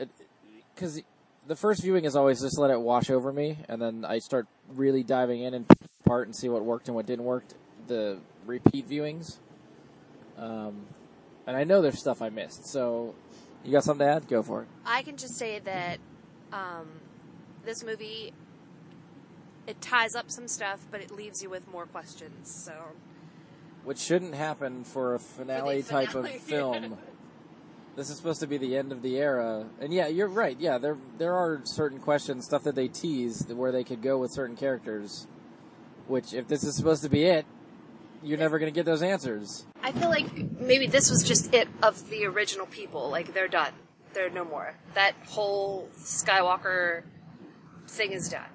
Because 0.75 1.01
the 1.47 1.55
first 1.55 1.81
viewing 1.81 2.03
is 2.03 2.15
always 2.15 2.41
just 2.41 2.59
let 2.59 2.69
it 2.69 2.79
wash 2.79 3.09
over 3.09 3.31
me, 3.31 3.57
and 3.69 3.81
then 3.81 4.03
I 4.05 4.19
start 4.19 4.45
really 4.75 5.01
diving 5.01 5.41
in 5.41 5.53
and 5.53 5.65
part 6.05 6.27
and 6.27 6.35
see 6.35 6.49
what 6.49 6.63
worked 6.63 6.89
and 6.89 6.95
what 6.95 7.05
didn't 7.05 7.25
work. 7.25 7.45
The 7.87 8.19
repeat 8.45 8.87
viewings, 8.87 9.37
um, 10.37 10.85
and 11.47 11.55
I 11.55 11.63
know 11.63 11.81
there's 11.81 11.99
stuff 11.99 12.21
I 12.21 12.29
missed. 12.29 12.67
So, 12.67 13.15
you 13.63 13.71
got 13.71 13.85
something 13.85 14.05
to 14.05 14.11
add? 14.11 14.27
Go 14.27 14.43
for 14.43 14.63
it. 14.63 14.67
I 14.85 15.03
can 15.03 15.15
just 15.15 15.37
say 15.37 15.59
that 15.59 15.99
um, 16.51 16.87
this 17.65 17.83
movie 17.83 18.33
it 19.67 19.81
ties 19.81 20.15
up 20.15 20.31
some 20.31 20.47
stuff, 20.47 20.87
but 20.89 21.01
it 21.01 21.11
leaves 21.11 21.43
you 21.43 21.49
with 21.49 21.67
more 21.67 21.85
questions. 21.85 22.49
So, 22.49 22.73
which 23.83 23.99
shouldn't 23.99 24.33
happen 24.33 24.83
for 24.83 25.13
a 25.13 25.19
finale, 25.19 25.81
finale 25.81 26.05
type 26.05 26.15
of 26.15 26.29
film. 26.41 26.97
This 27.95 28.09
is 28.09 28.17
supposed 28.17 28.39
to 28.41 28.47
be 28.47 28.57
the 28.57 28.77
end 28.77 28.91
of 28.91 29.01
the 29.01 29.17
era, 29.17 29.65
and 29.81 29.93
yeah, 29.93 30.07
you're 30.07 30.27
right. 30.27 30.57
Yeah, 30.59 30.77
there 30.77 30.97
there 31.17 31.33
are 31.33 31.61
certain 31.63 31.99
questions, 31.99 32.45
stuff 32.45 32.63
that 32.63 32.75
they 32.75 32.87
tease 32.87 33.45
where 33.47 33.71
they 33.71 33.83
could 33.83 34.01
go 34.01 34.17
with 34.17 34.31
certain 34.31 34.55
characters. 34.55 35.27
Which, 36.07 36.33
if 36.33 36.47
this 36.47 36.63
is 36.63 36.75
supposed 36.75 37.03
to 37.03 37.09
be 37.09 37.25
it, 37.25 37.45
you're 38.23 38.37
never 38.37 38.59
going 38.59 38.71
to 38.71 38.75
get 38.75 38.85
those 38.85 39.01
answers. 39.01 39.65
I 39.83 39.91
feel 39.91 40.09
like 40.09 40.33
maybe 40.57 40.87
this 40.87 41.09
was 41.09 41.23
just 41.23 41.53
it 41.53 41.67
of 41.83 42.09
the 42.09 42.25
original 42.25 42.65
people. 42.67 43.09
Like 43.09 43.33
they're 43.33 43.49
done. 43.49 43.73
They're 44.13 44.29
no 44.29 44.45
more. 44.45 44.75
That 44.93 45.13
whole 45.27 45.89
Skywalker 45.97 47.03
thing 47.87 48.11
is 48.11 48.29
done. 48.29 48.49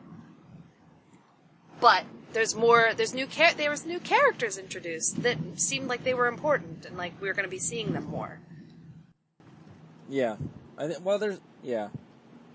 But 1.81 2.05
there's 2.33 2.55
more. 2.55 2.93
There's 2.97 3.15
new 3.15 3.27
char- 3.27 3.55
There 3.55 3.71
was 3.71 3.85
new 3.85 4.01
characters 4.01 4.59
introduced 4.59 5.23
that 5.23 5.39
seemed 5.57 5.89
like 5.89 6.05
they 6.05 6.15
were 6.15 6.27
important, 6.27 6.87
and 6.87 6.97
like 6.97 7.21
we 7.21 7.29
were 7.29 7.35
going 7.35 7.45
to 7.45 7.51
be 7.51 7.59
seeing 7.59 7.93
them 7.93 8.05
more. 8.05 8.41
Yeah, 10.09 10.37
I 10.79 10.87
th- 10.89 11.01
well, 11.01 11.19
there's 11.19 11.41
yeah. 11.63 11.89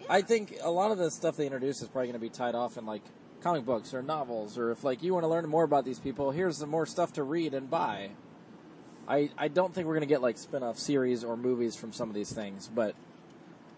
I 0.09 0.21
think 0.21 0.57
a 0.61 0.71
lot 0.71 0.91
of 0.91 0.97
the 0.97 1.11
stuff 1.11 1.35
they 1.35 1.45
introduce 1.45 1.81
is 1.81 1.87
probably 1.89 2.07
going 2.07 2.13
to 2.13 2.19
be 2.19 2.29
tied 2.29 2.55
off 2.55 2.77
in 2.77 2.85
like 2.85 3.01
comic 3.41 3.65
books 3.65 3.93
or 3.93 4.01
novels, 4.01 4.57
or 4.57 4.71
if 4.71 4.83
like 4.83 5.03
you 5.03 5.13
want 5.13 5.23
to 5.23 5.27
learn 5.27 5.47
more 5.49 5.63
about 5.63 5.85
these 5.85 5.99
people, 5.99 6.31
here's 6.31 6.57
some 6.57 6.69
more 6.69 6.85
stuff 6.85 7.13
to 7.13 7.23
read 7.23 7.53
and 7.53 7.69
buy. 7.69 8.11
I 9.07 9.29
I 9.37 9.47
don't 9.47 9.73
think 9.73 9.87
we're 9.87 9.93
going 9.93 10.07
to 10.07 10.13
get 10.13 10.21
like 10.21 10.37
spin-off 10.37 10.77
series 10.77 11.23
or 11.23 11.37
movies 11.37 11.75
from 11.75 11.93
some 11.93 12.09
of 12.09 12.15
these 12.15 12.31
things, 12.31 12.69
but 12.73 12.95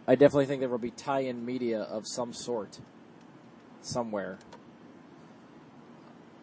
I 0.08 0.16
definitely 0.16 0.48
think 0.48 0.62
there 0.62 0.70
will 0.70 0.78
be 0.78 0.92
tie-in 0.92 1.46
media 1.46 1.82
of 1.82 2.08
some 2.08 2.34
sort 2.34 2.80
somewhere. 3.82 4.40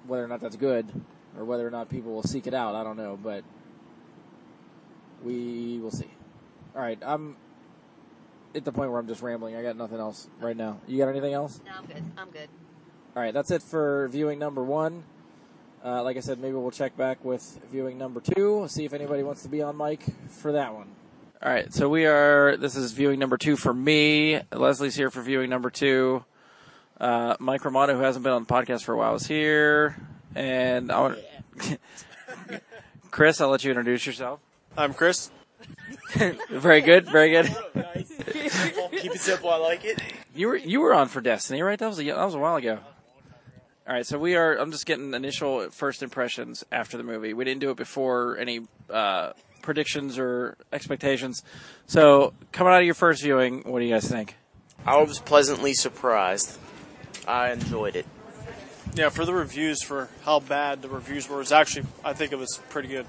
Whether 0.06 0.24
or 0.24 0.28
not 0.28 0.40
that's 0.40 0.56
good, 0.56 0.86
or 1.36 1.44
whether 1.44 1.66
or 1.66 1.70
not 1.70 1.88
people 1.88 2.12
will 2.12 2.22
seek 2.22 2.46
it 2.46 2.54
out, 2.54 2.76
I 2.76 2.84
don't 2.84 2.96
know, 2.96 3.18
but 3.20 3.42
we 5.24 5.80
will 5.80 5.90
see. 5.90 6.10
All 6.76 6.82
right, 6.82 6.98
I'm 7.04 7.36
at 8.54 8.64
the 8.64 8.70
point 8.70 8.90
where 8.90 9.00
I'm 9.00 9.08
just 9.08 9.20
rambling. 9.20 9.56
I 9.56 9.62
got 9.62 9.76
nothing 9.76 9.98
else 9.98 10.28
right 10.40 10.56
now. 10.56 10.80
You 10.86 10.98
got 10.98 11.08
anything 11.08 11.34
else? 11.34 11.60
No, 11.66 11.72
I'm 11.76 11.86
good. 11.86 12.04
I'm 12.16 12.30
good. 12.30 12.48
All 13.16 13.22
right, 13.22 13.34
that's 13.34 13.50
it 13.50 13.62
for 13.62 14.08
viewing 14.08 14.38
number 14.38 14.62
one. 14.62 15.04
Uh, 15.86 16.02
like 16.02 16.16
I 16.16 16.20
said, 16.20 16.40
maybe 16.40 16.54
we'll 16.54 16.72
check 16.72 16.96
back 16.96 17.24
with 17.24 17.60
viewing 17.70 17.96
number 17.96 18.20
two, 18.20 18.66
see 18.68 18.84
if 18.84 18.92
anybody 18.92 19.22
wants 19.22 19.44
to 19.44 19.48
be 19.48 19.62
on 19.62 19.76
mic 19.76 20.02
for 20.28 20.50
that 20.52 20.74
one. 20.74 20.88
All 21.40 21.52
right, 21.52 21.72
so 21.72 21.88
we 21.88 22.06
are. 22.06 22.56
This 22.56 22.74
is 22.74 22.90
viewing 22.90 23.20
number 23.20 23.36
two 23.36 23.56
for 23.56 23.72
me. 23.72 24.40
Leslie's 24.50 24.96
here 24.96 25.12
for 25.12 25.22
viewing 25.22 25.48
number 25.48 25.70
two. 25.70 26.24
Uh, 26.98 27.36
Mike 27.38 27.64
Romano, 27.64 27.94
who 27.94 28.00
hasn't 28.00 28.24
been 28.24 28.32
on 28.32 28.42
the 28.42 28.52
podcast 28.52 28.82
for 28.82 28.94
a 28.94 28.96
while, 28.96 29.14
is 29.14 29.28
here, 29.28 29.94
and 30.34 30.90
I 30.90 31.00
want. 31.00 31.18
Chris, 33.12 33.40
I'll 33.40 33.50
let 33.50 33.62
you 33.62 33.70
introduce 33.70 34.06
yourself. 34.06 34.40
I'm 34.76 34.92
Chris. 34.92 35.30
very 36.50 36.80
good, 36.80 37.08
very 37.08 37.30
good. 37.30 37.46
Keep 38.90 39.14
it 39.14 39.20
simple. 39.20 39.50
I 39.50 39.56
like 39.58 39.84
it. 39.84 40.02
You 40.34 40.48
were 40.48 40.56
you 40.56 40.80
were 40.80 40.94
on 40.94 41.06
for 41.06 41.20
Destiny, 41.20 41.62
right? 41.62 41.78
That 41.78 41.86
was 41.86 42.00
a 42.00 42.04
that 42.04 42.24
was 42.24 42.34
a 42.34 42.38
while 42.38 42.56
ago. 42.56 42.80
All 43.88 43.94
right, 43.94 44.04
so 44.04 44.18
we 44.18 44.34
are. 44.34 44.56
I'm 44.56 44.72
just 44.72 44.84
getting 44.84 45.14
initial 45.14 45.70
first 45.70 46.02
impressions 46.02 46.64
after 46.72 46.96
the 46.96 47.04
movie. 47.04 47.34
We 47.34 47.44
didn't 47.44 47.60
do 47.60 47.70
it 47.70 47.76
before 47.76 48.36
any 48.36 48.62
uh, 48.90 49.32
predictions 49.62 50.18
or 50.18 50.56
expectations. 50.72 51.44
So 51.86 52.34
coming 52.50 52.72
out 52.72 52.80
of 52.80 52.84
your 52.84 52.94
first 52.94 53.22
viewing, 53.22 53.62
what 53.62 53.78
do 53.78 53.84
you 53.84 53.94
guys 53.94 54.08
think? 54.08 54.34
I 54.84 54.96
was 54.96 55.20
pleasantly 55.20 55.72
surprised. 55.72 56.58
I 57.28 57.52
enjoyed 57.52 57.94
it. 57.94 58.06
Yeah, 58.94 59.10
for 59.10 59.24
the 59.24 59.32
reviews, 59.32 59.84
for 59.84 60.08
how 60.24 60.40
bad 60.40 60.82
the 60.82 60.88
reviews 60.88 61.28
were, 61.28 61.36
it 61.36 61.38
was 61.38 61.52
actually, 61.52 61.86
I 62.04 62.12
think 62.12 62.32
it 62.32 62.38
was 62.38 62.60
pretty 62.70 62.88
good. 62.88 63.06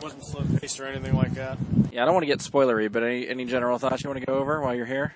wasn't 0.00 0.24
slow 0.24 0.44
paced 0.60 0.78
or 0.78 0.86
anything 0.86 1.16
like 1.16 1.34
that. 1.34 1.58
Yeah, 1.90 2.02
I 2.02 2.04
don't 2.04 2.14
want 2.14 2.22
to 2.22 2.28
get 2.28 2.38
spoilery, 2.38 2.92
but 2.92 3.02
any 3.02 3.28
any 3.28 3.44
general 3.44 3.78
thoughts 3.78 4.04
you 4.04 4.10
want 4.10 4.20
to 4.20 4.26
go 4.26 4.34
over 4.34 4.60
while 4.60 4.72
you're 4.72 4.86
here? 4.86 5.14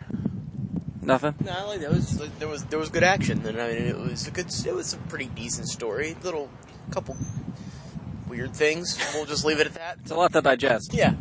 Nothing. 1.05 1.35
No, 1.45 1.53
I 1.53 1.63
like 1.65 1.81
that. 1.81 1.91
It 1.91 1.95
was 1.95 2.21
like, 2.21 2.39
there 2.39 2.49
was 2.49 2.65
there 2.65 2.79
was 2.79 2.89
good 2.89 3.03
action, 3.03 3.47
and 3.47 3.61
I 3.61 3.69
mean 3.69 3.83
it 3.83 3.97
was 3.97 4.27
a 4.27 4.31
good. 4.31 4.47
It 4.67 4.75
was 4.75 4.95
a 4.95 4.97
pretty 4.97 5.27
decent 5.27 5.69
story. 5.69 6.17
Little 6.23 6.49
couple 6.91 7.17
weird 8.29 8.55
things. 8.55 8.99
We'll 9.15 9.27
just 9.27 9.45
leave 9.45 9.61
it 9.61 9.67
at 9.67 9.75
that. 9.75 9.99
It's 10.01 10.11
a 10.11 10.15
lot 10.15 10.33
to 10.33 10.41
digest. 10.41 10.95
Yeah, 10.95 11.15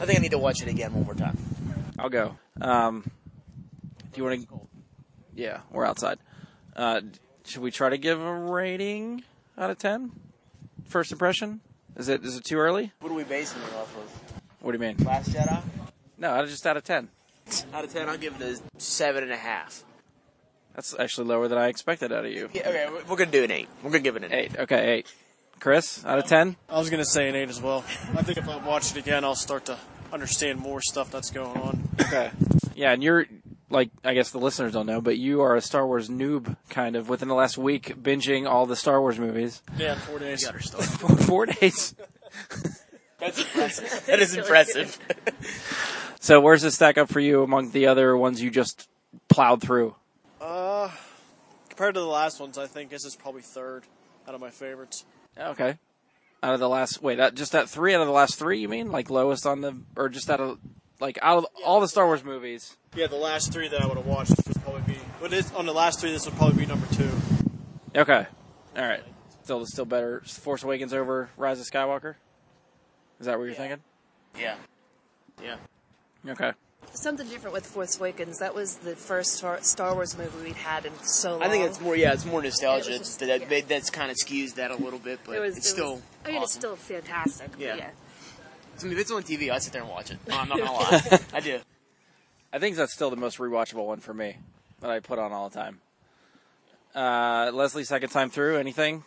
I 0.00 0.06
think 0.06 0.18
I 0.18 0.22
need 0.22 0.32
to 0.32 0.38
watch 0.38 0.62
it 0.62 0.68
again 0.68 0.92
one 0.92 1.04
more 1.04 1.14
time. 1.14 1.38
I'll 1.98 2.10
go. 2.10 2.36
Um, 2.60 3.04
do 4.12 4.20
you 4.20 4.24
want 4.24 4.48
to? 4.48 4.60
Yeah, 5.34 5.60
we're 5.70 5.86
outside. 5.86 6.18
Uh, 6.76 7.00
should 7.46 7.62
we 7.62 7.70
try 7.70 7.88
to 7.88 7.98
give 7.98 8.20
a 8.20 8.34
rating 8.34 9.24
out 9.56 9.70
of 9.70 9.78
ten? 9.78 10.12
First 10.86 11.10
impression? 11.10 11.60
Is 11.96 12.08
it 12.08 12.22
is 12.22 12.36
it 12.36 12.44
too 12.44 12.58
early? 12.58 12.92
What 13.00 13.10
are 13.10 13.14
we 13.14 13.24
basing 13.24 13.62
it 13.62 13.74
off 13.76 13.96
of? 13.96 14.42
What 14.60 14.72
do 14.72 14.76
you 14.76 14.80
mean? 14.80 14.96
Last 15.06 15.30
Jedi. 15.30 15.62
No, 16.18 16.44
just 16.46 16.66
out 16.66 16.76
of 16.76 16.84
ten. 16.84 17.08
Out 17.72 17.84
of 17.84 17.92
ten, 17.92 18.08
I'll 18.08 18.18
give 18.18 18.40
it 18.40 18.42
a 18.42 18.80
seven 18.80 19.22
and 19.24 19.32
a 19.32 19.36
half. 19.36 19.84
That's 20.74 20.94
actually 20.98 21.26
lower 21.28 21.48
than 21.48 21.58
I 21.58 21.68
expected 21.68 22.12
out 22.12 22.24
of 22.24 22.32
you. 22.32 22.48
Yeah, 22.54 22.68
okay, 22.68 22.88
we're 23.08 23.16
gonna 23.16 23.30
do 23.30 23.44
an 23.44 23.50
eight. 23.50 23.68
We're 23.82 23.90
gonna 23.90 24.02
give 24.02 24.16
it 24.16 24.24
an 24.24 24.32
eight. 24.32 24.52
Eight. 24.52 24.58
Okay, 24.60 24.94
eight. 24.94 25.12
Chris, 25.60 26.04
out 26.04 26.18
of 26.18 26.26
ten? 26.26 26.56
I 26.68 26.78
was 26.78 26.90
going 26.90 26.98
to 26.98 27.08
say 27.08 27.28
an 27.28 27.36
8 27.36 27.48
as 27.48 27.62
well. 27.62 27.84
I 28.16 28.22
think 28.22 28.36
if 28.36 28.48
I 28.48 28.56
watch 28.56 28.90
it 28.90 28.96
again, 28.96 29.22
I'll 29.22 29.36
start 29.36 29.66
to 29.66 29.78
understand 30.12 30.58
more 30.58 30.80
stuff 30.80 31.12
that's 31.12 31.30
going 31.30 31.56
on. 31.56 31.88
Okay. 32.00 32.32
Yeah, 32.74 32.90
and 32.90 33.00
you're 33.00 33.26
like 33.70 33.90
I 34.02 34.14
guess 34.14 34.30
the 34.30 34.38
listeners 34.38 34.72
don't 34.72 34.86
know, 34.86 35.00
but 35.00 35.18
you 35.18 35.40
are 35.42 35.54
a 35.54 35.60
Star 35.60 35.86
Wars 35.86 36.08
noob, 36.08 36.56
kind 36.68 36.96
of. 36.96 37.08
Within 37.08 37.28
the 37.28 37.36
last 37.36 37.56
week, 37.58 37.94
binging 38.02 38.48
all 38.48 38.66
the 38.66 38.74
Star 38.74 39.00
Wars 39.00 39.20
movies. 39.20 39.62
Yeah, 39.78 39.94
four 39.94 40.18
days. 40.18 40.44
four, 40.98 41.16
four 41.16 41.46
days. 41.46 41.94
That's 43.22 43.38
impressive. 43.42 44.06
that 44.06 44.20
is 44.20 44.36
impressive. 44.36 44.98
So 46.22 46.40
where's 46.40 46.62
this 46.62 46.76
stack 46.76 46.98
up 46.98 47.08
for 47.08 47.18
you 47.18 47.42
among 47.42 47.72
the 47.72 47.88
other 47.88 48.16
ones 48.16 48.40
you 48.40 48.48
just 48.48 48.88
plowed 49.28 49.60
through? 49.60 49.96
Uh, 50.40 50.88
compared 51.68 51.94
to 51.94 52.00
the 52.00 52.06
last 52.06 52.38
ones, 52.38 52.58
I 52.58 52.68
think 52.68 52.90
this 52.90 53.04
is 53.04 53.16
probably 53.16 53.42
third 53.42 53.82
out 54.28 54.32
of 54.36 54.40
my 54.40 54.50
favorites. 54.50 55.04
Okay. 55.36 55.76
Out 56.40 56.54
of 56.54 56.60
the 56.60 56.68
last, 56.68 57.02
wait, 57.02 57.16
that 57.16 57.34
just 57.34 57.50
that 57.50 57.68
three 57.68 57.92
out 57.92 58.02
of 58.02 58.06
the 58.06 58.12
last 58.12 58.38
three, 58.38 58.60
you 58.60 58.68
mean? 58.68 58.92
Like 58.92 59.10
lowest 59.10 59.46
on 59.46 59.62
the, 59.62 59.76
or 59.96 60.08
just 60.08 60.30
out 60.30 60.38
of, 60.38 60.60
like 61.00 61.18
out 61.22 61.38
of 61.38 61.46
all 61.66 61.80
the 61.80 61.88
Star 61.88 62.06
Wars 62.06 62.22
movies? 62.22 62.76
Yeah, 62.94 63.08
the 63.08 63.16
last 63.16 63.52
three 63.52 63.66
that 63.66 63.82
I 63.82 63.86
would 63.88 63.96
have 63.96 64.06
watched 64.06 64.30
would 64.46 64.62
probably 64.62 64.82
be. 64.94 65.00
But 65.20 65.32
it, 65.32 65.52
on 65.56 65.66
the 65.66 65.74
last 65.74 65.98
three, 65.98 66.12
this 66.12 66.24
would 66.26 66.36
probably 66.36 66.60
be 66.60 66.66
number 66.66 66.86
two. 66.94 67.10
Okay. 67.96 68.26
All 68.76 68.84
right. 68.84 69.02
Still, 69.42 69.66
still 69.66 69.86
better. 69.86 70.20
Force 70.24 70.62
Awakens 70.62 70.94
over 70.94 71.30
Rise 71.36 71.58
of 71.58 71.66
Skywalker. 71.66 72.14
Is 73.22 73.26
that 73.26 73.38
what 73.38 73.44
you're 73.44 73.54
thinking? 73.54 73.78
Yeah. 74.36 74.56
Yeah. 75.40 75.54
Okay. 76.28 76.50
Something 76.92 77.28
different 77.28 77.54
with 77.54 77.64
Force 77.64 77.96
Awakens. 78.00 78.40
That 78.40 78.52
was 78.52 78.78
the 78.78 78.96
first 78.96 79.34
Star, 79.34 79.62
Star 79.62 79.94
Wars 79.94 80.18
movie 80.18 80.42
we'd 80.44 80.56
had 80.56 80.86
in 80.86 80.92
so 81.04 81.34
long. 81.34 81.42
I 81.44 81.48
think 81.48 81.64
it's 81.64 81.80
more. 81.80 81.94
Yeah, 81.94 82.14
it's 82.14 82.24
more 82.26 82.42
nostalgia. 82.42 82.88
It 82.94 82.98
was 82.98 83.08
just- 83.10 83.20
that, 83.20 83.48
that 83.48 83.68
that's 83.68 83.90
kind 83.90 84.10
of 84.10 84.16
skews 84.16 84.54
that 84.56 84.72
a 84.72 84.74
little 84.74 84.98
bit, 84.98 85.20
but 85.24 85.36
It 85.36 85.38
was, 85.40 85.56
it's 85.56 85.66
it 85.66 85.70
still. 85.70 85.92
was- 85.94 86.02
I 86.26 86.32
mean, 86.32 86.42
it's 86.42 86.52
still 86.52 86.74
fantastic. 86.74 87.52
but 87.52 87.60
Yeah. 87.60 87.76
yeah. 87.76 87.90
I 88.80 88.82
mean, 88.82 88.94
if 88.94 88.98
it's 88.98 89.12
on 89.12 89.22
TV, 89.22 89.52
I'd 89.52 89.62
sit 89.62 89.72
there 89.72 89.82
and 89.82 89.90
watch 89.92 90.10
it. 90.10 90.18
No, 90.26 90.36
I'm 90.36 90.48
not 90.48 90.58
gonna 90.58 90.72
lie. 91.12 91.20
I 91.32 91.38
do. 91.38 91.60
I 92.52 92.58
think 92.58 92.74
that's 92.74 92.92
still 92.92 93.10
the 93.10 93.16
most 93.16 93.38
rewatchable 93.38 93.86
one 93.86 94.00
for 94.00 94.12
me 94.12 94.38
that 94.80 94.90
I 94.90 94.98
put 94.98 95.20
on 95.20 95.30
all 95.30 95.48
the 95.48 95.54
time. 95.56 95.80
Uh, 96.92 97.52
Leslie, 97.54 97.84
second 97.84 98.10
time 98.10 98.30
through, 98.30 98.58
anything? 98.58 99.04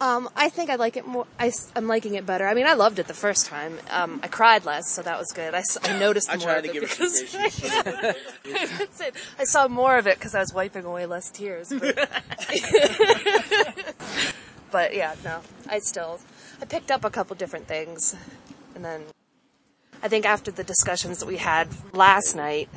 Um, 0.00 0.30
I 0.34 0.48
think 0.48 0.70
I 0.70 0.76
like 0.76 0.96
it 0.96 1.06
more. 1.06 1.26
I, 1.38 1.52
am 1.76 1.86
liking 1.86 2.14
it 2.14 2.24
better. 2.24 2.48
I 2.48 2.54
mean, 2.54 2.66
I 2.66 2.72
loved 2.72 2.98
it 2.98 3.06
the 3.06 3.12
first 3.12 3.44
time. 3.44 3.78
Um, 3.90 4.20
I 4.22 4.28
cried 4.28 4.64
less, 4.64 4.90
so 4.90 5.02
that 5.02 5.18
was 5.18 5.30
good. 5.32 5.54
I 5.54 5.62
noticed 5.98 6.30
I 6.30 6.36
more 6.36 6.46
tried 6.46 6.64
of 6.64 6.64
to 6.64 6.70
it 6.70 6.72
give 6.72 6.82
her 6.84 7.06
some 7.06 7.06
because 7.44 8.78
That's 8.78 9.00
it. 9.02 9.14
I 9.38 9.44
saw 9.44 9.68
more 9.68 9.98
of 9.98 10.06
it 10.06 10.14
because 10.14 10.34
I 10.34 10.40
was 10.40 10.54
wiping 10.54 10.86
away 10.86 11.04
less 11.04 11.30
tears. 11.30 11.68
But, 11.68 11.96
but 14.70 14.94
yeah, 14.96 15.16
no, 15.22 15.42
I 15.68 15.80
still 15.80 16.18
I 16.62 16.64
picked 16.64 16.90
up 16.90 17.04
a 17.04 17.10
couple 17.10 17.36
different 17.36 17.66
things, 17.66 18.16
and 18.74 18.82
then 18.82 19.02
I 20.02 20.08
think 20.08 20.24
after 20.24 20.50
the 20.50 20.64
discussions 20.64 21.18
that 21.18 21.26
we 21.26 21.36
had 21.36 21.68
last 21.92 22.34
night, 22.34 22.70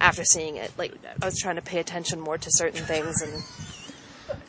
after 0.00 0.22
seeing 0.22 0.56
it, 0.56 0.72
like 0.76 0.92
I 1.22 1.24
was 1.24 1.38
trying 1.38 1.56
to 1.56 1.62
pay 1.62 1.78
attention 1.78 2.20
more 2.20 2.36
to 2.36 2.50
certain 2.50 2.84
things, 2.84 3.22
and 3.22 3.42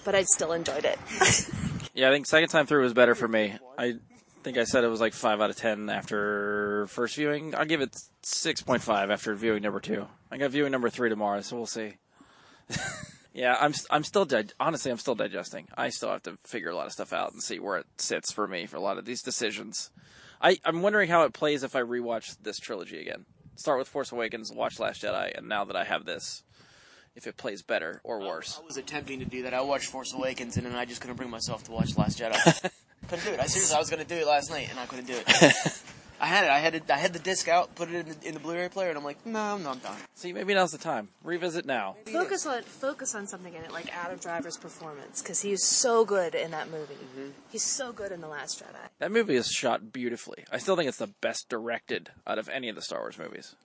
but 0.03 0.15
I 0.15 0.23
still 0.23 0.51
enjoyed 0.51 0.83
it. 0.83 0.99
Yeah, 1.93 2.09
I 2.09 2.11
think 2.11 2.25
second 2.25 2.49
time 2.49 2.65
through 2.65 2.83
was 2.83 2.93
better 2.93 3.15
for 3.15 3.27
me. 3.27 3.55
I 3.77 3.95
think 4.43 4.57
I 4.57 4.63
said 4.63 4.83
it 4.83 4.87
was 4.87 5.01
like 5.01 5.13
five 5.13 5.41
out 5.41 5.49
of 5.49 5.55
ten 5.55 5.89
after 5.89 6.87
first 6.87 7.15
viewing. 7.15 7.55
I'll 7.55 7.65
give 7.65 7.81
it 7.81 7.95
six 8.21 8.61
point 8.61 8.81
five 8.81 9.11
after 9.11 9.33
viewing 9.35 9.63
number 9.63 9.79
two. 9.79 10.07
I 10.31 10.37
got 10.37 10.51
viewing 10.51 10.71
number 10.71 10.89
three 10.89 11.09
tomorrow, 11.09 11.41
so 11.41 11.57
we'll 11.57 11.65
see. 11.65 11.95
yeah, 13.33 13.57
I'm 13.59 13.73
I'm 13.89 14.03
still 14.03 14.25
dig- 14.25 14.53
honestly 14.59 14.91
I'm 14.91 14.97
still 14.97 15.15
digesting. 15.15 15.67
I 15.77 15.89
still 15.89 16.09
have 16.09 16.23
to 16.23 16.37
figure 16.45 16.69
a 16.69 16.75
lot 16.75 16.85
of 16.85 16.93
stuff 16.93 17.13
out 17.13 17.33
and 17.33 17.41
see 17.41 17.59
where 17.59 17.77
it 17.77 17.87
sits 17.97 18.31
for 18.31 18.47
me 18.47 18.65
for 18.65 18.77
a 18.77 18.81
lot 18.81 18.97
of 18.97 19.05
these 19.05 19.21
decisions. 19.21 19.91
I 20.41 20.57
I'm 20.63 20.81
wondering 20.81 21.09
how 21.09 21.23
it 21.23 21.33
plays 21.33 21.63
if 21.63 21.75
I 21.75 21.81
rewatch 21.81 22.37
this 22.41 22.59
trilogy 22.59 23.01
again. 23.01 23.25
Start 23.55 23.79
with 23.79 23.89
Force 23.89 24.11
Awakens, 24.13 24.53
watch 24.53 24.79
Last 24.79 25.03
Jedi, 25.03 25.37
and 25.37 25.49
now 25.49 25.65
that 25.65 25.75
I 25.75 25.83
have 25.83 26.05
this, 26.05 26.43
if 27.19 27.27
it 27.27 27.35
plays 27.35 27.61
better 27.61 27.99
or 28.05 28.19
worse. 28.19 28.59
I 28.61 28.65
was 28.65 28.77
attempting 28.77 29.19
to 29.19 29.25
do 29.25 29.43
that. 29.43 29.53
I 29.53 29.59
watched 29.59 29.87
Force 29.87 30.13
Awakens, 30.13 30.55
and 30.55 30.65
then 30.65 30.73
I 30.73 30.85
just 30.85 31.01
couldn't 31.01 31.17
bring 31.17 31.29
myself 31.29 31.65
to 31.65 31.71
watch 31.71 31.97
Last 31.97 32.17
Jedi. 32.17 32.33
couldn't 33.09 33.25
do 33.25 33.31
it. 33.31 33.39
I 33.41 33.45
seriously, 33.47 33.75
I 33.75 33.79
was 33.79 33.89
gonna 33.89 34.05
do 34.05 34.15
it 34.15 34.25
last 34.25 34.49
night, 34.49 34.69
and 34.69 34.79
I 34.79 34.85
couldn't 34.85 35.05
do 35.05 35.15
it. 35.15 35.25
I 36.21 36.27
had 36.27 36.45
it. 36.45 36.49
I 36.49 36.59
had 36.59 36.75
it. 36.75 36.83
I 36.89 36.97
had 36.97 37.11
the 37.13 37.19
disc 37.19 37.47
out, 37.47 37.75
put 37.75 37.89
it 37.89 37.95
in 37.95 38.09
the, 38.09 38.27
in 38.27 38.33
the 38.33 38.39
Blu-ray 38.39 38.69
player, 38.69 38.89
and 38.89 38.97
I'm 38.97 39.03
like, 39.03 39.25
no, 39.25 39.57
no, 39.57 39.71
I'm 39.71 39.79
done. 39.79 39.95
See, 40.15 40.33
maybe 40.33 40.53
now's 40.53 40.71
the 40.71 40.77
time. 40.77 41.09
Revisit 41.23 41.65
now. 41.65 41.97
Focus 42.05 42.45
on 42.45 42.61
focus 42.63 43.15
on 43.15 43.27
something 43.27 43.53
in 43.53 43.63
it, 43.63 43.71
like 43.71 43.93
Adam 43.95 44.17
Driver's 44.17 44.57
performance, 44.57 45.21
because 45.21 45.41
he 45.41 45.51
was 45.51 45.63
so 45.65 46.05
good 46.05 46.35
in 46.35 46.51
that 46.51 46.69
movie. 46.69 46.93
Mm-hmm. 46.93 47.29
He's 47.51 47.63
so 47.63 47.91
good 47.91 48.11
in 48.13 48.21
the 48.21 48.27
Last 48.27 48.61
Jedi. 48.61 48.89
That 48.99 49.11
movie 49.11 49.35
is 49.35 49.49
shot 49.49 49.91
beautifully. 49.91 50.45
I 50.51 50.57
still 50.57 50.75
think 50.75 50.87
it's 50.87 50.97
the 50.97 51.07
best 51.21 51.49
directed 51.49 52.11
out 52.25 52.39
of 52.39 52.47
any 52.49 52.69
of 52.69 52.75
the 52.75 52.81
Star 52.81 52.99
Wars 52.99 53.17
movies. 53.17 53.55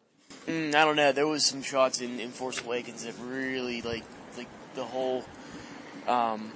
Mm, 0.47 0.75
I 0.75 0.85
don't 0.85 0.97
know. 0.97 1.13
There 1.13 1.27
was 1.27 1.45
some 1.45 1.63
shots 1.63 2.01
in, 2.01 2.21
in 2.21 2.31
Force 2.31 2.63
Awakens 2.63 3.05
that 3.05 3.15
really 3.21 3.83
like 3.83 4.05
like 4.37 4.49
the 4.75 4.85
whole 4.85 5.25
um 6.07 6.53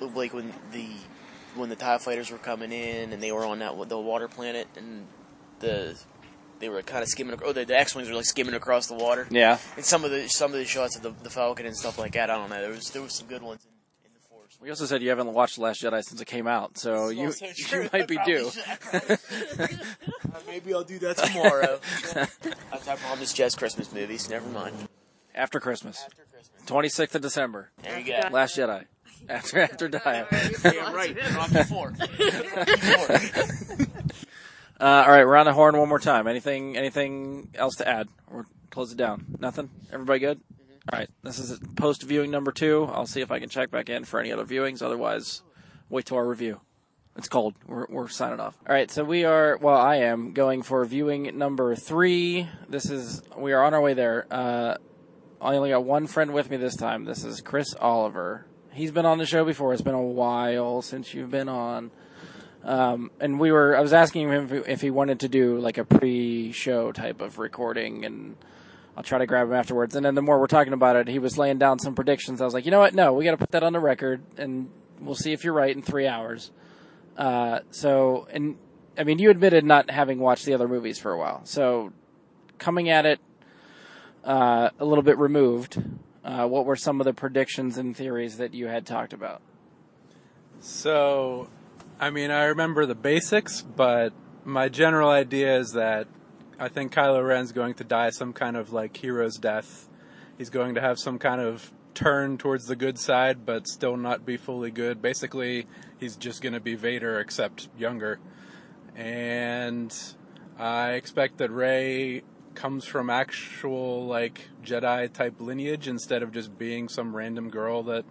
like 0.00 0.34
when 0.34 0.52
the 0.72 0.88
when 1.54 1.70
the 1.70 1.76
Tie 1.76 1.98
Fighters 1.98 2.30
were 2.30 2.38
coming 2.38 2.72
in 2.72 3.12
and 3.12 3.22
they 3.22 3.32
were 3.32 3.44
on 3.44 3.60
that 3.60 3.88
the 3.88 3.98
water 3.98 4.28
planet 4.28 4.68
and 4.76 5.06
the 5.60 5.96
they 6.60 6.68
were 6.68 6.82
kind 6.82 7.02
of 7.02 7.08
skimming. 7.08 7.38
Oh, 7.44 7.52
the, 7.52 7.64
the 7.64 7.76
X 7.76 7.94
wings 7.94 8.08
were 8.08 8.14
like 8.14 8.24
skimming 8.24 8.54
across 8.54 8.86
the 8.86 8.94
water. 8.94 9.26
Yeah. 9.30 9.58
And 9.76 9.84
some 9.84 10.04
of 10.04 10.10
the 10.10 10.28
some 10.28 10.52
of 10.52 10.58
the 10.58 10.64
shots 10.64 10.96
of 10.96 11.02
the, 11.02 11.10
the 11.22 11.30
Falcon 11.30 11.66
and 11.66 11.76
stuff 11.76 11.98
like 11.98 12.12
that. 12.12 12.30
I 12.30 12.36
don't 12.36 12.50
know. 12.50 12.60
There 12.60 12.70
was 12.70 12.90
there 12.90 13.02
was 13.02 13.14
some 13.14 13.26
good 13.26 13.42
ones. 13.42 13.64
In, 13.64 14.06
in 14.06 14.12
the 14.14 14.20
Force. 14.20 14.58
We 14.60 14.70
also 14.70 14.86
said 14.86 15.02
you 15.02 15.08
haven't 15.08 15.32
watched 15.32 15.56
The 15.56 15.62
Last 15.62 15.82
Jedi 15.82 16.02
since 16.02 16.20
it 16.20 16.26
came 16.26 16.46
out, 16.46 16.78
so 16.78 17.08
you 17.08 17.32
you 17.70 17.88
might 17.92 18.08
be 18.08 18.18
due. 18.26 18.50
Uh, 20.64 20.66
Maybe 20.66 20.74
I'll 20.74 20.84
do 20.84 20.98
that 21.00 21.16
tomorrow. 21.18 21.80
I, 22.72 22.92
I 22.92 22.96
promised 22.96 23.36
Jess 23.36 23.54
Christmas 23.54 23.92
movies. 23.92 24.30
Never 24.30 24.48
mind. 24.48 24.74
After 25.34 25.60
Christmas. 25.60 26.06
26th 26.66 27.14
of 27.14 27.22
December. 27.22 27.70
There 27.82 27.98
you 27.98 28.06
go. 28.06 28.28
Last 28.30 28.56
Jedi. 28.56 28.84
After 29.28 29.60
after 29.60 29.88
Die. 29.88 30.26
Damn 30.62 30.94
right. 30.94 31.16
Rocky 31.34 31.62
Four. 31.64 31.94
Uh, 34.80 35.04
all 35.06 35.12
right, 35.12 35.24
we're 35.24 35.36
on 35.36 35.46
the 35.46 35.52
horn 35.52 35.78
one 35.78 35.88
more 35.88 36.00
time. 36.00 36.26
Anything 36.26 36.76
anything 36.76 37.48
else 37.54 37.76
to 37.76 37.88
add? 37.88 38.08
Or 38.26 38.44
close 38.70 38.90
it 38.90 38.98
down. 38.98 39.24
Nothing. 39.38 39.70
Everybody 39.92 40.18
good? 40.18 40.40
All 40.92 40.98
right. 40.98 41.08
This 41.22 41.38
is 41.38 41.60
post 41.76 42.02
viewing 42.02 42.32
number 42.32 42.50
two. 42.50 42.88
I'll 42.92 43.06
see 43.06 43.20
if 43.20 43.30
I 43.30 43.38
can 43.38 43.48
check 43.48 43.70
back 43.70 43.88
in 43.88 44.04
for 44.04 44.18
any 44.18 44.32
other 44.32 44.44
viewings. 44.44 44.82
Otherwise, 44.82 45.42
wait 45.88 46.06
till 46.06 46.16
our 46.16 46.26
review. 46.26 46.60
It's 47.16 47.28
cold. 47.28 47.54
We're, 47.66 47.86
we're 47.88 48.08
signing 48.08 48.40
off. 48.40 48.56
All 48.68 48.74
right, 48.74 48.90
so 48.90 49.04
we 49.04 49.24
are. 49.24 49.56
Well, 49.56 49.76
I 49.76 49.96
am 49.96 50.32
going 50.32 50.62
for 50.62 50.84
viewing 50.84 51.38
number 51.38 51.76
three. 51.76 52.48
This 52.68 52.90
is 52.90 53.22
we 53.36 53.52
are 53.52 53.62
on 53.62 53.72
our 53.72 53.80
way 53.80 53.94
there. 53.94 54.26
Uh, 54.30 54.76
I 55.40 55.54
only 55.56 55.70
got 55.70 55.84
one 55.84 56.08
friend 56.08 56.32
with 56.32 56.50
me 56.50 56.56
this 56.56 56.74
time. 56.74 57.04
This 57.04 57.22
is 57.22 57.40
Chris 57.40 57.72
Oliver. 57.80 58.46
He's 58.72 58.90
been 58.90 59.06
on 59.06 59.18
the 59.18 59.26
show 59.26 59.44
before. 59.44 59.72
It's 59.72 59.82
been 59.82 59.94
a 59.94 60.02
while 60.02 60.82
since 60.82 61.14
you've 61.14 61.30
been 61.30 61.48
on. 61.48 61.92
Um, 62.64 63.12
and 63.20 63.38
we 63.38 63.52
were. 63.52 63.76
I 63.76 63.80
was 63.80 63.92
asking 63.92 64.28
him 64.28 64.52
if, 64.52 64.68
if 64.68 64.80
he 64.80 64.90
wanted 64.90 65.20
to 65.20 65.28
do 65.28 65.58
like 65.60 65.78
a 65.78 65.84
pre-show 65.84 66.90
type 66.90 67.20
of 67.20 67.38
recording, 67.38 68.04
and 68.04 68.36
I'll 68.96 69.04
try 69.04 69.18
to 69.18 69.26
grab 69.26 69.46
him 69.46 69.54
afterwards. 69.54 69.94
And 69.94 70.04
then 70.04 70.16
the 70.16 70.22
more 70.22 70.40
we're 70.40 70.48
talking 70.48 70.72
about 70.72 70.96
it, 70.96 71.06
he 71.06 71.20
was 71.20 71.38
laying 71.38 71.58
down 71.58 71.78
some 71.78 71.94
predictions. 71.94 72.40
I 72.40 72.44
was 72.44 72.54
like, 72.54 72.64
you 72.64 72.72
know 72.72 72.80
what? 72.80 72.92
No, 72.92 73.12
we 73.12 73.24
got 73.24 73.32
to 73.32 73.36
put 73.36 73.52
that 73.52 73.62
on 73.62 73.72
the 73.72 73.78
record, 73.78 74.22
and 74.36 74.68
we'll 74.98 75.14
see 75.14 75.32
if 75.32 75.44
you're 75.44 75.52
right 75.52 75.76
in 75.76 75.80
three 75.80 76.08
hours. 76.08 76.50
Uh, 77.16 77.60
so, 77.70 78.26
and 78.30 78.56
I 78.98 79.04
mean, 79.04 79.18
you 79.18 79.30
admitted 79.30 79.64
not 79.64 79.90
having 79.90 80.18
watched 80.18 80.44
the 80.44 80.54
other 80.54 80.68
movies 80.68 80.98
for 80.98 81.12
a 81.12 81.18
while. 81.18 81.42
So, 81.44 81.92
coming 82.58 82.88
at 82.88 83.06
it 83.06 83.20
uh, 84.24 84.70
a 84.78 84.84
little 84.84 85.02
bit 85.02 85.18
removed, 85.18 85.82
uh, 86.24 86.46
what 86.46 86.64
were 86.64 86.76
some 86.76 87.00
of 87.00 87.04
the 87.04 87.12
predictions 87.12 87.78
and 87.78 87.96
theories 87.96 88.38
that 88.38 88.54
you 88.54 88.66
had 88.66 88.86
talked 88.86 89.12
about? 89.12 89.42
So, 90.60 91.48
I 92.00 92.10
mean, 92.10 92.30
I 92.30 92.44
remember 92.44 92.86
the 92.86 92.94
basics, 92.94 93.62
but 93.62 94.12
my 94.44 94.68
general 94.68 95.10
idea 95.10 95.58
is 95.58 95.72
that 95.72 96.06
I 96.58 96.68
think 96.68 96.92
Kylo 96.92 97.26
Ren's 97.26 97.52
going 97.52 97.74
to 97.74 97.84
die 97.84 98.10
some 98.10 98.32
kind 98.32 98.56
of 98.56 98.72
like 98.72 98.96
hero's 98.96 99.36
death. 99.36 99.88
He's 100.38 100.50
going 100.50 100.74
to 100.74 100.80
have 100.80 100.98
some 100.98 101.18
kind 101.18 101.40
of 101.40 101.72
turn 101.94 102.36
towards 102.36 102.66
the 102.66 102.76
good 102.76 102.98
side, 102.98 103.46
but 103.46 103.66
still 103.66 103.96
not 103.96 104.26
be 104.26 104.36
fully 104.36 104.70
good. 104.70 105.00
Basically, 105.00 105.66
he's 105.98 106.16
just 106.16 106.42
going 106.42 106.52
to 106.52 106.60
be 106.60 106.74
Vader, 106.74 107.18
except 107.20 107.68
younger. 107.78 108.18
And 108.96 109.96
I 110.58 110.92
expect 110.92 111.38
that 111.38 111.50
Rey 111.50 112.22
comes 112.54 112.84
from 112.84 113.10
actual 113.10 114.06
like 114.06 114.48
Jedi 114.62 115.12
type 115.12 115.40
lineage 115.40 115.88
instead 115.88 116.22
of 116.22 116.32
just 116.32 116.56
being 116.56 116.88
some 116.88 117.16
random 117.16 117.50
girl 117.50 117.82
that 117.84 118.04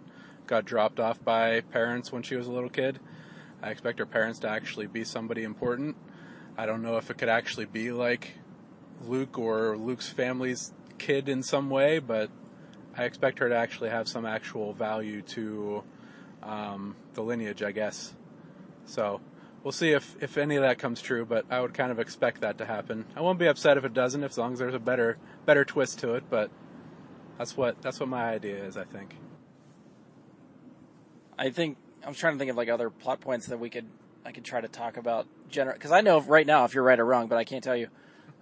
got 0.46 0.66
dropped 0.66 1.00
off 1.00 1.22
by 1.24 1.60
parents 1.60 2.12
when 2.12 2.22
she 2.22 2.36
was 2.36 2.46
a 2.46 2.52
little 2.52 2.68
kid. 2.68 3.00
I 3.62 3.70
expect 3.70 3.98
her 3.98 4.06
parents 4.06 4.38
to 4.40 4.48
actually 4.48 4.86
be 4.86 5.04
somebody 5.04 5.42
important. 5.42 5.96
I 6.58 6.66
don't 6.66 6.82
know 6.82 6.98
if 6.98 7.10
it 7.10 7.16
could 7.16 7.30
actually 7.30 7.64
be 7.64 7.90
like 7.90 8.32
Luke 9.00 9.38
or 9.38 9.76
Luke's 9.76 10.08
family's 10.08 10.72
kid 10.98 11.28
in 11.28 11.42
some 11.42 11.70
way, 11.70 11.98
but 11.98 12.30
I 12.96 13.04
expect 13.04 13.38
her 13.40 13.48
to 13.48 13.56
actually 13.56 13.90
have 13.90 14.08
some 14.08 14.24
actual 14.24 14.72
value 14.72 15.22
to 15.22 15.82
um, 16.42 16.96
the 17.14 17.22
lineage, 17.22 17.62
I 17.62 17.72
guess. 17.72 18.14
So 18.86 19.20
we'll 19.62 19.72
see 19.72 19.90
if, 19.90 20.16
if 20.20 20.38
any 20.38 20.56
of 20.56 20.62
that 20.62 20.78
comes 20.78 21.00
true, 21.00 21.24
but 21.24 21.46
I 21.50 21.60
would 21.60 21.74
kind 21.74 21.90
of 21.90 21.98
expect 21.98 22.42
that 22.42 22.58
to 22.58 22.64
happen. 22.64 23.06
I 23.16 23.20
won't 23.20 23.38
be 23.38 23.46
upset 23.46 23.76
if 23.78 23.84
it 23.84 23.94
doesn't, 23.94 24.22
as 24.22 24.38
long 24.38 24.52
as 24.52 24.58
there's 24.58 24.74
a 24.74 24.78
better 24.78 25.16
better 25.46 25.64
twist 25.64 25.98
to 26.00 26.14
it. 26.14 26.24
But 26.30 26.50
that's 27.38 27.56
what 27.56 27.80
that's 27.82 27.98
what 27.98 28.08
my 28.08 28.24
idea 28.24 28.62
is. 28.64 28.76
I 28.76 28.84
think. 28.84 29.16
I 31.36 31.50
think 31.50 31.78
I 32.04 32.08
was 32.08 32.18
trying 32.18 32.34
to 32.34 32.38
think 32.38 32.50
of 32.50 32.56
like 32.56 32.68
other 32.68 32.90
plot 32.90 33.20
points 33.20 33.46
that 33.46 33.58
we 33.58 33.70
could 33.70 33.86
I 34.24 34.32
could 34.32 34.44
try 34.44 34.60
to 34.60 34.68
talk 34.68 34.96
about 34.96 35.26
general 35.48 35.74
because 35.74 35.90
I 35.90 36.00
know 36.00 36.20
right 36.20 36.46
now 36.46 36.64
if 36.64 36.74
you're 36.74 36.84
right 36.84 36.98
or 36.98 37.04
wrong, 37.04 37.26
but 37.26 37.38
I 37.38 37.44
can't 37.44 37.64
tell 37.64 37.76
you. 37.76 37.88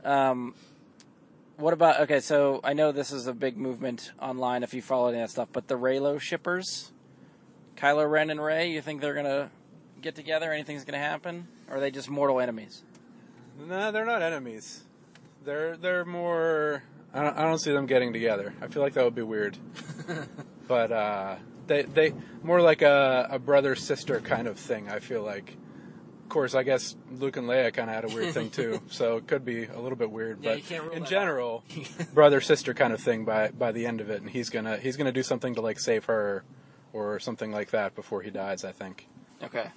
Um, 0.05 0.55
what 1.63 1.73
about 1.73 2.01
okay? 2.01 2.21
So 2.21 2.61
I 2.65 2.73
know 2.73 2.93
this 2.93 3.13
is 3.13 3.29
a 3.29 3.33
big 3.33 3.57
movement 3.57 4.13
online 4.21 4.65
if 4.65 4.75
you 4.75 4.83
follow 4.83 5.09
any 5.09 5.19
of 5.19 5.29
that 5.29 5.31
stuff, 5.31 5.49
but 5.53 5.69
the 5.69 5.77
Reylo 5.77 6.21
shippers, 6.21 6.93
Kylo 7.77 8.11
Ren 8.11 8.31
and 8.31 8.43
Rey, 8.43 8.71
you 8.71 8.83
think 8.83 9.01
they're 9.01 9.15
gonna 9.15 9.51
get 10.03 10.17
together? 10.17 10.53
Anything's 10.53 10.85
gonna 10.85 10.99
happen? 10.99 11.47
Or 11.71 11.77
are 11.77 11.81
they 11.81 11.93
just 11.93 12.11
mortal 12.11 12.41
enemies? 12.41 12.83
No, 13.59 13.93
they're 13.93 14.05
not 14.05 14.23
enemies. 14.23 14.83
They're 15.45 15.77
they're 15.77 16.05
more. 16.05 16.83
I 17.15 17.23
don't, 17.23 17.39
I 17.39 17.43
don't 17.43 17.59
see 17.59 17.73
them 17.73 17.87
getting 17.87 18.13
together. 18.13 18.55
I 18.61 18.67
feel 18.67 18.83
like 18.83 18.95
that 18.95 19.05
would 19.05 19.15
be 19.15 19.23
weird. 19.23 19.57
but 20.69 20.91
uh, 20.91 21.37
they 21.69 21.83
they 21.83 22.13
more 22.43 22.61
like 22.61 22.83
a, 22.83 23.29
a 23.31 23.39
brother 23.39 23.77
sister 23.77 24.21
kind 24.21 24.49
of 24.49 24.59
thing. 24.59 24.89
I 24.89 24.99
feel 24.99 25.23
like. 25.23 25.57
Of 26.33 26.35
course, 26.35 26.55
I 26.55 26.63
guess 26.63 26.97
Luke 27.11 27.37
and 27.37 27.47
Leia 27.47 27.75
kind 27.75 27.91
of 27.91 27.95
had 27.95 28.05
a 28.07 28.09
weird 28.09 28.33
thing 28.33 28.49
too, 28.49 28.81
so 28.89 29.19
it 29.19 29.27
could 29.27 29.45
be 29.45 29.67
a 29.67 29.79
little 29.79 29.99
bit 29.99 30.11
weird. 30.11 30.39
Yeah, 30.41 30.53
but 30.53 30.57
you 30.61 30.65
can't 30.65 30.85
rule 30.85 30.95
in 30.95 31.05
general, 31.05 31.63
brother 32.15 32.41
sister 32.41 32.73
kind 32.73 32.95
of 32.95 33.03
thing 33.03 33.27
by 33.27 33.51
by 33.51 33.71
the 33.71 33.85
end 33.85 34.01
of 34.01 34.09
it, 34.09 34.23
and 34.23 34.31
he's 34.31 34.49
gonna 34.49 34.79
he's 34.79 34.97
gonna 34.97 35.13
do 35.13 35.23
something 35.23 35.55
to 35.57 35.61
like 35.61 35.79
save 35.79 36.07
her, 36.07 36.43
or 36.95 37.21
something 37.21 37.53
like 37.53 37.73
that 37.73 37.95
before 37.95 38.23
he 38.23 38.31
dies. 38.31 38.65
I 38.65 38.73
think. 38.73 39.09
Okay. 39.43 39.71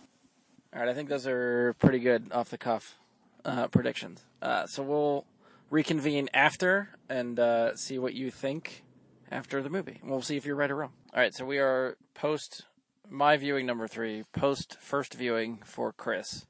All 0.73 0.79
right, 0.79 0.87
I 0.87 0.93
think 0.93 1.09
those 1.09 1.27
are 1.27 1.73
pretty 1.73 1.99
good 1.99 2.31
off 2.31 2.49
the 2.49 2.57
cuff 2.57 2.95
uh, 3.43 3.67
predictions. 3.67 4.23
Uh, 4.41 4.65
so 4.65 4.81
we'll 4.81 5.25
reconvene 5.69 6.29
after 6.33 6.87
and 7.09 7.37
uh, 7.37 7.75
see 7.75 7.99
what 7.99 8.13
you 8.13 8.31
think 8.31 8.85
after 9.29 9.61
the 9.61 9.69
movie. 9.69 9.99
We'll 10.05 10.21
see 10.21 10.37
if 10.37 10.45
you're 10.45 10.55
right 10.55 10.71
or 10.71 10.77
wrong. 10.77 10.93
All 11.13 11.19
right, 11.19 11.33
so 11.35 11.43
we 11.43 11.59
are 11.59 11.97
post 12.13 12.63
my 13.09 13.37
viewing 13.37 13.65
number 13.65 13.87
three, 13.87 14.23
post 14.33 14.77
first 14.79 15.13
viewing 15.13 15.59
for 15.65 15.93
Chris. 15.93 16.45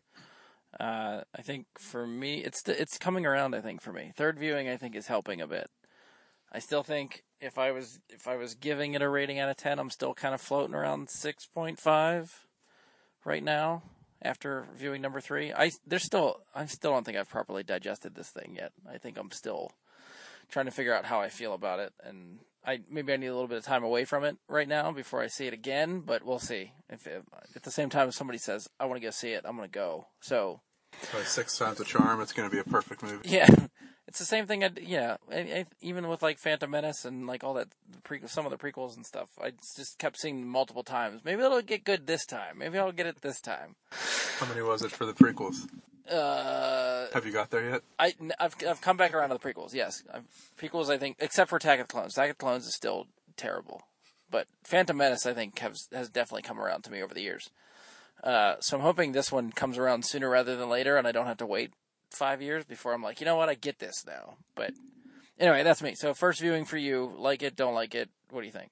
Uh, 0.80 1.22
I 1.34 1.41
think 1.41 1.68
for 1.78 2.06
me, 2.06 2.43
it's 2.43 2.68
it's 2.68 2.97
coming 2.97 3.26
around. 3.26 3.56
I 3.56 3.62
think 3.62 3.82
for 3.82 3.93
me, 3.93 4.12
third 4.16 4.38
viewing, 4.38 4.68
I 4.68 4.78
think 4.78 4.95
is 4.95 5.08
helping 5.08 5.41
a 5.41 5.47
bit. 5.47 5.70
I 6.51 6.60
still 6.60 6.84
think 6.84 7.24
if 7.39 7.58
I 7.58 7.72
was 7.72 7.99
if 8.10 8.28
I 8.28 8.36
was 8.36 8.56
giving 8.56 8.93
it 8.93 9.01
a 9.01 9.10
rating 9.10 9.39
out 9.39 9.49
of 9.49 9.58
ten, 9.58 9.80
I'm 9.80 9.89
still 9.89 10.14
kind 10.14 10.34
of 10.34 10.41
floating 10.41 10.76
around 10.76 11.10
six 11.10 11.45
point 11.45 11.80
five 11.80 12.45
right 13.24 13.43
now 13.43 13.84
after 14.22 14.68
viewing 14.76 15.01
number 15.01 15.22
three. 15.22 15.53
I 15.53 15.72
there's 15.86 16.03
still 16.03 16.41
I 16.53 16.66
still 16.66 16.91
don't 16.91 17.06
think 17.06 17.18
I've 17.18 17.30
properly 17.30 17.64
digested 17.64 18.16
this 18.16 18.30
thing 18.30 18.56
yet. 18.58 18.72
I 18.89 18.97
think 18.97 19.18
I'm 19.18 19.32
still 19.32 19.72
trying 20.50 20.66
to 20.66 20.72
figure 20.72 20.93
out 20.93 21.06
how 21.06 21.22
I 21.22 21.30
feel 21.30 21.54
about 21.54 21.80
it, 21.80 21.93
and 22.04 22.39
I 22.66 22.82
maybe 22.89 23.14
I 23.14 23.18
need 23.18 23.28
a 23.28 23.34
little 23.34 23.48
bit 23.48 23.58
of 23.58 23.66
time 23.66 23.84
away 23.84 24.06
from 24.06 24.24
it 24.24 24.38
right 24.48 24.68
now 24.68 24.91
before 24.91 25.22
I 25.22 25.28
see 25.28 25.48
it 25.48 25.54
again. 25.54 26.02
But 26.02 26.26
we'll 26.26 26.39
see. 26.39 26.72
If, 26.89 27.08
if 27.08 27.24
at 27.56 27.64
the 27.64 27.72
same 27.72 27.89
time 27.89 28.10
if 28.10 28.16
somebody 28.16 28.39
says 28.39 28.68
I 28.80 28.86
want 28.86 29.00
to 29.00 29.06
go 29.06 29.12
see 29.12 29.32
it, 29.32 29.43
I'm 29.46 29.56
going 29.56 29.70
to 29.70 29.74
go. 29.74 30.08
So 30.22 30.62
six 31.24 31.58
times 31.58 31.78
the 31.78 31.86
charm. 31.86 32.22
It's 32.22 32.34
going 32.34 32.50
to 32.50 32.54
be 32.54 32.60
a 32.60 32.64
perfect 32.64 33.04
movie. 33.04 33.20
yeah, 33.30 33.48
it's 34.08 34.20
the 34.20 34.26
same 34.26 34.48
thing. 34.48 34.64
I 34.64 34.72
yeah, 34.82 35.18
I, 35.32 35.36
I, 35.36 35.66
even 35.82 36.08
with 36.08 36.22
like 36.22 36.39
Phantom 36.39 36.70
Menace 36.70 37.06
and 37.06 37.28
like 37.28 37.43
all 37.43 37.54
that 37.56 37.68
pre 38.04 38.22
some 38.26 38.46
of 38.46 38.52
the 38.52 38.58
prequels 38.58 38.96
and 38.96 39.06
stuff, 39.06 39.30
I 39.41 39.52
just 39.76 40.00
kept 40.00 40.18
seeing 40.18 40.48
multiple 40.48 40.84
times. 40.84 41.22
Maybe 41.24 41.43
it'll 41.43 41.62
get 41.62 41.84
good 41.84 42.08
this 42.08 42.26
time. 42.26 42.58
Maybe 42.58 42.80
I'll 42.80 42.91
get 42.91 43.08
it 43.08 43.22
this 43.22 43.39
time. 43.39 43.76
How 44.39 44.48
many 44.48 44.62
was 44.62 44.82
it 44.82 44.91
for 44.91 45.06
the 45.06 45.14
prequels? 45.14 45.68
Uh, 46.10 47.08
Have 47.14 47.26
you 47.26 47.32
got 47.32 47.49
there 47.49 47.70
yet? 47.70 47.82
I, 47.97 48.14
have 48.39 48.56
I've 48.68 48.82
come 48.82 48.97
back 48.97 49.14
around 49.14 49.30
to 49.30 49.38
the 49.38 49.39
prequels. 49.39 49.74
Yes, 49.74 50.03
I've, 50.14 50.24
prequels. 50.60 50.89
I 50.89 50.97
think, 50.97 51.18
except 51.20 51.49
for 51.49 51.56
Attack 51.58 51.80
of 51.80 51.88
the 51.88 51.93
Clones. 51.93 52.14
Attack 52.14 52.32
of 52.32 52.38
the 52.38 52.43
Clones 52.43 52.68
is 52.68 52.76
still 52.76 53.08
terrible, 53.38 53.82
but 54.30 54.47
Phantom 54.64 54.95
Menace, 54.95 55.26
I 55.26 55.34
think, 55.34 55.58
has 55.60 55.88
has 55.91 56.10
definitely 56.10 56.43
come 56.43 56.60
around 56.60 56.84
to 56.84 56.91
me 56.91 57.01
over 57.01 57.14
the 57.14 57.22
years. 57.22 57.49
Uh, 58.24 58.56
so 58.60 58.78
I'm 58.78 58.84
hoping 58.84 59.12
this 59.12 59.32
one 59.32 59.51
comes 59.51 59.78
around 59.78 60.06
sooner 60.06 60.30
rather 60.30 60.56
than 60.56 60.70
later, 60.70 60.97
and 60.97 61.08
I 61.08 61.12
don't 61.12 61.28
have 61.28 61.38
to 61.38 61.45
wait 61.45 61.72
five 62.12 62.41
years 62.41 62.64
before 62.66 62.93
I'm 62.93 63.03
like, 63.03 63.20
you 63.20 63.26
know 63.26 63.36
what, 63.36 63.49
I 63.49 63.56
get 63.56 63.80
this 63.80 64.06
now. 64.06 64.36
But 64.56 64.72
anyway, 65.39 65.64
that's 65.64 65.82
me. 65.82 65.95
So 65.95 66.14
first 66.14 66.39
viewing 66.39 66.66
for 66.66 66.78
you, 66.78 67.14
like 67.18 67.43
it, 67.43 67.56
don't 67.56 67.76
like 67.76 67.93
it. 67.93 68.10
What 68.30 68.41
do 68.41 68.47
you 68.47 68.53
think? 68.53 68.72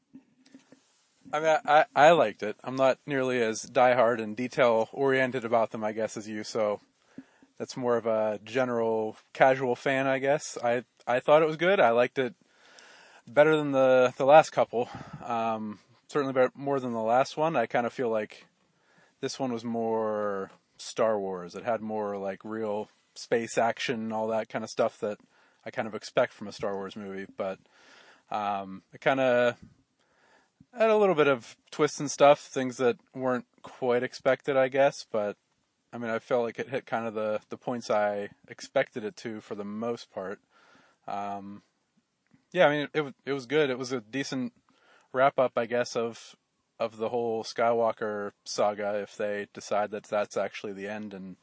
I 1.32 1.40
mean, 1.40 1.58
I, 1.66 1.86
I 1.96 2.12
liked 2.12 2.44
it. 2.44 2.58
I'm 2.64 2.76
not 2.76 3.00
nearly 3.08 3.42
as 3.42 3.64
diehard 3.64 4.22
and 4.22 4.36
detail 4.36 4.90
oriented 4.92 5.44
about 5.46 5.72
them, 5.72 5.84
I 5.84 5.92
guess, 5.92 6.16
as 6.16 6.28
you. 6.28 6.44
So 6.44 6.80
that's 7.58 7.78
more 7.78 7.98
of 7.98 8.06
a 8.06 8.40
general 8.44 9.18
casual 9.34 9.76
fan, 9.76 10.08
I 10.08 10.20
guess. 10.20 10.58
I 10.64 10.84
I 11.08 11.20
thought 11.20 11.42
it 11.42 11.48
was 11.48 11.58
good. 11.58 11.80
I 11.80 11.92
liked 11.92 12.18
it 12.18 12.34
better 13.28 13.56
than 13.56 13.72
the 13.72 14.14
the 14.18 14.26
last 14.26 14.52
couple. 14.52 14.90
Um, 15.24 15.80
certainly 16.08 16.34
better, 16.34 16.52
more 16.56 16.80
than 16.80 16.94
the 16.94 17.02
last 17.02 17.38
one. 17.38 17.56
I 17.56 17.66
kind 17.66 17.86
of 17.86 17.94
feel 17.94 18.10
like 18.10 18.46
this 19.22 19.40
one 19.40 19.54
was 19.54 19.64
more 19.64 20.52
Star 20.78 21.20
Wars. 21.20 21.56
It 21.56 21.64
had 21.64 21.82
more 21.82 22.18
like 22.18 22.44
real 22.44 22.90
space 23.16 23.58
action, 23.58 23.96
and 23.96 24.14
all 24.14 24.28
that 24.28 24.50
kind 24.50 24.64
of 24.64 24.70
stuff 24.70 25.00
that 25.00 25.18
I 25.66 25.72
kind 25.72 25.88
of 25.88 25.96
expect 25.96 26.34
from 26.34 26.48
a 26.48 26.54
Star 26.54 26.76
Wars 26.76 26.96
movie. 26.96 27.28
But 27.38 27.60
um, 28.32 28.84
it 28.94 29.02
kind 29.02 29.20
of 29.20 29.58
had 30.78 30.90
a 30.90 30.98
little 30.98 31.16
bit 31.16 31.28
of 31.28 31.56
twists 31.72 32.00
and 32.00 32.10
stuff, 32.10 32.40
things 32.40 32.78
that 32.78 32.98
weren't 33.14 33.46
quite 33.62 34.04
expected, 34.04 34.58
I 34.58 34.68
guess. 34.68 35.06
But 35.12 35.38
I 35.94 36.00
mean, 36.00 36.10
I 36.10 36.18
felt 36.18 36.44
like 36.44 36.58
it 36.58 36.70
hit 36.70 36.88
kind 36.88 37.08
of 37.08 37.14
the 37.14 37.40
the 37.50 37.58
points 37.58 37.92
I 37.92 38.30
expected 38.48 39.04
it 39.04 39.16
to 39.18 39.40
for 39.42 39.54
the 39.54 39.64
most 39.64 40.12
part. 40.12 40.40
Um, 41.08 41.62
yeah, 42.52 42.66
I 42.66 42.70
mean, 42.72 42.90
it 42.94 43.00
it, 43.00 43.14
it 43.28 43.34
was 43.34 43.46
good. 43.46 43.70
It 43.70 43.78
was 43.78 43.92
a 43.92 44.02
decent 44.02 44.54
wrap 45.14 45.38
up, 45.38 45.52
I 45.56 45.68
guess, 45.68 45.96
of 45.96 46.36
of 46.80 46.98
the 46.98 47.10
whole 47.10 47.44
Skywalker 47.44 48.32
saga. 48.44 49.00
If 49.02 49.16
they 49.16 49.48
decide 49.54 49.92
that 49.92 50.06
that's 50.06 50.36
actually 50.36 50.74
the 50.74 50.88
end 50.88 51.14
and 51.14 51.36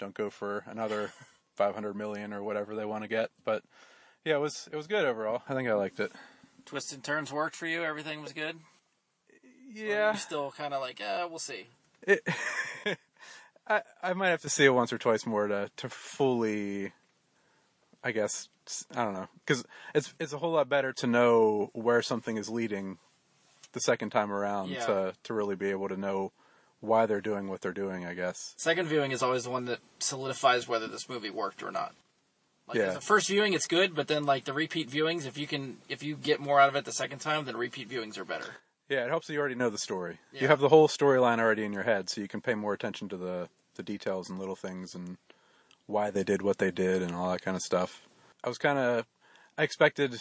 don't 0.00 0.14
go 0.14 0.28
for 0.28 0.64
another 0.66 1.12
500 1.54 1.94
million 1.94 2.32
or 2.32 2.42
whatever 2.42 2.74
they 2.74 2.84
want 2.84 3.04
to 3.04 3.08
get, 3.08 3.30
but 3.44 3.62
yeah, 4.24 4.34
it 4.34 4.40
was 4.40 4.68
it 4.72 4.76
was 4.76 4.88
good 4.88 5.04
overall. 5.04 5.42
I 5.48 5.54
think 5.54 5.68
I 5.68 5.74
liked 5.74 6.00
it. 6.00 6.10
Twists 6.64 6.92
and 6.92 7.04
turns 7.04 7.32
worked 7.32 7.54
for 7.54 7.66
you. 7.66 7.84
Everything 7.84 8.22
was 8.22 8.32
good. 8.32 8.56
Yeah, 9.72 10.14
still 10.14 10.52
kind 10.56 10.72
of 10.72 10.80
like, 10.80 11.00
uh, 11.00 11.26
we'll 11.28 11.38
see. 11.38 11.66
It, 12.02 12.26
I, 13.66 13.82
I 14.02 14.12
might 14.12 14.28
have 14.28 14.42
to 14.42 14.48
see 14.50 14.64
it 14.64 14.70
once 14.70 14.92
or 14.92 14.98
twice 14.98 15.24
more 15.26 15.46
to 15.48 15.70
to 15.78 15.88
fully, 15.88 16.92
I 18.02 18.12
guess 18.12 18.48
I 18.94 19.04
don't 19.04 19.14
know 19.14 19.28
because 19.44 19.64
it's 19.94 20.14
it's 20.20 20.32
a 20.32 20.38
whole 20.38 20.52
lot 20.52 20.68
better 20.68 20.92
to 20.94 21.06
know 21.06 21.70
where 21.72 22.02
something 22.02 22.36
is 22.36 22.48
leading 22.48 22.98
the 23.72 23.80
second 23.80 24.10
time 24.10 24.30
around 24.32 24.70
Yeah. 24.70 24.86
to 24.86 25.14
to 25.24 25.34
really 25.34 25.56
be 25.56 25.70
able 25.70 25.88
to 25.88 25.96
know 25.96 26.32
why 26.80 27.06
they're 27.06 27.20
doing 27.22 27.48
what 27.48 27.62
they're 27.62 27.72
doing. 27.72 28.04
I 28.04 28.14
guess. 28.14 28.54
Second 28.58 28.86
viewing 28.88 29.12
is 29.12 29.22
always 29.22 29.44
the 29.44 29.50
one 29.50 29.64
that 29.66 29.80
solidifies 29.98 30.68
whether 30.68 30.86
this 30.86 31.08
movie 31.08 31.30
worked 31.30 31.62
or 31.62 31.70
not. 31.70 31.94
Like 32.66 32.78
Yeah. 32.78 32.92
the 32.94 33.00
first 33.00 33.28
viewing, 33.28 33.52
it's 33.52 33.66
good, 33.66 33.94
but 33.94 34.08
then 34.08 34.24
like 34.24 34.44
the 34.44 34.52
repeat 34.54 34.90
viewings, 34.90 35.26
if 35.26 35.36
you 35.36 35.46
can, 35.46 35.78
if 35.88 36.02
you 36.02 36.16
get 36.16 36.40
more 36.40 36.58
out 36.60 36.68
of 36.70 36.76
it 36.76 36.84
the 36.86 36.92
second 36.92 37.18
time, 37.18 37.44
then 37.44 37.56
repeat 37.58 37.90
viewings 37.90 38.16
are 38.18 38.24
better. 38.24 38.56
Yeah, 38.88 39.04
it 39.04 39.08
helps 39.08 39.26
that 39.26 39.32
you 39.32 39.40
already 39.40 39.54
know 39.54 39.70
the 39.70 39.78
story. 39.78 40.18
Yeah. 40.32 40.42
You 40.42 40.48
have 40.48 40.60
the 40.60 40.68
whole 40.68 40.88
storyline 40.88 41.38
already 41.38 41.64
in 41.64 41.72
your 41.72 41.84
head, 41.84 42.10
so 42.10 42.20
you 42.20 42.28
can 42.28 42.40
pay 42.40 42.54
more 42.54 42.74
attention 42.74 43.08
to 43.10 43.16
the 43.16 43.48
the 43.76 43.82
details 43.82 44.30
and 44.30 44.38
little 44.38 44.54
things 44.54 44.94
and 44.94 45.16
why 45.86 46.10
they 46.10 46.22
did 46.22 46.42
what 46.42 46.58
they 46.58 46.70
did 46.70 47.02
and 47.02 47.12
all 47.12 47.30
that 47.32 47.42
kind 47.42 47.56
of 47.56 47.62
stuff. 47.62 48.06
I 48.44 48.48
was 48.48 48.58
kind 48.58 48.78
of 48.78 49.06
I 49.58 49.62
expected 49.62 50.20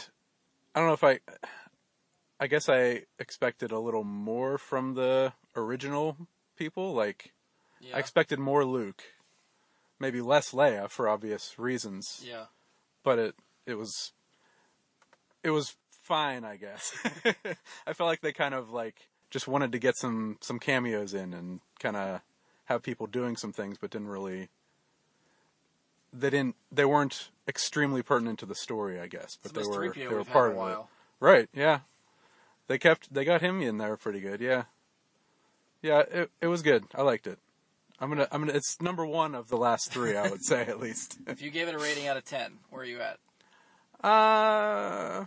I 0.73 0.79
don't 0.79 0.87
know 0.87 0.93
if 0.93 1.03
I 1.03 1.19
I 2.39 2.47
guess 2.47 2.67
I 2.67 3.03
expected 3.19 3.71
a 3.71 3.79
little 3.79 4.03
more 4.03 4.57
from 4.57 4.95
the 4.95 5.33
original 5.55 6.17
people, 6.57 6.93
like 6.93 7.33
I 7.93 7.99
expected 7.99 8.39
more 8.39 8.65
Luke. 8.65 9.03
Maybe 9.99 10.21
less 10.21 10.51
Leia 10.51 10.89
for 10.89 11.07
obvious 11.07 11.57
reasons. 11.57 12.23
Yeah. 12.25 12.45
But 13.03 13.19
it 13.19 13.35
it 13.65 13.75
was 13.75 14.13
it 15.43 15.51
was 15.51 15.75
fine, 16.03 16.43
I 16.43 16.57
guess. 16.57 16.93
I 17.87 17.93
felt 17.93 18.07
like 18.07 18.21
they 18.21 18.33
kind 18.33 18.53
of 18.53 18.69
like 18.69 19.07
just 19.31 19.47
wanted 19.47 19.71
to 19.71 19.79
get 19.79 19.97
some 19.97 20.37
some 20.41 20.59
cameos 20.59 21.13
in 21.13 21.33
and 21.33 21.59
kind 21.79 21.95
of 21.95 22.21
have 22.65 22.83
people 22.83 23.07
doing 23.07 23.35
some 23.35 23.51
things, 23.51 23.77
but 23.79 23.89
didn't 23.89 24.09
really. 24.09 24.49
They 26.13 26.29
didn't. 26.29 26.55
They 26.71 26.85
weren't 26.85 27.29
extremely 27.47 28.03
pertinent 28.03 28.39
to 28.39 28.45
the 28.45 28.55
story, 28.55 28.99
I 28.99 29.07
guess, 29.07 29.37
but 29.41 29.53
they 29.53 29.63
were 29.63 29.91
they 29.93 30.07
were 30.07 30.23
part 30.23 30.55
of 30.55 30.69
it. 30.69 30.77
Right? 31.19 31.49
Yeah. 31.53 31.79
They 32.67 32.77
kept. 32.77 33.13
They 33.13 33.25
got 33.25 33.41
him 33.41 33.61
in 33.61 33.77
there 33.77 33.97
pretty 33.97 34.19
good. 34.19 34.39
Yeah. 34.39 34.63
Yeah. 35.81 35.99
It 35.99 36.31
it 36.41 36.47
was 36.47 36.61
good. 36.61 36.85
I 36.93 37.01
liked 37.01 37.25
it. 37.25 37.39
I'm 37.99 38.09
gonna. 38.09 38.27
I'm 38.31 38.41
gonna. 38.41 38.53
It's 38.53 38.81
number 38.81 39.05
one 39.05 39.33
of 39.33 39.47
the 39.47 39.57
last 39.57 39.91
three. 39.91 40.15
I 40.15 40.29
would 40.29 40.43
say 40.43 40.61
at 40.61 40.79
least. 40.79 41.17
If 41.27 41.41
you 41.41 41.49
gave 41.49 41.67
it 41.67 41.75
a 41.75 41.79
rating 41.79 42.07
out 42.07 42.17
of 42.17 42.25
ten, 42.25 42.59
where 42.69 42.81
are 42.81 42.85
you 42.85 42.99
at? 42.99 43.17
Uh, 44.03 45.25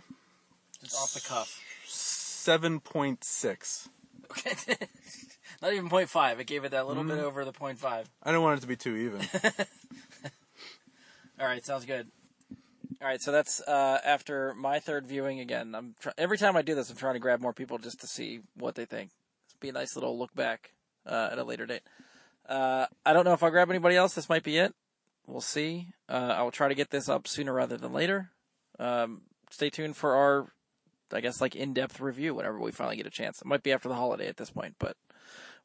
Just 0.83 0.95
off 0.95 1.13
the 1.13 1.21
cuff. 1.21 1.59
seven 1.85 2.79
point 2.79 3.23
six. 3.23 3.89
Okay. 4.31 4.51
Not 5.61 5.73
even 5.73 5.89
0.5. 5.89 6.39
It 6.39 6.45
gave 6.47 6.65
it 6.65 6.71
that 6.71 6.85
little 6.87 7.03
bit 7.03 7.17
Mm. 7.17 7.23
over 7.23 7.43
the 7.43 7.51
0.5. 7.53 8.05
I 8.21 8.31
don't 8.31 8.43
want 8.43 8.59
it 8.59 8.61
to 8.61 8.67
be 8.67 8.75
too 8.75 8.95
even. 8.95 9.21
All 11.39 11.45
right, 11.47 11.63
sounds 11.65 11.85
good. 11.85 12.07
All 13.01 13.07
right, 13.07 13.21
so 13.21 13.31
that's 13.31 13.61
uh, 13.61 13.99
after 14.03 14.53
my 14.55 14.79
third 14.79 15.05
viewing 15.07 15.39
again. 15.39 15.75
I'm 15.75 15.95
try- 15.99 16.13
every 16.17 16.37
time 16.37 16.55
I 16.57 16.61
do 16.63 16.73
this, 16.75 16.89
I'm 16.89 16.95
trying 16.95 17.13
to 17.13 17.19
grab 17.19 17.41
more 17.41 17.53
people 17.53 17.77
just 17.77 18.01
to 18.01 18.07
see 18.07 18.41
what 18.55 18.75
they 18.75 18.85
think. 18.85 19.11
It'll 19.49 19.59
be 19.61 19.69
a 19.69 19.73
nice 19.73 19.95
little 19.95 20.17
look 20.17 20.33
back 20.35 20.71
uh, 21.05 21.29
at 21.31 21.37
a 21.37 21.43
later 21.43 21.65
date. 21.65 21.81
Uh, 22.47 22.87
I 23.05 23.13
don't 23.13 23.23
know 23.25 23.33
if 23.33 23.43
I'll 23.43 23.51
grab 23.51 23.69
anybody 23.69 23.95
else. 23.95 24.13
This 24.13 24.29
might 24.29 24.43
be 24.43 24.57
it. 24.57 24.73
We'll 25.27 25.41
see. 25.41 25.89
Uh, 26.09 26.33
I 26.37 26.41
will 26.43 26.51
try 26.51 26.69
to 26.69 26.75
get 26.75 26.89
this 26.89 27.07
up 27.09 27.27
sooner 27.27 27.53
rather 27.53 27.77
than 27.77 27.93
later. 27.93 28.31
Um, 28.79 29.21
stay 29.51 29.69
tuned 29.69 29.95
for 29.95 30.15
our, 30.15 30.47
I 31.11 31.21
guess, 31.21 31.41
like 31.41 31.55
in-depth 31.55 31.99
review 31.99 32.35
whenever 32.35 32.59
we 32.59 32.71
finally 32.71 32.97
get 32.97 33.07
a 33.07 33.11
chance. 33.11 33.41
It 33.41 33.47
might 33.47 33.63
be 33.63 33.71
after 33.71 33.89
the 33.89 33.95
holiday 33.95 34.27
at 34.27 34.37
this 34.37 34.49
point, 34.49 34.75
but 34.79 34.97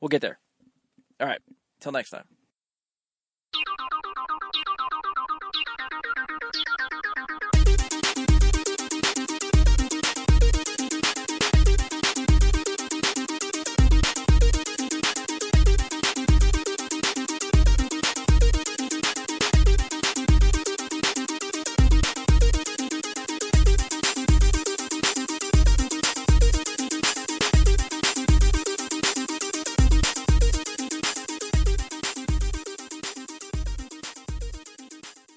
we'll 0.00 0.08
get 0.08 0.20
there. 0.20 0.38
All 1.20 1.26
right. 1.26 1.40
Till 1.80 1.92
next 1.92 2.10
time. 2.10 2.24